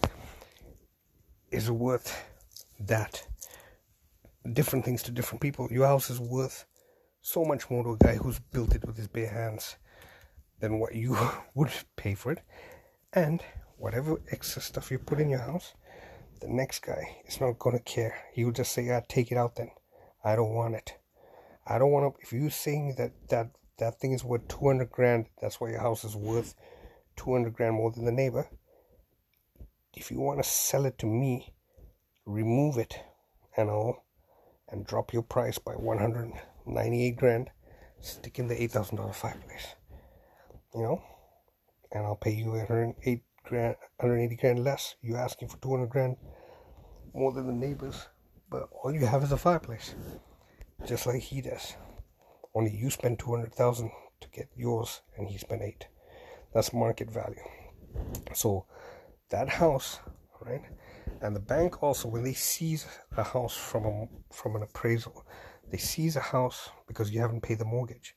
[1.50, 2.24] is worth
[2.80, 3.26] that.
[4.52, 5.68] Different things to different people.
[5.70, 6.64] Your house is worth
[7.20, 9.76] so much more to a guy who's built it with his bare hands
[10.60, 11.16] than what you
[11.54, 12.42] would pay for it.
[13.12, 13.42] And
[13.76, 15.74] whatever extra stuff you put in your house,
[16.40, 18.14] the next guy is not going to care.
[18.32, 19.70] He will just say, "Yeah, take it out then.
[20.24, 20.94] I don't want it.
[21.66, 24.90] I don't want to." If you're saying that that that thing is worth two hundred
[24.90, 26.54] grand, that's why your house is worth
[27.16, 28.48] two hundred grand more than the neighbor.
[29.94, 31.54] If you want to sell it to me,
[32.26, 32.98] remove it
[33.56, 34.04] and all,
[34.68, 36.32] and drop your price by one hundred
[36.66, 37.50] ninety-eight grand.
[38.00, 39.74] Stick in the eight thousand dollar fireplace.
[40.74, 41.02] You know,
[41.92, 44.94] and I'll pay you one hundred eight grand, 180 grand less.
[45.02, 46.16] You're asking for 200 grand
[47.14, 48.08] more than the neighbors,
[48.50, 49.94] but all you have is a fireplace,
[50.86, 51.74] just like he does.
[52.58, 53.88] Only you spend 200,000
[54.20, 55.86] to get yours, and he spent eight.
[56.52, 57.44] That's market value.
[58.34, 58.64] So
[59.28, 60.00] that house,
[60.40, 60.64] right?
[61.22, 62.84] And the bank also, when they seize
[63.16, 65.24] a house from a from an appraisal,
[65.70, 68.16] they seize a house because you haven't paid the mortgage,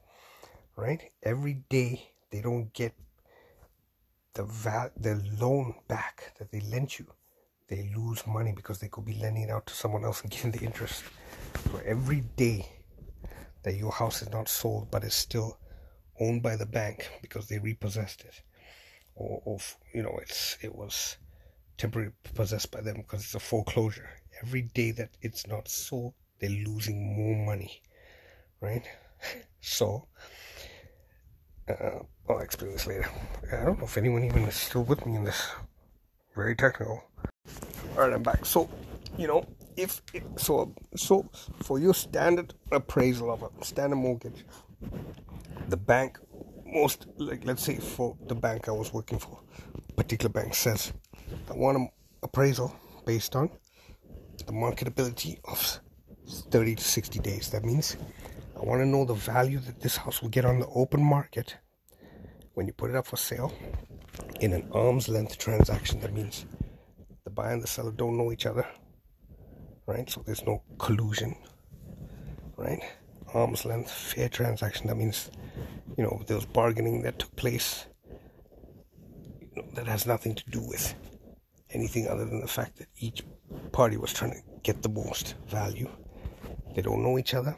[0.76, 1.12] right?
[1.22, 2.94] Every day they don't get
[4.34, 7.06] the val- the loan back that they lent you,
[7.68, 10.50] they lose money because they could be lending it out to someone else and getting
[10.50, 11.04] the interest.
[11.72, 12.81] So every day
[13.64, 15.58] that your house is not sold but is still
[16.20, 18.42] owned by the bank because they repossessed it,
[19.16, 19.58] or, or
[19.94, 21.18] you know it's it was
[21.78, 24.10] temporarily possessed by them because it's a foreclosure.
[24.44, 27.82] Every day that it's not sold, they're losing more money,
[28.60, 28.86] right?
[29.64, 30.08] So
[31.70, 33.08] uh, I'll explain this later.
[33.52, 35.50] I don't know if anyone even is still with me in this.
[36.36, 37.04] Very technical.
[37.96, 38.46] All right, I'm back.
[38.46, 38.70] So,
[39.18, 39.46] you know,
[39.82, 40.02] if
[40.38, 41.30] so, so
[41.64, 44.46] for your standard appraisal of a standard mortgage,
[45.70, 46.20] the bank,
[46.66, 49.40] most like let's say for the bank I was working for,
[49.96, 50.94] particular bank says,
[51.50, 51.90] I want an
[52.24, 52.76] appraisal
[53.06, 53.50] based on
[54.46, 55.80] the marketability of
[56.52, 57.50] 30 to 60 days.
[57.50, 57.98] That means
[58.56, 61.58] I want to know the value that this house will get on the open market
[62.54, 63.54] when you put it up for sale
[64.40, 66.00] in an arm's length transaction.
[66.02, 66.46] That means
[67.24, 68.68] the buyer and the seller don't know each other,
[69.92, 70.10] right?
[70.10, 71.36] So there's no collusion,
[72.58, 72.82] right?
[73.34, 74.88] Arm's length, fair transaction.
[74.88, 75.32] That means,
[75.98, 77.86] you know, there was bargaining that took place.
[79.42, 80.94] You know, that has nothing to do with
[81.72, 83.24] anything other than the fact that each
[83.72, 85.90] party was trying to get the most value.
[86.76, 87.56] They don't know each other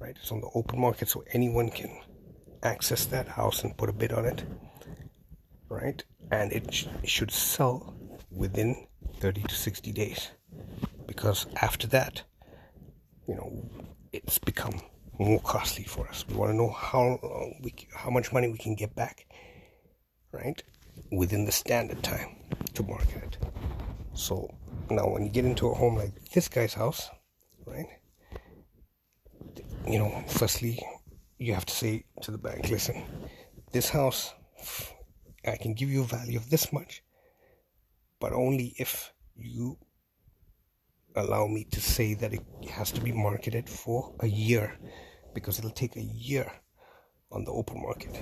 [0.00, 0.16] right?
[0.18, 1.90] It's on the open market, so anyone can
[2.62, 4.42] access that house and put a bid on it,
[5.68, 6.02] right?
[6.30, 7.94] And it, sh- it should sell
[8.30, 8.86] within
[9.20, 10.30] 30 to 60 days
[11.06, 12.22] because after that,
[13.26, 13.52] you know,
[14.12, 14.80] it's become
[15.18, 16.24] more costly for us.
[16.28, 17.18] We want to know how
[17.62, 19.26] we, how much money we can get back,
[20.32, 20.62] right?
[21.12, 22.36] Within the standard time
[22.74, 23.38] to market it.
[24.14, 24.54] So
[24.90, 27.08] now, when you get into a home like this guy's house,
[27.66, 27.86] right?
[29.86, 30.78] you know, firstly,
[31.38, 33.02] you have to say to the bank, listen,
[33.72, 34.34] this house,
[35.46, 37.02] I can give you a value of this much,
[38.20, 39.78] but only if you
[41.16, 44.78] allow me to say that it has to be marketed for a year,
[45.34, 46.50] because it'll take a year
[47.32, 48.20] on the open market,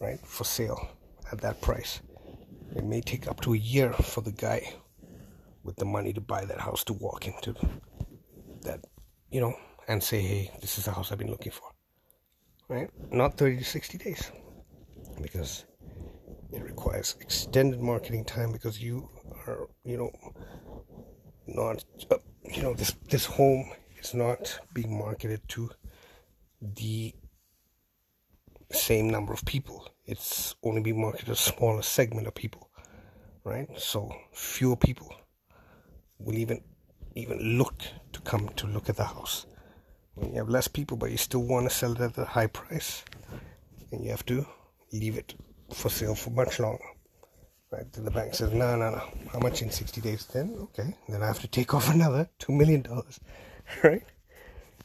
[0.00, 0.88] right, for sale
[1.32, 2.00] at that price.
[2.76, 4.74] It may take up to a year for the guy
[5.62, 7.54] with the money to buy that house to walk into
[8.62, 8.80] that,
[9.30, 9.54] you know,
[9.88, 11.70] and say, hey, this is the house I've been looking for.
[12.68, 12.90] Right?
[13.10, 14.30] Not 30 to 60 days.
[15.20, 15.64] Because
[16.52, 19.08] it requires extended marketing time because you
[19.46, 20.10] are, you know,
[21.54, 23.70] not, uh, you know, this, this home
[24.00, 25.70] is not being marketed to
[26.60, 27.14] the
[28.70, 29.88] same number of people.
[30.06, 32.70] It's only being marketed to a smaller segment of people,
[33.44, 33.68] right?
[33.78, 35.14] So fewer people
[36.18, 36.60] will even
[37.16, 37.74] even look
[38.12, 39.46] to come to look at the house
[40.14, 42.46] when you have less people but you still want to sell it at a high
[42.46, 43.04] price
[43.92, 44.44] and you have to
[44.92, 45.34] leave it
[45.72, 46.84] for sale for much longer
[47.70, 47.92] Right?
[47.92, 49.02] Then the bank says, no, no, no.
[49.32, 50.26] How much in 60 days?
[50.26, 50.94] Then, okay.
[51.08, 52.86] Then I have to take off another $2 million.
[53.82, 54.04] Right?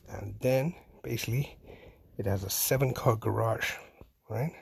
[0.08, 0.74] And then,
[1.04, 1.58] basically,
[2.18, 3.74] it has a seven car garage.
[4.30, 4.54] Right?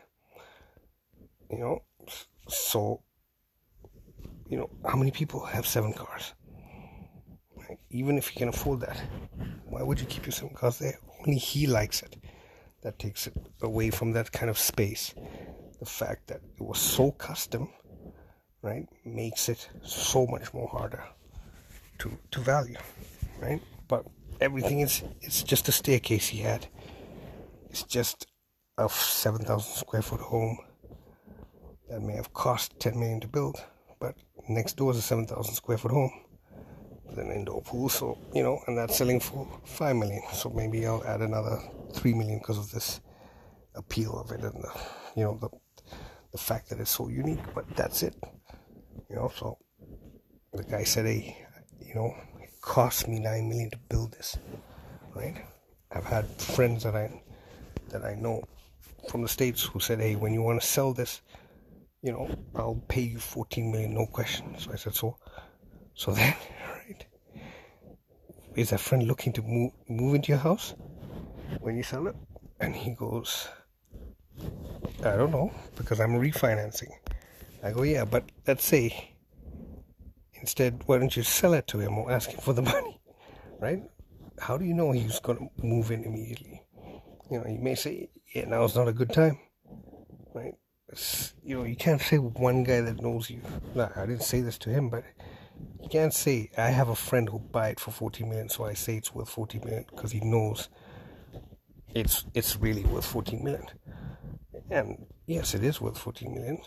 [1.51, 1.83] You know,
[2.47, 3.03] so,
[4.49, 6.33] you know, how many people have seven cars?
[7.55, 7.77] Right?
[7.91, 9.01] Even if you can afford that,
[9.65, 10.97] why would you keep your seven cars there?
[11.19, 12.17] Only he likes it.
[12.81, 15.13] That takes it away from that kind of space.
[15.79, 17.69] The fact that it was so custom,
[18.67, 21.03] right, makes it so much more harder
[21.99, 22.77] to to value,
[23.41, 23.61] right?
[23.87, 24.03] But
[24.41, 26.67] everything is it's just a staircase he had.
[27.69, 28.27] It's just
[28.77, 30.57] a seven thousand square foot home
[31.89, 33.63] that may have cost 10 million to build,
[33.99, 34.15] but
[34.49, 36.11] next door is a 7,000 square foot home
[37.05, 40.21] with an indoor pool, so you know, and that's selling for 5 million.
[40.33, 41.57] So maybe I'll add another
[41.93, 42.99] 3 million because of this
[43.75, 44.71] appeal of it and the,
[45.15, 45.49] you know, the
[46.31, 48.15] the fact that it's so unique, but that's it,
[49.09, 49.31] you know.
[49.35, 49.57] So
[50.53, 51.45] the guy said, hey,
[51.85, 54.37] you know, it cost me 9 million to build this,
[55.15, 55.45] right?
[55.91, 57.21] I've had friends that I
[57.89, 58.43] that I know
[59.09, 61.21] from the states who said, "Hey, when you want to sell this,
[62.01, 64.55] you know, I'll pay you 14 million, no question.
[64.57, 65.17] So I said, so,
[65.93, 66.35] so then,
[66.73, 67.05] right,
[68.55, 70.73] is that friend looking to move, move into your house
[71.59, 72.15] when you sell it?
[72.59, 73.47] And he goes,
[74.99, 76.91] I don't know, because I'm refinancing.
[77.67, 79.15] I go, yeah, but let's say,
[80.35, 83.01] instead, why don't you sell it to him or ask him for the money,
[83.59, 83.83] right?
[84.39, 86.61] How do you know he's going to move in immediately?
[87.29, 89.37] You know, you may say, yeah, now's not a good time,
[90.33, 90.53] right?
[91.43, 93.41] you know, you can't say one guy that knows you.
[93.75, 95.03] No, I didn't say this to him, but
[95.81, 98.73] you can't say I have a friend who buy it for 40 million, so I
[98.75, 100.69] say it's worth 40 million because he knows
[101.93, 103.67] it's it's really worth 14 million.
[104.69, 106.59] And yes, it is worth 14 million.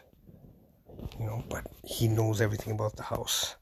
[1.18, 3.56] You know, but he knows everything about the house.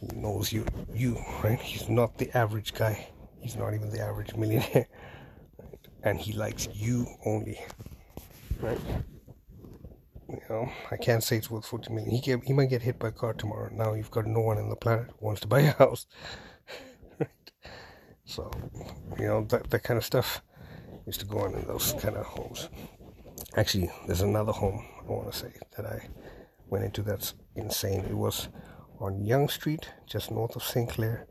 [0.00, 0.64] He knows you,
[0.94, 1.60] you, right?
[1.60, 3.08] He's not the average guy.
[3.40, 4.86] He's not even the average millionaire, right?
[6.02, 7.58] and he likes you only,
[8.60, 8.78] right?
[10.28, 12.10] You know, I can't say it's worth 40 million.
[12.10, 13.70] He get, he might get hit by a car tomorrow.
[13.72, 16.06] Now you've got no one on the planet who wants to buy a house.
[17.18, 17.30] right?
[18.24, 18.50] So,
[19.18, 20.42] you know, that, that kind of stuff
[21.06, 22.68] used to go on in those kind of homes.
[23.56, 26.06] Actually, there's another home I want to say that I
[26.70, 28.04] went into that's insane.
[28.04, 28.48] It was
[29.00, 30.88] on Yonge Street, just north of St.
[30.88, 31.26] Clair.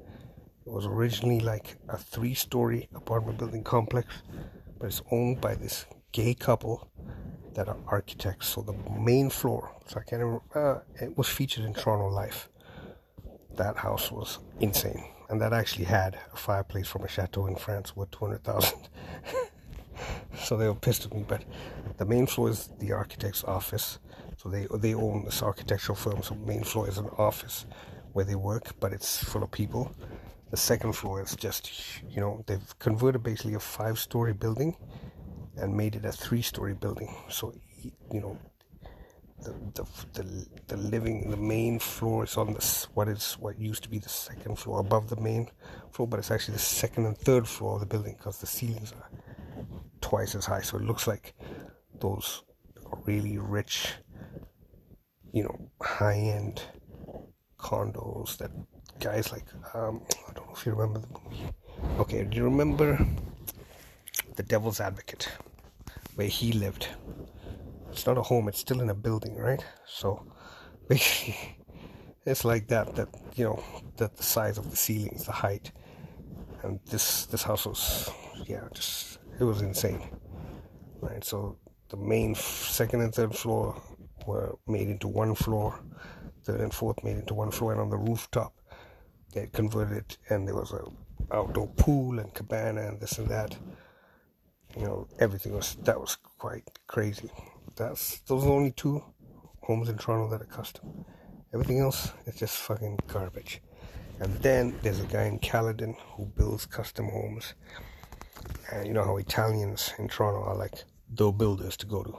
[0.66, 4.08] It was originally like a three story apartment building complex,
[4.80, 6.90] but it's owned by this gay couple
[7.54, 8.48] that are architects.
[8.48, 12.50] So the main floor, so I can't remember, uh, it was featured in Toronto Life.
[13.56, 17.96] That house was insane, and that actually had a fireplace from a chateau in France
[17.96, 18.90] worth two hundred thousand.
[20.38, 21.26] so they were pissed at me.
[21.28, 21.44] But
[21.98, 24.00] the main floor is the architect's office.
[24.38, 26.24] So they they own this architectural firm.
[26.24, 27.66] So main floor is an office
[28.14, 29.92] where they work, but it's full of people.
[30.52, 31.72] The second floor is just,
[32.10, 34.78] you know, they've converted basically a five-story building
[35.58, 37.14] and made it a three-story building.
[37.30, 37.54] So
[38.12, 38.38] you know,
[39.44, 43.84] the, the the the living the main floor is on this what is what used
[43.84, 45.50] to be the second floor above the main
[45.92, 48.94] floor, but it's actually the second and third floor of the building because the ceilings
[48.94, 49.10] are
[50.02, 50.62] twice as high.
[50.62, 51.34] So it looks like
[52.00, 52.44] those
[53.06, 53.94] really rich,
[55.32, 56.62] you know, high-end
[57.60, 58.52] condos that
[59.00, 61.50] guys like um, I don't know if you remember the movie.
[62.00, 63.06] Okay, do you remember
[64.36, 65.30] The Devil's Advocate?
[66.18, 66.88] where he lived.
[67.92, 69.64] It's not a home, it's still in a building, right?
[69.86, 70.26] So
[70.90, 71.58] basically
[72.26, 73.64] it's like that that you know
[73.98, 75.72] that the size of the ceilings, the height.
[76.64, 78.10] And this this house was
[78.46, 80.02] yeah, just it was insane.
[81.02, 81.24] Right?
[81.24, 81.58] So
[81.90, 83.80] the main second and third floor
[84.28, 85.80] were made into one floor,
[86.44, 88.54] third and fourth made into one floor, and on the rooftop
[89.34, 90.84] they converted it, and there was a
[91.36, 93.58] outdoor pool and cabana and this and that
[94.76, 97.32] you know, everything was that was quite crazy.
[97.76, 99.04] That's those are only two
[99.62, 101.06] homes in Toronto that are custom.
[101.54, 103.62] Everything else is just fucking garbage.
[104.20, 107.54] And then there's a guy in Caledon who builds custom homes.
[108.72, 112.18] And you know how Italians in Toronto are like the builders to go to,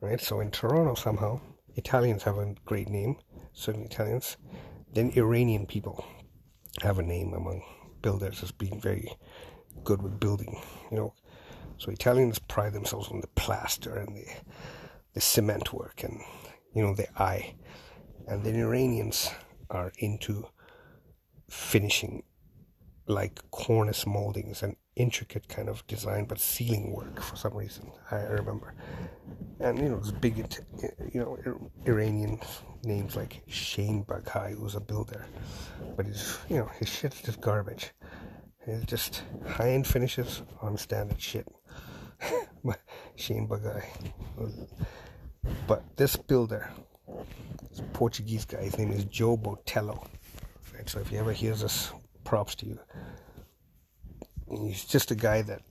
[0.00, 0.20] right?
[0.20, 1.40] So in Toronto somehow
[1.76, 3.16] Italians have a great name,
[3.52, 4.36] certain Italians.
[4.92, 6.04] Then Iranian people
[6.82, 7.62] have a name among
[8.02, 9.12] builders as being very
[9.84, 10.60] good with building.
[10.90, 11.14] You know,
[11.78, 14.26] so Italians pride themselves on the plaster and the
[15.12, 16.20] the cement work and
[16.74, 17.54] you know the eye,
[18.26, 19.30] and then Iranians
[19.70, 20.46] are into
[21.48, 22.22] finishing
[23.06, 27.90] like cornice moldings and intricate kind of design, but ceiling work for some reason.
[28.10, 28.74] I remember,
[29.60, 30.38] and you know, it's big,
[31.12, 31.38] you know,
[31.86, 32.40] Iranian
[32.84, 35.26] names like Shane Bughai, who's a builder,
[35.96, 37.92] but he's you know his shit's just garbage.
[38.66, 41.46] It's just high end finishes on standard shit.
[43.16, 43.84] Shane Bughai.
[45.66, 46.70] But this builder,
[47.70, 50.06] this Portuguese guy, his name is Joe Botelho.
[50.74, 51.92] Right, so if you ever hear this,
[52.24, 52.78] props to you.
[54.50, 55.62] He's just a guy that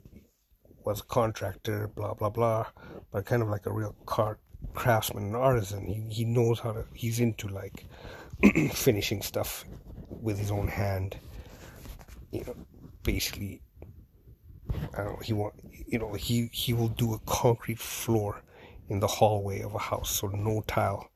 [0.85, 2.67] was a contractor, blah blah blah,
[3.11, 4.39] but kind of like a real car
[4.73, 5.85] craftsman and artisan.
[5.85, 6.85] He he knows how to.
[6.93, 7.85] He's into like
[8.73, 9.65] finishing stuff
[10.09, 11.17] with his own hand.
[12.31, 12.55] You know,
[13.03, 13.61] basically
[14.93, 15.55] I don't know, he want
[15.87, 18.43] you know, he he will do a concrete floor
[18.89, 21.09] in the hallway of a house, so no tile.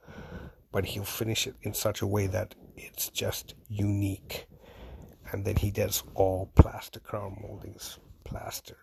[0.72, 4.48] But he'll finish it in such a way that it's just unique.
[5.34, 8.78] And then he does all plaster crown moldings, plaster,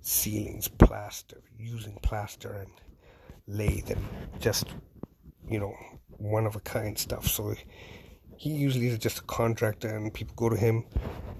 [0.00, 2.70] ceilings, plaster, using plaster and
[3.46, 4.04] lathe and
[4.40, 4.66] just
[5.48, 5.74] you know,
[6.18, 7.26] one of a kind stuff.
[7.26, 7.54] So
[8.36, 10.84] he usually is just a contractor and people go to him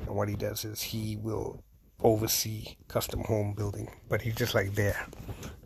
[0.06, 1.62] and what he does is he will
[2.02, 5.06] oversee custom home building, but he's just like there,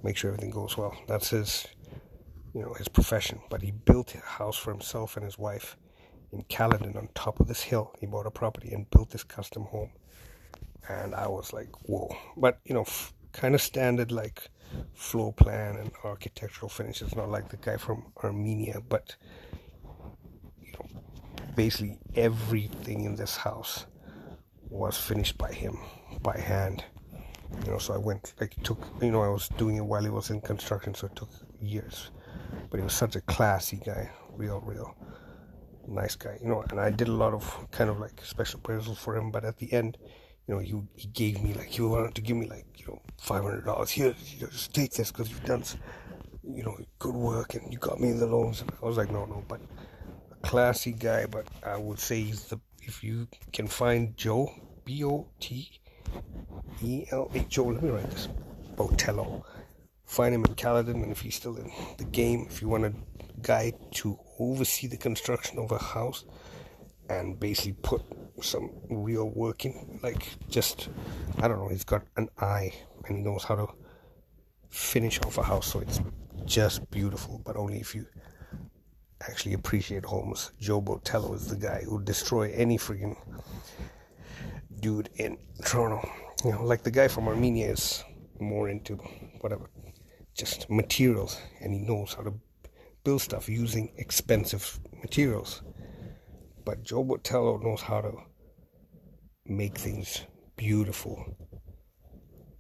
[0.03, 0.97] make sure everything goes well.
[1.07, 1.67] That's his,
[2.55, 3.41] you know, his profession.
[3.51, 5.77] But he built a house for himself and his wife
[6.33, 7.93] in Caledon on top of this hill.
[7.99, 9.91] He bought a property and built this custom home,
[10.89, 12.17] and I was like, whoa!
[12.37, 14.49] But you know, f- kind of standard like
[14.95, 19.17] floor plan and architectural finishes, not like the guy from Armenia, but
[20.63, 20.87] you know,
[21.57, 23.87] basically everything in this house
[24.69, 25.77] was finished by him
[26.23, 26.85] by hand.
[27.65, 30.11] You know, so I went like took you know I was doing it while he
[30.11, 31.31] was in construction, so it took
[31.61, 32.11] years.
[32.71, 34.97] But he was such a classy guy, real, real
[35.91, 36.39] nice guy.
[36.43, 39.31] You know, and I did a lot of kind of like special appraisals for him.
[39.31, 39.99] But at the end,
[40.47, 43.03] you know, he he gave me like he wanted to give me like you know
[43.19, 43.91] five hundred dollars.
[43.91, 45.65] Here, you know, just take this because you've done,
[46.43, 48.61] you know, good work and you got me the loans.
[48.61, 49.61] And I was like, no, no, but
[50.31, 51.27] a classy guy.
[51.27, 54.53] But I would say he's the if you can find Joe
[54.85, 55.71] B O T
[56.83, 57.65] E L H O.
[57.65, 58.29] Let me write this.
[58.77, 59.43] Botelho.
[60.05, 62.93] Find him in Caledon, and if he's still in the game, if you want a
[63.43, 66.25] guy to oversee the construction of a house
[67.09, 68.03] and basically put
[68.43, 70.89] some real work in, like just,
[71.39, 72.73] I don't know, he's got an eye
[73.07, 73.69] and he knows how to
[74.69, 76.01] finish off a house so it's
[76.47, 78.07] just beautiful, but only if you
[79.29, 80.53] actually appreciate homes.
[80.61, 83.17] Joe Botelho is the guy who destroy any freaking
[84.81, 86.09] dude in Toronto.
[86.45, 88.03] You know, like the guy from Armenia is
[88.39, 88.97] more into
[89.41, 89.69] whatever,
[90.35, 92.33] just materials, and he knows how to
[93.05, 95.63] build stuff using expensive materials.
[96.65, 98.13] But Joe Botelho knows how to
[99.47, 100.23] make things
[100.57, 101.37] beautiful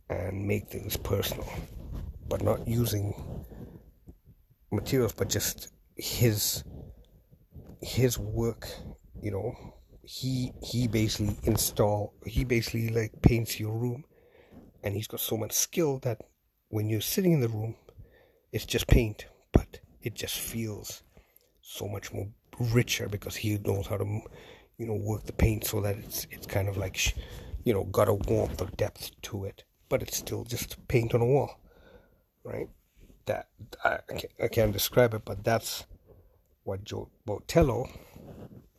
[0.09, 1.49] and make things personal,
[2.29, 3.15] but not using
[4.73, 6.65] materials, but just his
[7.83, 8.69] his work,
[9.23, 9.55] you know,
[10.13, 14.05] he he basically install he basically like paints your room
[14.83, 16.19] and he's got so much skill that
[16.69, 17.77] when you're sitting in the room
[18.53, 21.03] it's just paint but it just feels
[21.63, 22.29] so much more
[22.59, 24.21] richer because he knows how to
[24.77, 27.15] you know work the paint so that it's it's kind of like
[27.65, 31.21] you know got a warmth or depth to it but it's still just paint on
[31.21, 31.61] a wall
[32.45, 32.69] right
[33.27, 33.49] that
[33.85, 33.99] I,
[34.43, 35.87] I can't describe it but that's
[36.65, 37.89] what Joe Botelho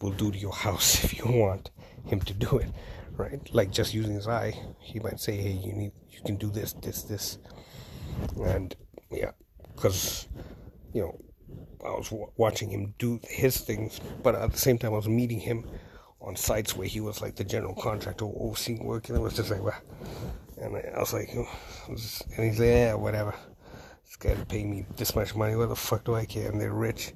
[0.02, 1.72] will do to your house if you want
[2.06, 2.70] him to do it,
[3.16, 3.54] right?
[3.54, 6.74] Like just using his eye, he might say, "Hey, you need, you can do this,
[6.74, 7.38] this, this,"
[8.44, 8.76] and
[9.12, 9.32] yeah,
[9.76, 10.28] because
[10.94, 11.22] you know,
[11.86, 15.08] I was w- watching him do his things, but at the same time, I was
[15.08, 15.66] meeting him
[16.22, 19.50] on sites where he was like the general contractor overseeing work, and it was just
[19.50, 19.82] like, well,
[20.62, 21.48] and I was like, oh,
[21.88, 21.98] and
[22.46, 23.34] he's like, yeah, whatever.
[24.06, 25.56] This guy's paying me this much money.
[25.56, 26.52] What the fuck do I care?
[26.52, 27.14] And they're rich.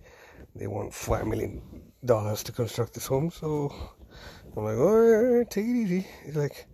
[0.55, 1.61] They want five million
[2.03, 3.29] dollars to construct this home.
[3.29, 3.73] So
[4.55, 6.07] I'm like, all right, take it easy.
[6.25, 6.67] He's like,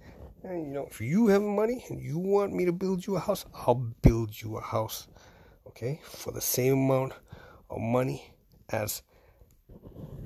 [0.43, 3.45] you know, if you have money and you want me to build you a house,
[3.53, 5.07] I'll build you a house,
[5.71, 7.13] okay, for the same amount
[7.69, 8.33] of money
[8.69, 9.01] as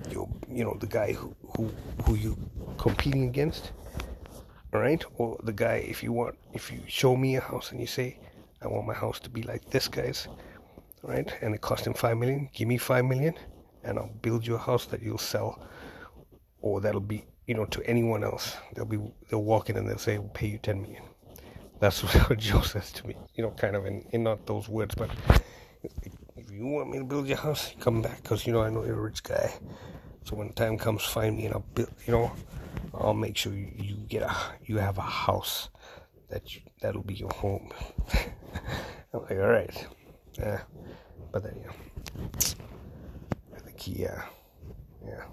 [0.09, 1.72] you, you know, the guy who who
[2.03, 2.38] who you
[2.77, 3.72] competing against,
[4.73, 7.80] all right, or the guy if you want, if you show me a house and
[7.80, 8.19] you say,
[8.61, 10.27] I want my house to be like this guy's,
[11.03, 13.35] right, and it cost him five million, give me five million
[13.85, 15.61] and I'll build you a house that you'll sell,
[16.61, 18.57] or that'll be you know to anyone else.
[18.73, 18.99] They'll be
[19.30, 21.03] they'll walk in and they'll say, "We'll pay you ten million.
[21.80, 23.15] That's what Joe says to me.
[23.35, 25.10] You know, kind of in, in not those words, but
[26.35, 28.84] if you want me to build your house, come back because you know I know
[28.84, 29.53] you're a rich guy.
[30.23, 31.91] So when the time comes, find me and I'll build.
[32.07, 32.31] You know,
[32.93, 34.35] I'll make sure you, get a
[34.65, 35.69] you have a house
[36.30, 37.72] that you, that'll be your home.
[39.14, 39.88] I'm like, all right,
[40.38, 40.61] yeah,
[41.31, 41.73] but then you know
[43.65, 44.23] like, yeah,
[45.06, 45.26] yeah,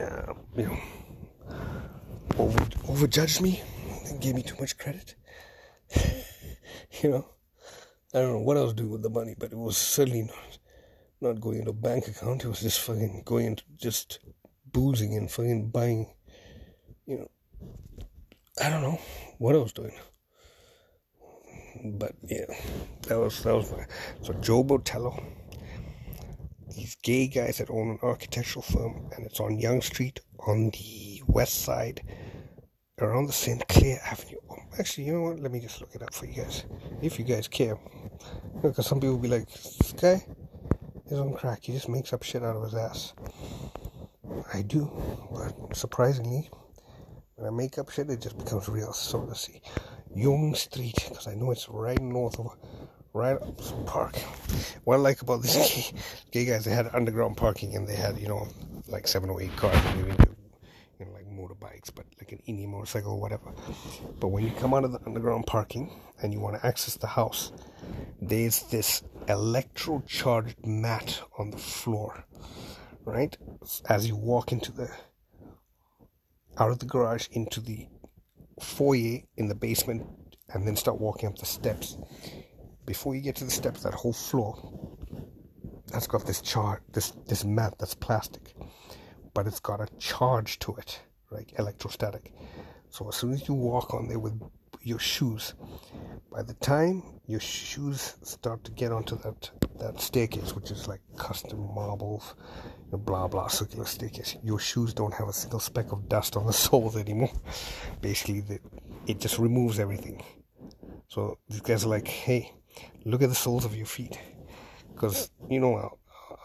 [0.00, 0.78] uh, you know,
[2.38, 3.62] over overjudged me
[4.08, 5.14] and gave me too much credit.
[7.02, 7.28] you know,
[8.14, 10.58] I don't know what I was doing with the money, but it was certainly not
[11.20, 12.44] not going into a bank account.
[12.44, 14.20] It was just fucking going into just
[14.72, 16.12] boozing and fucking buying.
[17.06, 17.30] You know,
[18.62, 18.98] I don't know
[19.38, 19.94] what I was doing.
[21.84, 22.46] But yeah,
[23.02, 23.86] that was that was my
[24.22, 25.22] so Joe Botelho.
[26.74, 31.22] These gay guys that own an architectural firm, and it's on Yonge Street on the
[31.26, 32.02] west side,
[32.98, 33.66] around the St.
[33.68, 34.38] Clair Avenue.
[34.78, 35.40] Actually, you know what?
[35.40, 36.64] Let me just look it up for you guys,
[37.02, 37.78] if you guys care.
[38.62, 40.26] Because some people will be like, "This guy
[41.06, 41.60] is on crack.
[41.62, 43.14] He just makes up shit out of his ass."
[44.52, 44.90] I do,
[45.32, 46.50] but surprisingly,
[47.36, 48.92] when I make up shit, it just becomes real.
[48.92, 49.60] So let's see.
[50.14, 52.56] Yonge Street, because I know it's right north of,
[53.12, 54.16] right up park.
[54.84, 56.00] What I like about these gay,
[56.32, 58.48] gay guys, they had underground parking and they had, you know,
[58.88, 59.76] like seven or eight cars
[60.98, 63.52] you know, like motorbikes, but like an Indy motorcycle or whatever.
[64.18, 65.90] But when you come out of the underground parking
[66.22, 67.52] and you want to access the house,
[68.20, 72.24] there's this electro charged mat on the floor,
[73.04, 73.36] right?
[73.88, 74.90] As you walk into the
[76.58, 77.86] out of the garage into the
[78.60, 80.06] foyer in the basement
[80.54, 81.98] and then start walking up the steps.
[82.86, 84.56] Before you get to the steps, that whole floor
[85.88, 88.54] that's got this chart, this this mat that's plastic,
[89.36, 90.98] but it's got a charge to it,
[91.30, 92.32] like electrostatic.
[92.88, 94.40] So as soon as you walk on there with
[94.80, 95.52] your shoes,
[96.32, 101.02] by the time your shoes start to get onto that that staircase, which is like
[101.18, 102.34] custom marbles,
[102.90, 106.52] blah blah circular staircase, your shoes don't have a single speck of dust on the
[106.64, 107.32] soles anymore.
[108.00, 108.58] Basically, the,
[109.06, 110.24] it just removes everything.
[111.08, 112.54] So these guys are like, hey,
[113.04, 114.18] look at the soles of your feet,
[114.94, 115.92] because you know our,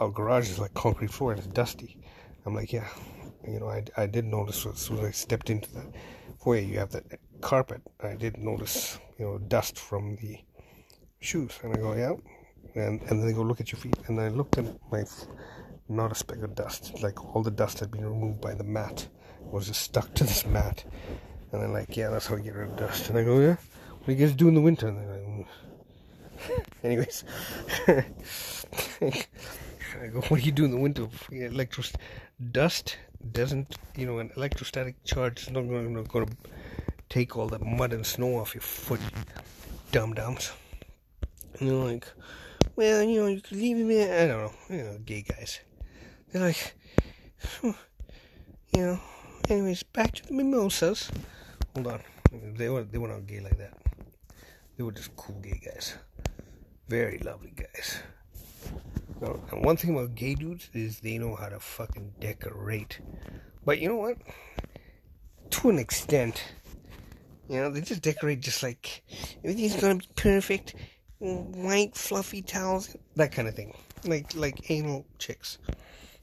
[0.01, 1.97] our garage is like concrete floor and it's dusty.
[2.45, 2.87] I'm like, yeah,
[3.47, 5.85] you know, I, I did notice as soon as I stepped into the
[6.39, 7.05] foyer, you have that
[7.41, 7.81] carpet.
[8.01, 10.39] I did notice, you know, dust from the
[11.19, 12.13] shoes, and I go, yeah,
[12.75, 15.03] and and then they go look at your feet, and I looked at my,
[15.87, 19.07] not a speck of dust, like all the dust had been removed by the mat,
[19.39, 20.83] it was just stuck to this mat,
[21.51, 23.57] and they're like, yeah, that's how you get rid of dust, and I go, yeah,
[23.89, 24.87] what do you guys do in the winter?
[24.87, 24.97] And
[25.39, 25.47] like,
[26.83, 27.23] anyways.
[30.01, 31.07] I go, what do you do in the winter?
[31.31, 31.83] Electro
[32.51, 32.97] dust
[33.31, 36.27] doesn't, you know, an electrostatic charge is not going to
[37.09, 39.01] take all the mud and snow off your foot,
[39.91, 40.51] dum dums.
[41.59, 42.07] And they're like,
[42.75, 44.03] well, you know, you could leave me.
[44.03, 45.59] I don't know, you know, gay guys.
[46.31, 46.75] They're like,
[47.63, 47.75] you
[48.75, 48.99] know.
[49.49, 51.11] Anyways, back to the mimosas.
[51.75, 52.01] Hold on,
[52.55, 53.77] they were they were not gay like that.
[54.77, 55.95] They were just cool gay guys,
[56.87, 57.99] very lovely guys.
[59.21, 62.99] And one thing about gay dudes is they know how to fucking decorate.
[63.63, 64.17] But you know what?
[65.51, 66.43] To an extent,
[67.47, 69.03] you know, they just decorate just like
[69.43, 70.73] everything's gonna be perfect,
[71.19, 73.75] white fluffy towels, that kind of thing,
[74.05, 75.59] like like anal chicks.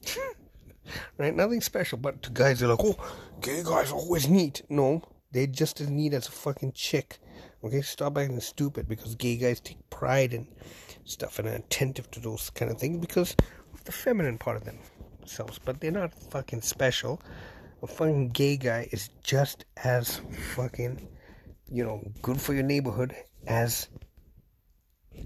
[1.17, 1.35] right?
[1.35, 2.97] Nothing special, but to guys, they're like, oh,
[3.39, 4.63] gay guys are always neat.
[4.69, 7.19] No, they're just as neat as a fucking chick.
[7.63, 10.47] Okay, stop acting stupid because gay guys take pride in
[11.09, 13.35] stuff and are attentive to those kind of things because
[13.73, 15.59] of the feminine part of themselves.
[15.63, 17.21] But they're not fucking special.
[17.81, 20.21] A fucking gay guy is just as
[20.55, 21.07] fucking,
[21.71, 23.15] you know, good for your neighborhood
[23.47, 23.87] as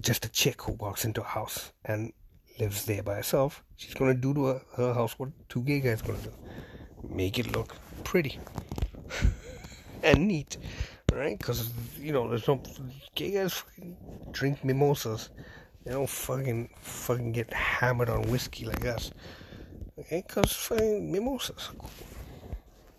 [0.00, 2.12] just a chick who walks into a house and
[2.58, 3.62] lives there by herself.
[3.76, 6.32] She's gonna do to her, her house what two gay guys gonna do.
[7.08, 7.74] Make it look
[8.04, 8.38] pretty
[10.02, 10.56] and neat,
[11.12, 11.36] right?
[11.36, 12.62] Because you know, there's no
[13.14, 13.62] gay guys
[14.30, 15.30] drink mimosas
[15.84, 19.10] they don't fucking fucking get hammered on whiskey like us.
[19.98, 21.70] Okay, cause fucking mimosas.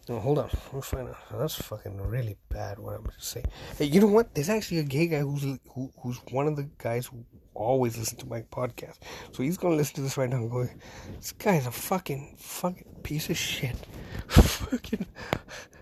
[0.08, 0.50] No, hold on.
[0.66, 1.18] Let me find out.
[1.32, 2.78] That's fucking really bad.
[2.78, 3.44] What I'm gonna say.
[3.78, 4.36] Hey, you know what?
[4.36, 7.26] There's actually a gay guy who's who, who's one of the guys who
[7.56, 9.00] always listen to my podcast.
[9.32, 10.70] So he's gonna listen to this right now and go,
[11.18, 13.76] "This guy's a fucking fucking piece of shit,
[14.28, 15.08] fucking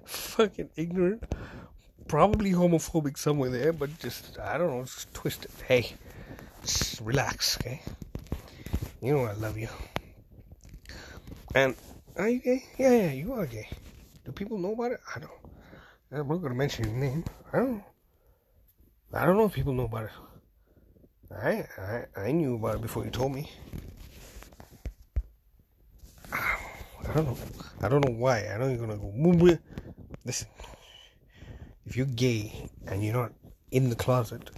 [0.06, 1.24] fucking ignorant,
[2.08, 5.92] probably homophobic somewhere there, but just I don't know, just twisted." Hey,
[7.02, 7.82] relax, okay?
[9.02, 9.70] You know I love you.
[11.56, 11.76] And
[12.16, 12.64] are you gay?
[12.78, 13.68] Yeah, yeah, you are gay.
[14.26, 15.00] Do people know about it?
[15.16, 15.32] I don't.
[16.12, 17.24] Uh, I'm not gonna mention your name.
[17.52, 17.84] I don't.
[19.14, 20.12] I don't know if people know about it.
[21.32, 23.52] I I I knew about it before you told me.
[26.32, 27.38] I don't know.
[27.82, 28.48] I don't know why.
[28.54, 29.58] I don't even gonna go.
[30.26, 30.48] Listen,
[31.86, 33.34] if you're gay and you're not
[33.72, 34.50] in the closet,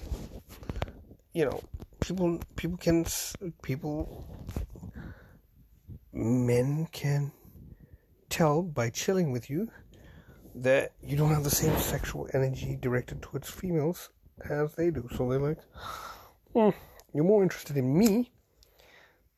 [1.33, 1.59] you know,
[2.05, 3.05] people people can
[3.63, 4.27] people
[6.13, 7.31] men can
[8.29, 9.69] tell by chilling with you
[10.53, 14.09] that you don't have the same sexual energy directed towards females
[14.49, 15.07] as they do.
[15.15, 15.59] So they're like,
[16.53, 16.69] hmm,
[17.13, 18.31] you're more interested in me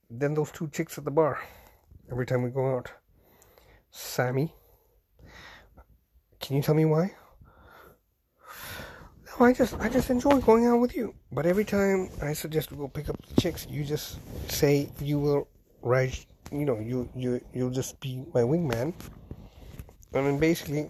[0.10, 1.40] than those two chicks at the bar
[2.12, 2.92] every time we go out.
[3.90, 4.54] Sammy,
[6.40, 7.16] can you tell me why?
[9.40, 11.14] I just I just enjoy going out with you.
[11.32, 14.18] But every time I suggest we go pick up the chicks, you just
[14.50, 15.48] say you will
[15.84, 16.18] ride
[16.52, 18.94] you know, you you you'll just be my wingman.
[20.14, 20.90] I mean basically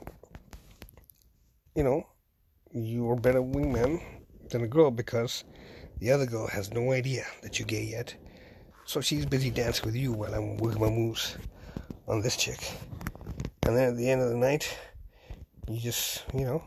[1.76, 2.08] you know,
[2.74, 4.02] you're better wingman
[4.50, 5.44] than a girl because
[6.00, 8.16] the other girl has no idea that you're gay yet.
[8.86, 11.38] So she's busy dancing with you while I'm working my moves
[12.08, 12.60] on this chick.
[13.64, 14.76] And then at the end of the night,
[15.68, 16.64] you just, you know,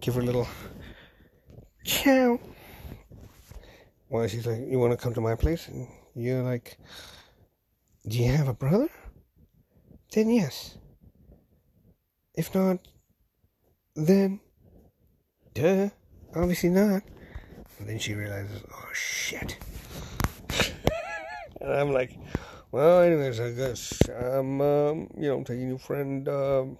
[0.00, 0.48] give her a little
[1.84, 2.40] ciao.
[4.08, 5.68] While she's like, You want to come to my place?
[5.68, 6.78] And you're like,
[8.08, 8.88] Do you have a brother?
[10.12, 10.78] Then yes.
[12.36, 12.78] If not,
[13.94, 14.40] then,
[15.54, 15.90] duh,
[16.34, 17.02] obviously not.
[17.78, 19.56] And then she realizes, oh shit.
[21.60, 22.16] and I'm like,
[22.72, 26.28] well, anyways, I guess I'm, um, you know, taking your friend.
[26.28, 26.78] Um,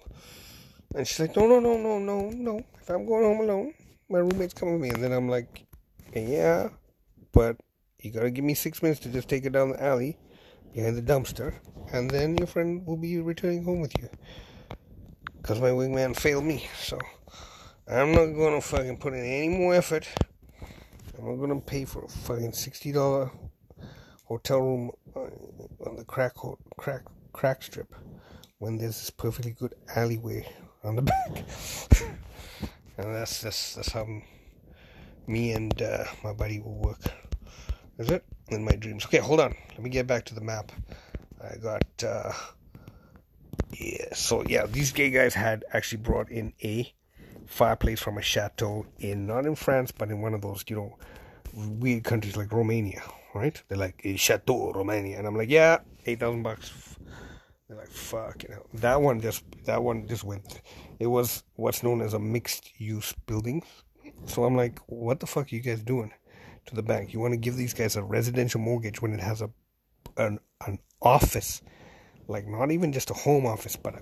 [0.93, 2.63] and she's like, no, no, no, no, no, no.
[2.81, 3.73] If I'm going home alone,
[4.09, 4.89] my roommate's coming with me.
[4.89, 5.65] And then I'm like,
[6.13, 6.69] yeah,
[7.31, 7.57] but
[7.99, 10.17] you gotta give me six minutes to just take it down the alley
[10.73, 11.53] behind the dumpster,
[11.93, 14.09] and then your friend will be returning home with you.
[15.37, 16.99] Because my wingman failed me, so
[17.87, 20.07] I'm not gonna fucking put in any more effort.
[21.17, 23.31] I'm not gonna pay for a fucking sixty dollar
[24.25, 26.33] hotel room on the crack
[26.77, 27.93] crack crack strip
[28.57, 30.47] when there's this perfectly good alleyway
[30.83, 31.45] on the back.
[32.97, 34.07] and that's that's that's how
[35.27, 37.01] me and uh, my buddy will work.
[37.97, 39.05] Is it in my dreams?
[39.05, 39.55] Okay, hold on.
[39.71, 40.71] Let me get back to the map.
[41.41, 41.83] I got.
[42.03, 42.31] Uh,
[43.73, 46.93] yeah, so yeah, these gay guys had actually brought in a
[47.45, 50.97] fireplace from a chateau in not in France, but in one of those you know
[51.53, 53.01] weird countries like Romania,
[53.33, 53.61] right?
[53.67, 56.71] They're like a chateau Romania, and I'm like, yeah, eight thousand bucks.
[57.67, 60.61] They're like, fuck, you know, that one just that one just went.
[60.99, 63.63] It was what's known as a mixed use building.
[64.25, 66.11] So I'm like, what the fuck are you guys doing
[66.67, 67.11] to the bank?
[67.13, 69.49] You want to give these guys a residential mortgage when it has a
[70.17, 71.63] an an office,
[72.27, 74.01] like not even just a home office, but a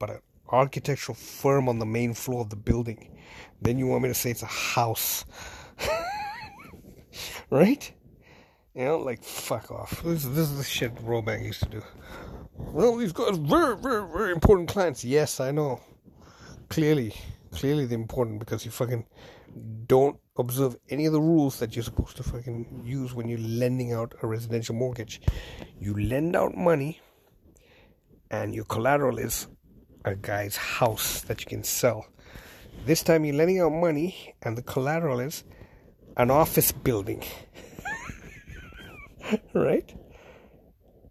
[0.00, 3.16] but an architectural firm on the main floor of the building.
[3.62, 5.24] Then you want me to say it's a house,
[7.50, 7.92] right?
[8.74, 10.02] You know, like fuck off.
[10.02, 11.82] This, this is the shit Robank used to do.
[12.58, 15.04] Well, these guys very, very, very important clients.
[15.04, 15.80] Yes, I know.
[16.68, 17.14] Clearly,
[17.52, 19.06] clearly they're important because you fucking
[19.86, 23.92] don't observe any of the rules that you're supposed to fucking use when you're lending
[23.92, 25.20] out a residential mortgage.
[25.78, 27.00] You lend out money,
[28.30, 29.48] and your collateral is
[30.04, 32.06] a guy's house that you can sell.
[32.84, 35.44] This time you're lending out money, and the collateral is
[36.16, 37.22] an office building.
[39.54, 39.94] right?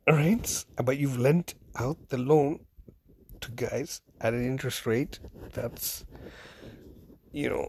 [0.08, 0.66] Right?
[0.84, 2.60] But you've lent out the loan
[3.42, 5.20] to guys at an interest rate
[5.54, 6.06] that's,
[7.32, 7.68] you know,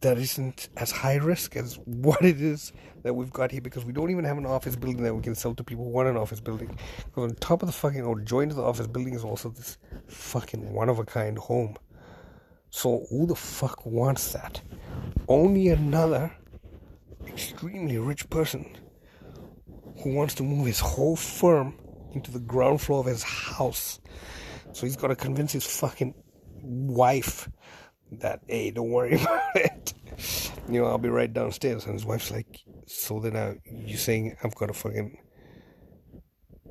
[0.00, 2.72] that isn't as high risk as what it is
[3.02, 5.34] that we've got here because we don't even have an office building that we can
[5.34, 6.78] sell to people who want an office building.
[7.06, 9.78] Because on top of the fucking, or joined to the office building is also this
[10.06, 11.76] fucking one of a kind home.
[12.70, 14.62] So who the fuck wants that?
[15.28, 16.32] Only another
[17.26, 18.76] extremely rich person
[20.02, 21.74] who wants to move his whole firm
[22.12, 24.00] into the ground floor of his house.
[24.72, 26.14] So he's got to convince his fucking
[26.62, 27.48] wife
[28.12, 29.94] that, hey, don't worry about it.
[30.68, 31.84] You know, I'll be right downstairs.
[31.84, 35.18] And his wife's like, so then uh, I, you're saying I've got to fucking,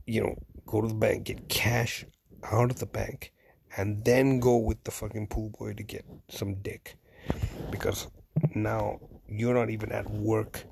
[0.06, 0.36] you know,
[0.66, 2.06] go to the bank, get cash
[2.52, 3.34] out of the bank,
[3.78, 6.98] and then go with the fucking pool boy to get some dick.
[7.70, 8.08] Because
[8.56, 10.66] now you're not even at work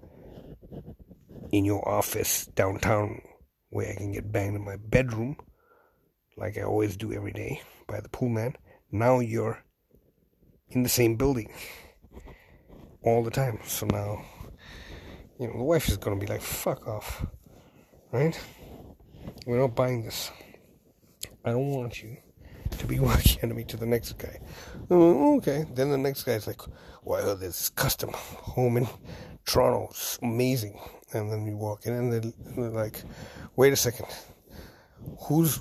[1.52, 3.22] in your office downtown
[3.70, 5.38] where I can get banged in my bedroom,
[6.38, 8.56] like I always do every day by the pool man.
[8.92, 9.64] Now you're
[10.70, 11.52] in the same building
[13.04, 13.60] all the time.
[13.66, 14.24] So now,
[15.40, 17.26] you know, the wife is gonna be like, fuck off,
[18.12, 18.40] right?
[19.46, 20.32] We're not buying this.
[21.44, 22.18] I don't want you
[22.78, 24.40] to be working me to the next guy.
[24.90, 25.66] Oh, okay.
[25.74, 26.62] Then the next guy's like,
[27.04, 28.88] well, there's this custom home in
[29.46, 29.88] Toronto.
[29.92, 30.80] It's amazing.
[31.14, 33.04] And then you walk in and they're, they're like,
[33.56, 34.08] wait a second.
[35.28, 35.60] Who's,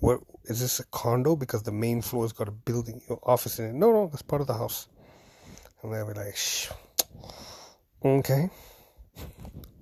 [0.00, 1.36] what, is this a condo?
[1.36, 3.74] Because the main floor's got a building, your office in it.
[3.74, 4.88] No, no, that's part of the house.
[5.82, 6.70] And they'll be like, shh.
[8.04, 8.50] Okay.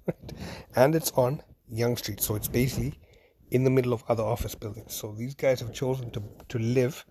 [0.77, 2.21] and it's on Yonge Street.
[2.21, 2.99] So it's basically
[3.51, 4.95] in the middle of other office buildings.
[4.95, 7.05] So these guys have chosen to to live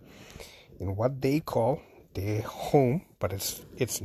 [0.80, 1.80] in what they call
[2.14, 4.00] their home, but it's it's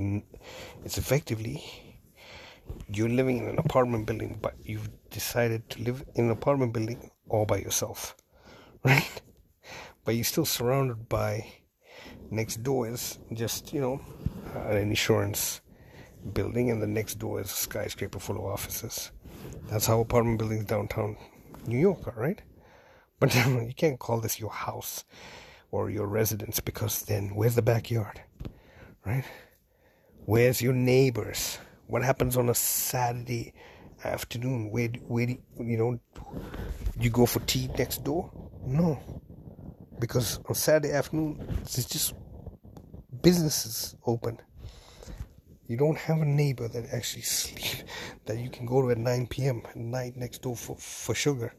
[0.86, 1.64] it's effectively
[2.90, 7.12] you're living in an apartment building, but you've decided to live in an apartment building
[7.30, 8.16] all by yourself,
[8.84, 9.22] right?
[10.06, 11.46] But you're still surrounded by
[12.32, 14.02] next door is just you know
[14.56, 15.62] uh, an insurance
[16.34, 19.12] building, and the next door is a skyscraper full of offices.
[19.70, 21.18] That's how apartment buildings downtown
[21.66, 22.42] New York are, right?
[23.20, 25.04] But you can't call this your house
[25.72, 28.22] or your residence because then where's the backyard,
[29.06, 29.26] right?
[30.26, 31.60] Where's your neighbors?
[31.88, 33.54] What happens on a Saturday
[34.04, 34.72] afternoon?
[34.72, 36.00] Where, where, you know,
[37.00, 38.30] you go for tea next door?
[38.66, 39.00] No,
[39.98, 42.14] because on Saturday afternoon it's just
[43.22, 44.38] businesses open.
[45.68, 47.88] You don't have a neighbor that actually sleep
[48.26, 49.62] that you can go to at 9 p.m.
[49.70, 51.54] at night next door for, for sugar.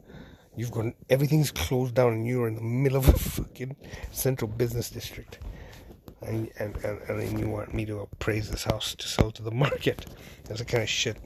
[0.57, 3.77] You've got everything's closed down and you're in the middle of a fucking
[4.11, 5.39] central business district
[6.23, 9.51] and, and, and, and you want me to appraise this house to sell to the
[9.65, 10.07] market.
[10.45, 11.17] That's the kind of shit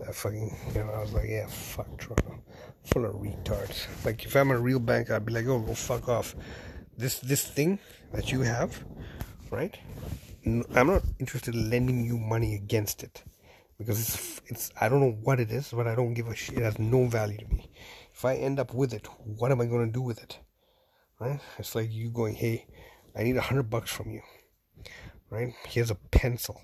[0.00, 2.42] that fucking, you know, I was like, yeah, fuck Toronto.
[2.84, 3.86] Full of retards.
[4.04, 6.34] Like, if I'm a real bank, I'd be like, oh, go fuck off.
[6.96, 7.78] This, this thing
[8.12, 8.84] that you have,
[9.50, 9.76] right?
[10.46, 13.22] I'm not interested in lending you money against it.
[13.78, 16.58] Because it's, it's, I don't know what it is, but I don't give a shit.
[16.58, 17.70] It has no value to me.
[18.12, 20.38] If I end up with it, what am I going to do with it?
[21.20, 21.38] Right?
[21.58, 22.66] It's like you going, hey,
[23.16, 24.22] I need a hundred bucks from you.
[25.30, 25.52] Right?
[25.66, 26.60] Here's a pencil.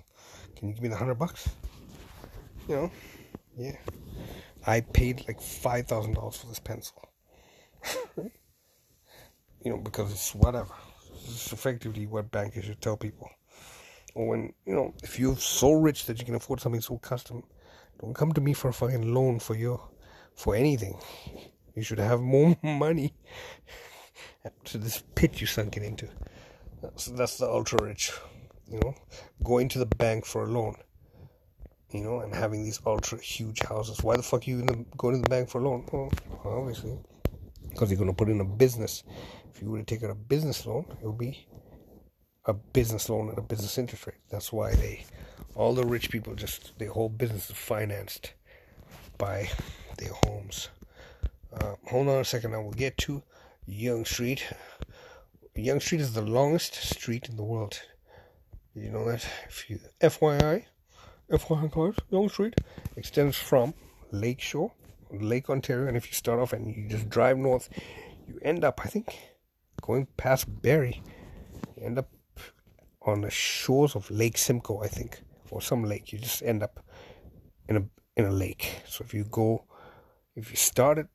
[0.55, 1.49] Can you give me the hundred bucks?
[2.67, 2.91] You know?
[3.57, 3.75] Yeah.
[4.65, 7.09] I paid like five thousand dollars for this pencil.
[8.17, 8.31] you
[9.65, 10.73] know, because it's whatever.
[11.27, 13.29] It's effectively what bankers should tell people.
[14.15, 17.43] Or when you know, if you're so rich that you can afford something so custom,
[17.99, 19.89] don't come to me for a fucking loan for your
[20.35, 20.99] for anything.
[21.75, 23.13] You should have more money
[24.65, 26.07] to this pit you sunk it into.
[26.81, 28.11] That's, that's the ultra rich,
[28.71, 28.95] you know,
[29.43, 30.75] going to the bank for a loan,
[31.91, 34.03] you know, and having these ultra huge houses.
[34.03, 35.85] Why the fuck are you gonna go to the bank for a loan?
[35.91, 36.11] Well,
[36.45, 36.97] obviously,
[37.69, 39.03] because you're gonna put in a business.
[39.53, 41.47] If you were to take out a business loan, it would be
[42.45, 44.17] a business loan at a business interest rate.
[44.29, 45.05] That's why they,
[45.55, 48.33] all the rich people, just their whole business is financed
[49.17, 49.49] by
[49.97, 50.69] their homes.
[51.53, 53.23] Uh, hold on a second, I will get to
[53.67, 54.45] Yonge Street.
[55.55, 57.81] Yonge Street is the longest street in the world.
[58.75, 59.25] You know that?
[59.47, 60.65] If you FYI,
[61.31, 62.55] FYI guys, Yonge Street
[62.95, 63.73] extends from
[64.11, 64.71] Lakeshore,
[65.11, 67.69] Lake Ontario, and if you start off and you just drive north,
[68.27, 69.17] you end up, I think,
[69.81, 71.01] going past Barrie.
[71.77, 72.09] You end up
[73.01, 76.11] on the shores of Lake Simcoe, I think, or some lake.
[76.11, 76.85] You just end up
[77.67, 77.83] in a
[78.17, 78.81] in a lake.
[78.87, 79.65] So if you go,
[80.35, 81.07] if you start at,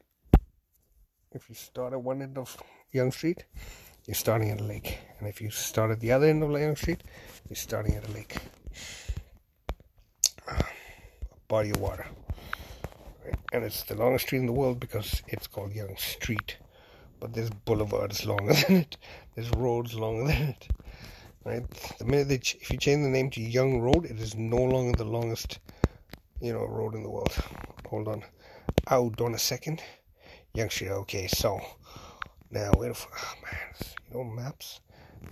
[1.32, 2.56] if you start at one end of
[2.90, 3.44] Yonge Street,
[4.06, 4.98] you're starting at a lake.
[5.18, 7.02] And if you start at the other end of Yonge Street,
[7.48, 8.36] you're starting at a lake.
[10.48, 10.64] A
[11.46, 12.06] body of water.
[13.52, 16.56] And it's the longest street in the world because it's called Yonge Street.
[17.20, 18.96] But there's boulevards longer than it.
[19.34, 20.68] There's roads longer than it.
[21.44, 21.64] Right?
[21.98, 24.56] The minute they ch- if you change the name to Yonge Road, it is no
[24.56, 25.60] longer the longest,
[26.40, 27.32] you know, road in the world.
[27.88, 28.24] Hold on.
[28.88, 29.80] Hold on a second.
[30.70, 30.90] Street.
[30.90, 31.60] Okay, so
[32.50, 33.74] now, where oh man,
[34.10, 34.80] you know, maps.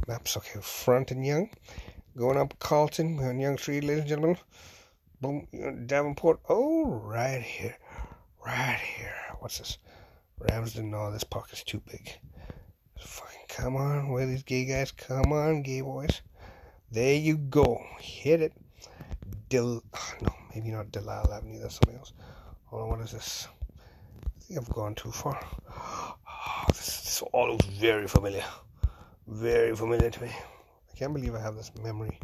[0.07, 1.51] Maps, okay, front and Yonge,
[2.17, 4.39] Going up Carlton on Yonge Street, ladies and gentlemen.
[5.21, 5.47] Boom,
[5.87, 6.41] Davenport.
[6.49, 7.77] Oh, right here.
[8.45, 9.15] Right here.
[9.39, 9.79] What's this?
[10.39, 10.91] Ramsden.
[10.91, 12.19] No, this pocket's too big.
[12.99, 14.91] Fucking come on, where these gay guys?
[14.93, 16.23] Come on, gay boys.
[16.91, 17.81] There you go.
[18.01, 18.53] Hit it.
[19.49, 19.83] Del.
[19.95, 21.61] Oh, no, maybe not Delisle Avenue.
[21.61, 22.13] That's something else.
[22.67, 23.49] Hold on, what is this?
[24.49, 25.39] Think I've gone too far.
[25.71, 26.15] Oh,
[26.69, 28.45] this, this all looks very familiar.
[29.27, 30.29] Very familiar to me.
[30.31, 32.19] I can't believe I have this memory.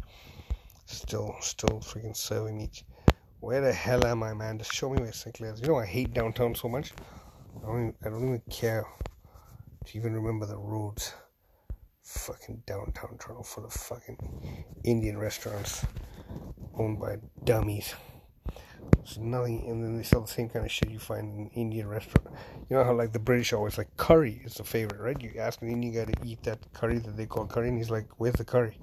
[0.87, 2.71] Still, still freaking serving me.
[3.41, 4.57] Where the hell am I, man?
[4.57, 5.35] Just show me where St.
[5.35, 5.61] Clair's.
[5.61, 6.93] You know, I hate downtown so much.
[7.57, 8.87] I don't, even, I don't even care
[9.85, 11.13] to even remember the roads.
[12.01, 15.85] Fucking downtown Toronto full of fucking Indian restaurants
[16.73, 17.93] owned by dummies.
[18.99, 21.51] It's nothing, and then they sell the same kind of shit you find in an
[21.53, 22.27] Indian restaurant.
[22.69, 25.21] You know how like the British always like curry is the favorite, right?
[25.21, 27.91] You ask an Indian guy to eat that curry that they call curry, and he's
[27.91, 28.79] like, "Where's the curry?"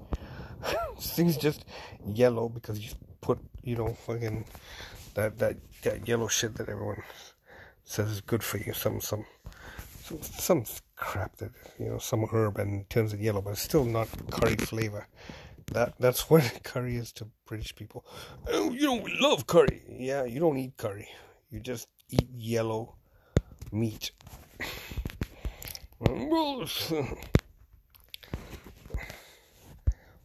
[0.99, 1.65] thing's just
[2.05, 4.45] yellow because you put, you know, fucking
[5.15, 7.03] that that that yellow shit that everyone
[7.83, 8.73] says is good for you.
[8.73, 9.25] Some some
[10.03, 10.65] some, some
[10.95, 14.55] crap that you know, some herb and turns it yellow, but it's still not curry
[14.55, 15.07] flavor.
[15.73, 18.05] That that's what curry is to British people.
[18.47, 19.81] Oh, you don't love curry.
[19.89, 21.09] Yeah, you don't eat curry.
[21.49, 22.95] You just eat yellow
[23.71, 24.11] meat.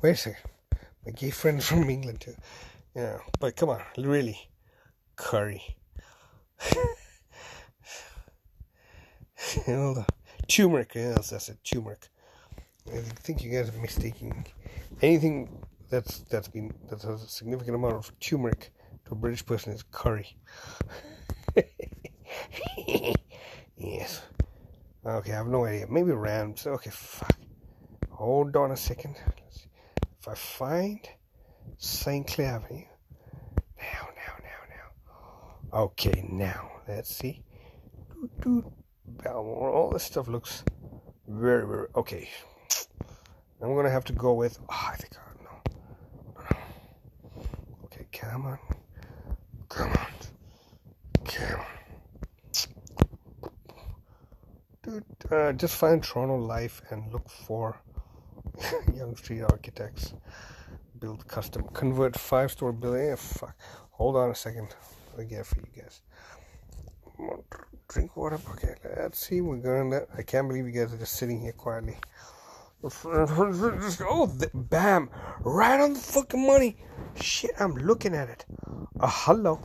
[0.03, 0.37] Wait a second.
[1.05, 2.35] My gay friend from England too.
[2.95, 4.51] Yeah, but come on, really.
[5.17, 5.77] Curry.
[9.67, 10.07] Hold on.
[10.47, 12.09] Turmeric, yes, that's it, turmeric.
[12.93, 14.47] I think you guys are mistaking
[15.03, 18.73] anything that's that's been that has a significant amount of turmeric
[19.07, 20.37] to a British person is curry.
[23.77, 24.23] yes.
[25.05, 25.87] Okay, I have no idea.
[25.89, 26.67] Maybe Rams.
[26.67, 27.39] Okay, fuck.
[28.11, 29.17] Hold on a second.
[30.21, 31.01] If I find
[31.79, 32.27] St.
[32.27, 32.85] Clair Avenue.
[33.79, 34.61] Now, now, now,
[35.73, 35.79] now.
[35.85, 36.73] Okay, now.
[36.89, 37.43] Let's see.
[38.43, 39.71] Balmore.
[39.71, 40.65] All this stuff looks
[41.27, 41.87] very, very.
[41.95, 42.29] Okay.
[43.61, 44.59] I'm gonna have to go with.
[44.69, 45.51] Oh, I think I no.
[46.51, 47.45] no.
[47.85, 48.59] Okay, come on.
[49.69, 50.07] Come on.
[51.25, 51.67] Come on.
[54.83, 57.81] Dude, uh, just find Toronto Life and look for
[58.95, 60.15] Yonge Street Architects.
[60.99, 61.65] Build custom.
[61.75, 63.07] Convert five store building.
[63.07, 63.57] Yeah, fuck.
[63.91, 64.75] Hold on a second.
[65.19, 66.01] I get for you guys.
[67.89, 68.39] Drink water.
[68.53, 69.41] Okay, let's see.
[69.41, 70.03] We're gonna.
[70.17, 71.97] I can't believe you guys are just sitting here quietly.
[72.81, 75.11] Oh, bam!
[75.41, 76.77] Right on the fucking money.
[77.21, 78.47] Shit, I'm looking at it.
[79.01, 79.61] Uh, hello.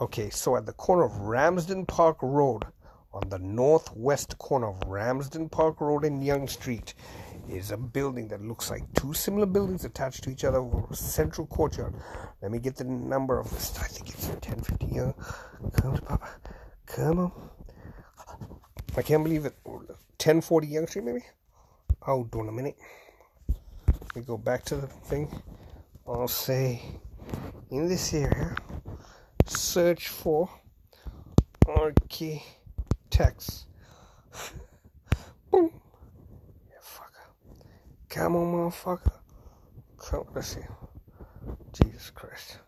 [0.00, 2.64] Okay, so at the corner of Ramsden Park Road,
[3.12, 6.94] on the northwest corner of Ramsden Park Road and Yonge Street,
[7.46, 10.96] is a building that looks like two similar buildings attached to each other with a
[10.96, 11.94] central courtyard.
[12.40, 13.78] Let me get the number of this.
[13.78, 15.14] I think it's 1050 Yonge.
[15.74, 16.28] Come on, Papa.
[16.86, 17.32] Come on.
[18.96, 19.54] I can't believe it.
[19.64, 21.22] 1040 Yonge Street, maybe?
[22.00, 22.76] Hold on a minute.
[24.14, 25.28] We go back to the thing.
[26.06, 26.80] I'll say
[27.70, 28.54] in this area,
[29.46, 30.48] search for
[31.66, 33.66] architects.
[35.50, 35.70] Boom.
[36.70, 37.26] Yeah, fucker.
[38.08, 39.12] Come on, motherfucker.
[39.98, 40.60] Come, let's see.
[41.72, 42.58] Jesus Christ.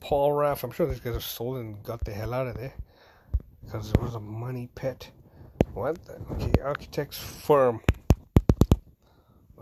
[0.00, 0.62] Paul Raff.
[0.62, 2.74] I'm sure these guys have sold and got the hell out of there
[3.64, 5.10] because it was a money pit.
[5.74, 6.04] What?
[6.06, 6.20] The?
[6.32, 7.80] Okay, architects firm.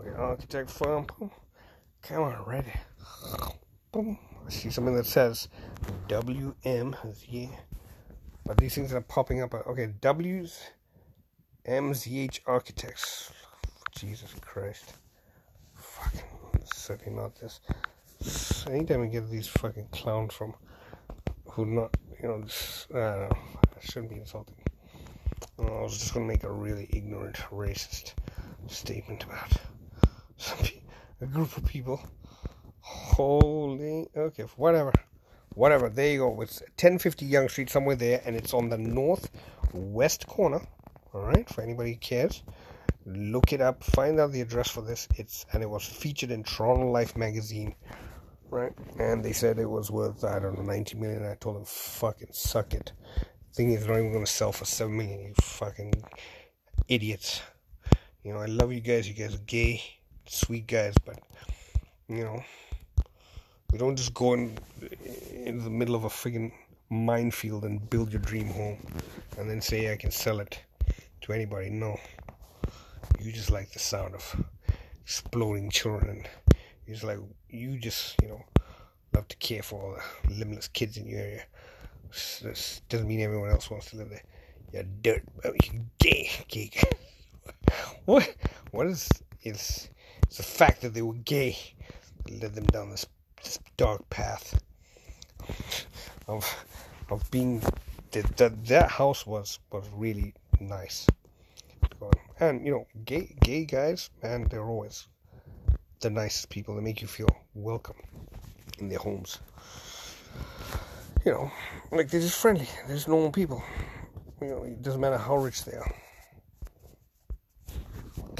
[0.05, 1.07] Okay, architect firm.
[1.17, 1.31] Boom.
[2.03, 2.73] Come on, ready.
[3.91, 4.19] Boom.
[4.45, 5.47] I see something that says
[6.07, 6.95] WM.
[7.27, 7.47] Yeah.
[8.45, 9.53] But these things are popping up.
[9.53, 10.59] Okay, W's
[11.67, 13.31] MZH Architects.
[13.95, 14.93] Jesus Christ.
[15.73, 16.21] Fucking
[16.73, 17.61] certainly not this.
[18.67, 20.53] Anytime we get these fucking clowns from
[21.49, 22.87] who not, you know, this.
[22.93, 23.27] I
[23.79, 24.55] shouldn't be insulting.
[25.57, 28.13] I was just gonna make a really ignorant, racist
[28.67, 29.51] statement about
[31.21, 32.01] a group of people.
[32.79, 34.93] Holy, okay, whatever,
[35.53, 35.89] whatever.
[35.89, 36.41] There you go.
[36.41, 40.61] It's 1050 Yonge Street, somewhere there, and it's on the northwest corner.
[41.13, 42.43] All right, for anybody who cares,
[43.05, 45.07] look it up, find out the address for this.
[45.15, 47.73] It's and it was featured in Toronto Life magazine,
[48.49, 48.73] right?
[48.99, 51.25] And they said it was worth I don't know 90 million.
[51.25, 52.91] I told them, fucking suck it.
[53.53, 55.21] Thing is, not even gonna sell for seven million.
[55.21, 55.93] You fucking
[56.89, 57.41] idiots.
[58.23, 59.07] You know, I love you guys.
[59.07, 59.81] You guys are gay
[60.27, 61.19] sweet guys, but
[62.07, 62.43] you know,
[63.71, 64.57] you don't just go in
[65.31, 66.51] in the middle of a friggin'
[66.89, 68.77] minefield and build your dream home
[69.37, 70.59] and then say I can sell it
[71.21, 71.69] to anybody.
[71.69, 71.99] No,
[73.19, 74.45] you just like the sound of
[75.03, 76.25] exploding children,
[76.85, 77.19] you just like
[77.49, 78.45] you just you know
[79.13, 79.97] love to care for all
[80.27, 81.45] the limitless kids in your area.
[82.11, 84.23] This doesn't mean everyone else wants to live there.
[84.71, 85.23] You're dirt,
[85.63, 86.71] you gay, gay.
[88.05, 88.35] what?
[88.71, 89.09] What is
[89.43, 89.89] is
[90.35, 91.57] the fact that they were gay
[92.25, 93.05] that led them down this,
[93.43, 94.61] this dark path
[96.27, 96.45] of
[97.09, 97.61] of being
[98.11, 101.07] that that, that house was was really nice.
[102.01, 105.07] Um, and you know, gay gay guys, man, they're always
[106.01, 106.75] the nicest people.
[106.75, 107.95] They make you feel welcome
[108.79, 109.39] in their homes.
[111.25, 111.51] You know,
[111.91, 112.67] like they're just friendly.
[112.85, 113.63] They're just normal people.
[114.41, 115.95] You know, it doesn't matter how rich they are.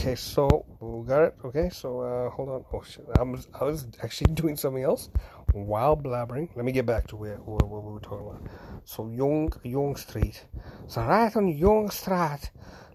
[0.06, 1.36] Okay, so we got it.
[1.44, 2.64] Okay, so uh, hold on.
[2.72, 5.10] Oh shit, I was I was actually doing something else
[5.52, 6.56] while blabbering.
[6.56, 8.44] Let me get back to where, where, where we were talking about.
[8.84, 10.46] So Yonge Yonge Street.
[10.86, 12.52] So right on Yonge Street,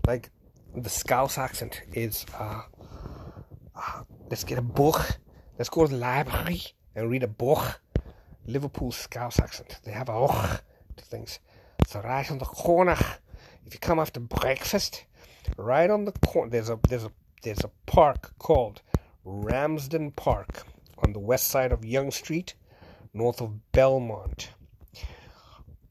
[0.06, 0.30] like
[0.76, 2.26] the Scouse accent is.
[2.38, 2.62] Uh,
[3.74, 5.18] uh, let's get a book.
[5.58, 6.62] Let's go to the library
[6.94, 7.80] and read a book.
[8.46, 9.80] Liverpool Scouse accent.
[9.82, 10.62] They have a och
[10.96, 11.40] to things.
[11.88, 12.96] So right on the corner,
[13.66, 15.06] if you come after breakfast
[15.56, 17.12] right on the corner there's a there's a
[17.42, 18.82] there's a park called
[19.24, 20.64] Ramsden Park
[20.98, 22.54] on the west side of Yonge Street,
[23.14, 24.50] north of Belmont.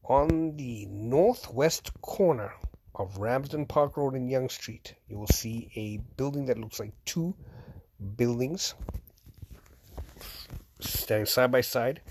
[0.03, 2.53] On the northwest corner
[2.95, 6.93] of Ramsden Park Road and Yonge Street, you will see a building that looks like
[7.05, 7.35] two
[8.15, 8.73] buildings
[10.79, 12.01] standing side by side,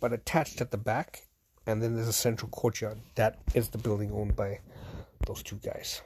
[0.00, 1.24] but attached at the back.
[1.66, 2.98] And then there's a central courtyard.
[3.16, 4.60] That is the building owned by
[5.26, 6.00] those two guys.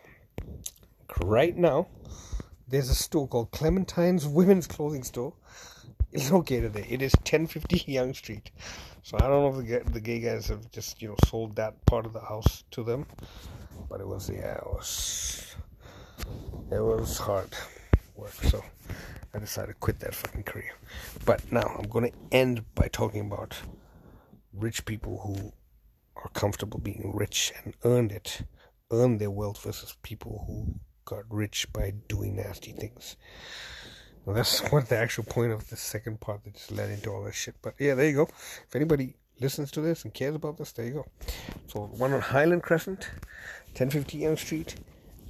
[1.22, 1.88] Right now,
[2.68, 5.34] there's a store called Clementine's Women's Clothing Store.
[6.10, 6.84] It's located there.
[6.88, 8.50] It is 1050 Yonge Street.
[9.02, 11.84] So I don't know if the, the gay guys have just you know sold that
[11.86, 13.06] part of the house to them,
[13.88, 15.56] but it was yeah it was
[16.70, 17.48] it was hard
[18.14, 18.32] work.
[18.32, 18.62] So
[19.34, 20.72] I decided to quit that fucking career.
[21.24, 23.56] But now I'm gonna end by talking about
[24.52, 25.52] rich people who
[26.16, 28.42] are comfortable being rich and earned it,
[28.92, 30.74] earned their wealth versus people who
[31.04, 33.16] got rich by doing nasty things.
[34.24, 37.24] Well, that's what the actual point of the second part that just led into all
[37.24, 37.56] this shit.
[37.62, 38.28] But yeah, there you go.
[38.68, 41.06] If anybody listens to this and cares about this, there you go.
[41.66, 43.08] So one on Highland Crescent,
[43.72, 44.76] 1050 Yonge Street,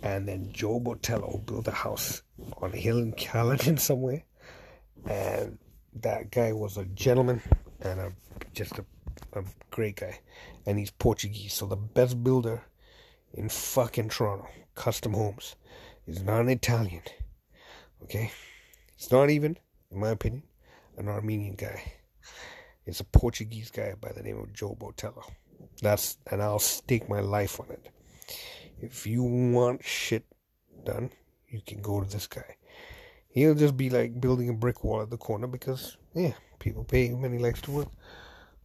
[0.03, 2.23] and then Joe Botelho built a house
[2.59, 4.25] on a hill in Caledon somewhere.
[5.07, 5.59] And
[6.01, 7.43] that guy was a gentleman
[7.81, 8.13] and a,
[8.53, 8.85] just a,
[9.33, 10.21] a great guy.
[10.67, 12.63] And he's Portuguese, so the best builder
[13.35, 15.57] in fucking Toronto, custom homes,
[16.07, 17.03] is not an Italian.
[18.03, 18.31] Okay?
[18.97, 19.59] It's not even,
[19.91, 20.43] in my opinion,
[20.97, 21.93] an Armenian guy.
[22.85, 25.23] It's a Portuguese guy by the name of Joe Botelho.
[25.81, 27.89] That's and I'll stake my life on it.
[28.81, 30.25] If you want shit
[30.85, 31.11] done,
[31.49, 32.57] you can go to this guy.
[33.29, 37.07] He'll just be like building a brick wall at the corner because yeah, people pay
[37.07, 37.89] him and he likes to work.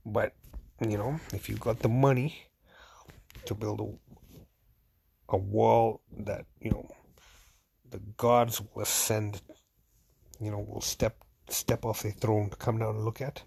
[0.05, 0.33] But
[0.81, 2.47] you know, if you've got the money
[3.45, 4.06] to build a
[5.29, 6.87] a wall that you know
[7.89, 9.41] the gods will ascend,
[10.39, 11.17] you know, will step
[11.49, 13.41] step off their throne to come down and look at.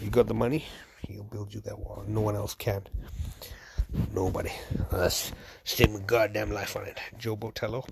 [0.00, 0.64] You got the money,
[1.06, 2.04] he'll build you that wall.
[2.06, 2.82] No one else can.
[4.12, 4.50] Nobody.
[4.90, 5.32] That's
[5.64, 6.98] stake my goddamn life on it.
[7.18, 7.86] Joe Botelho.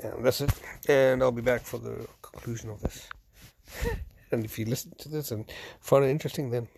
[0.00, 0.50] And that's it.
[0.88, 3.08] And I'll be back for the conclusion of this.
[4.32, 5.44] and if you listen to this and
[5.80, 6.68] find it interesting, then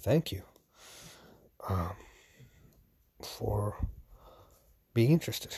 [0.00, 0.42] thank you
[1.68, 1.96] um,
[3.22, 3.76] for
[4.96, 5.54] being interested.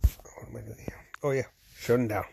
[0.00, 0.96] What am I doing here?
[1.24, 1.46] Oh, yeah,
[1.76, 2.28] shutting down.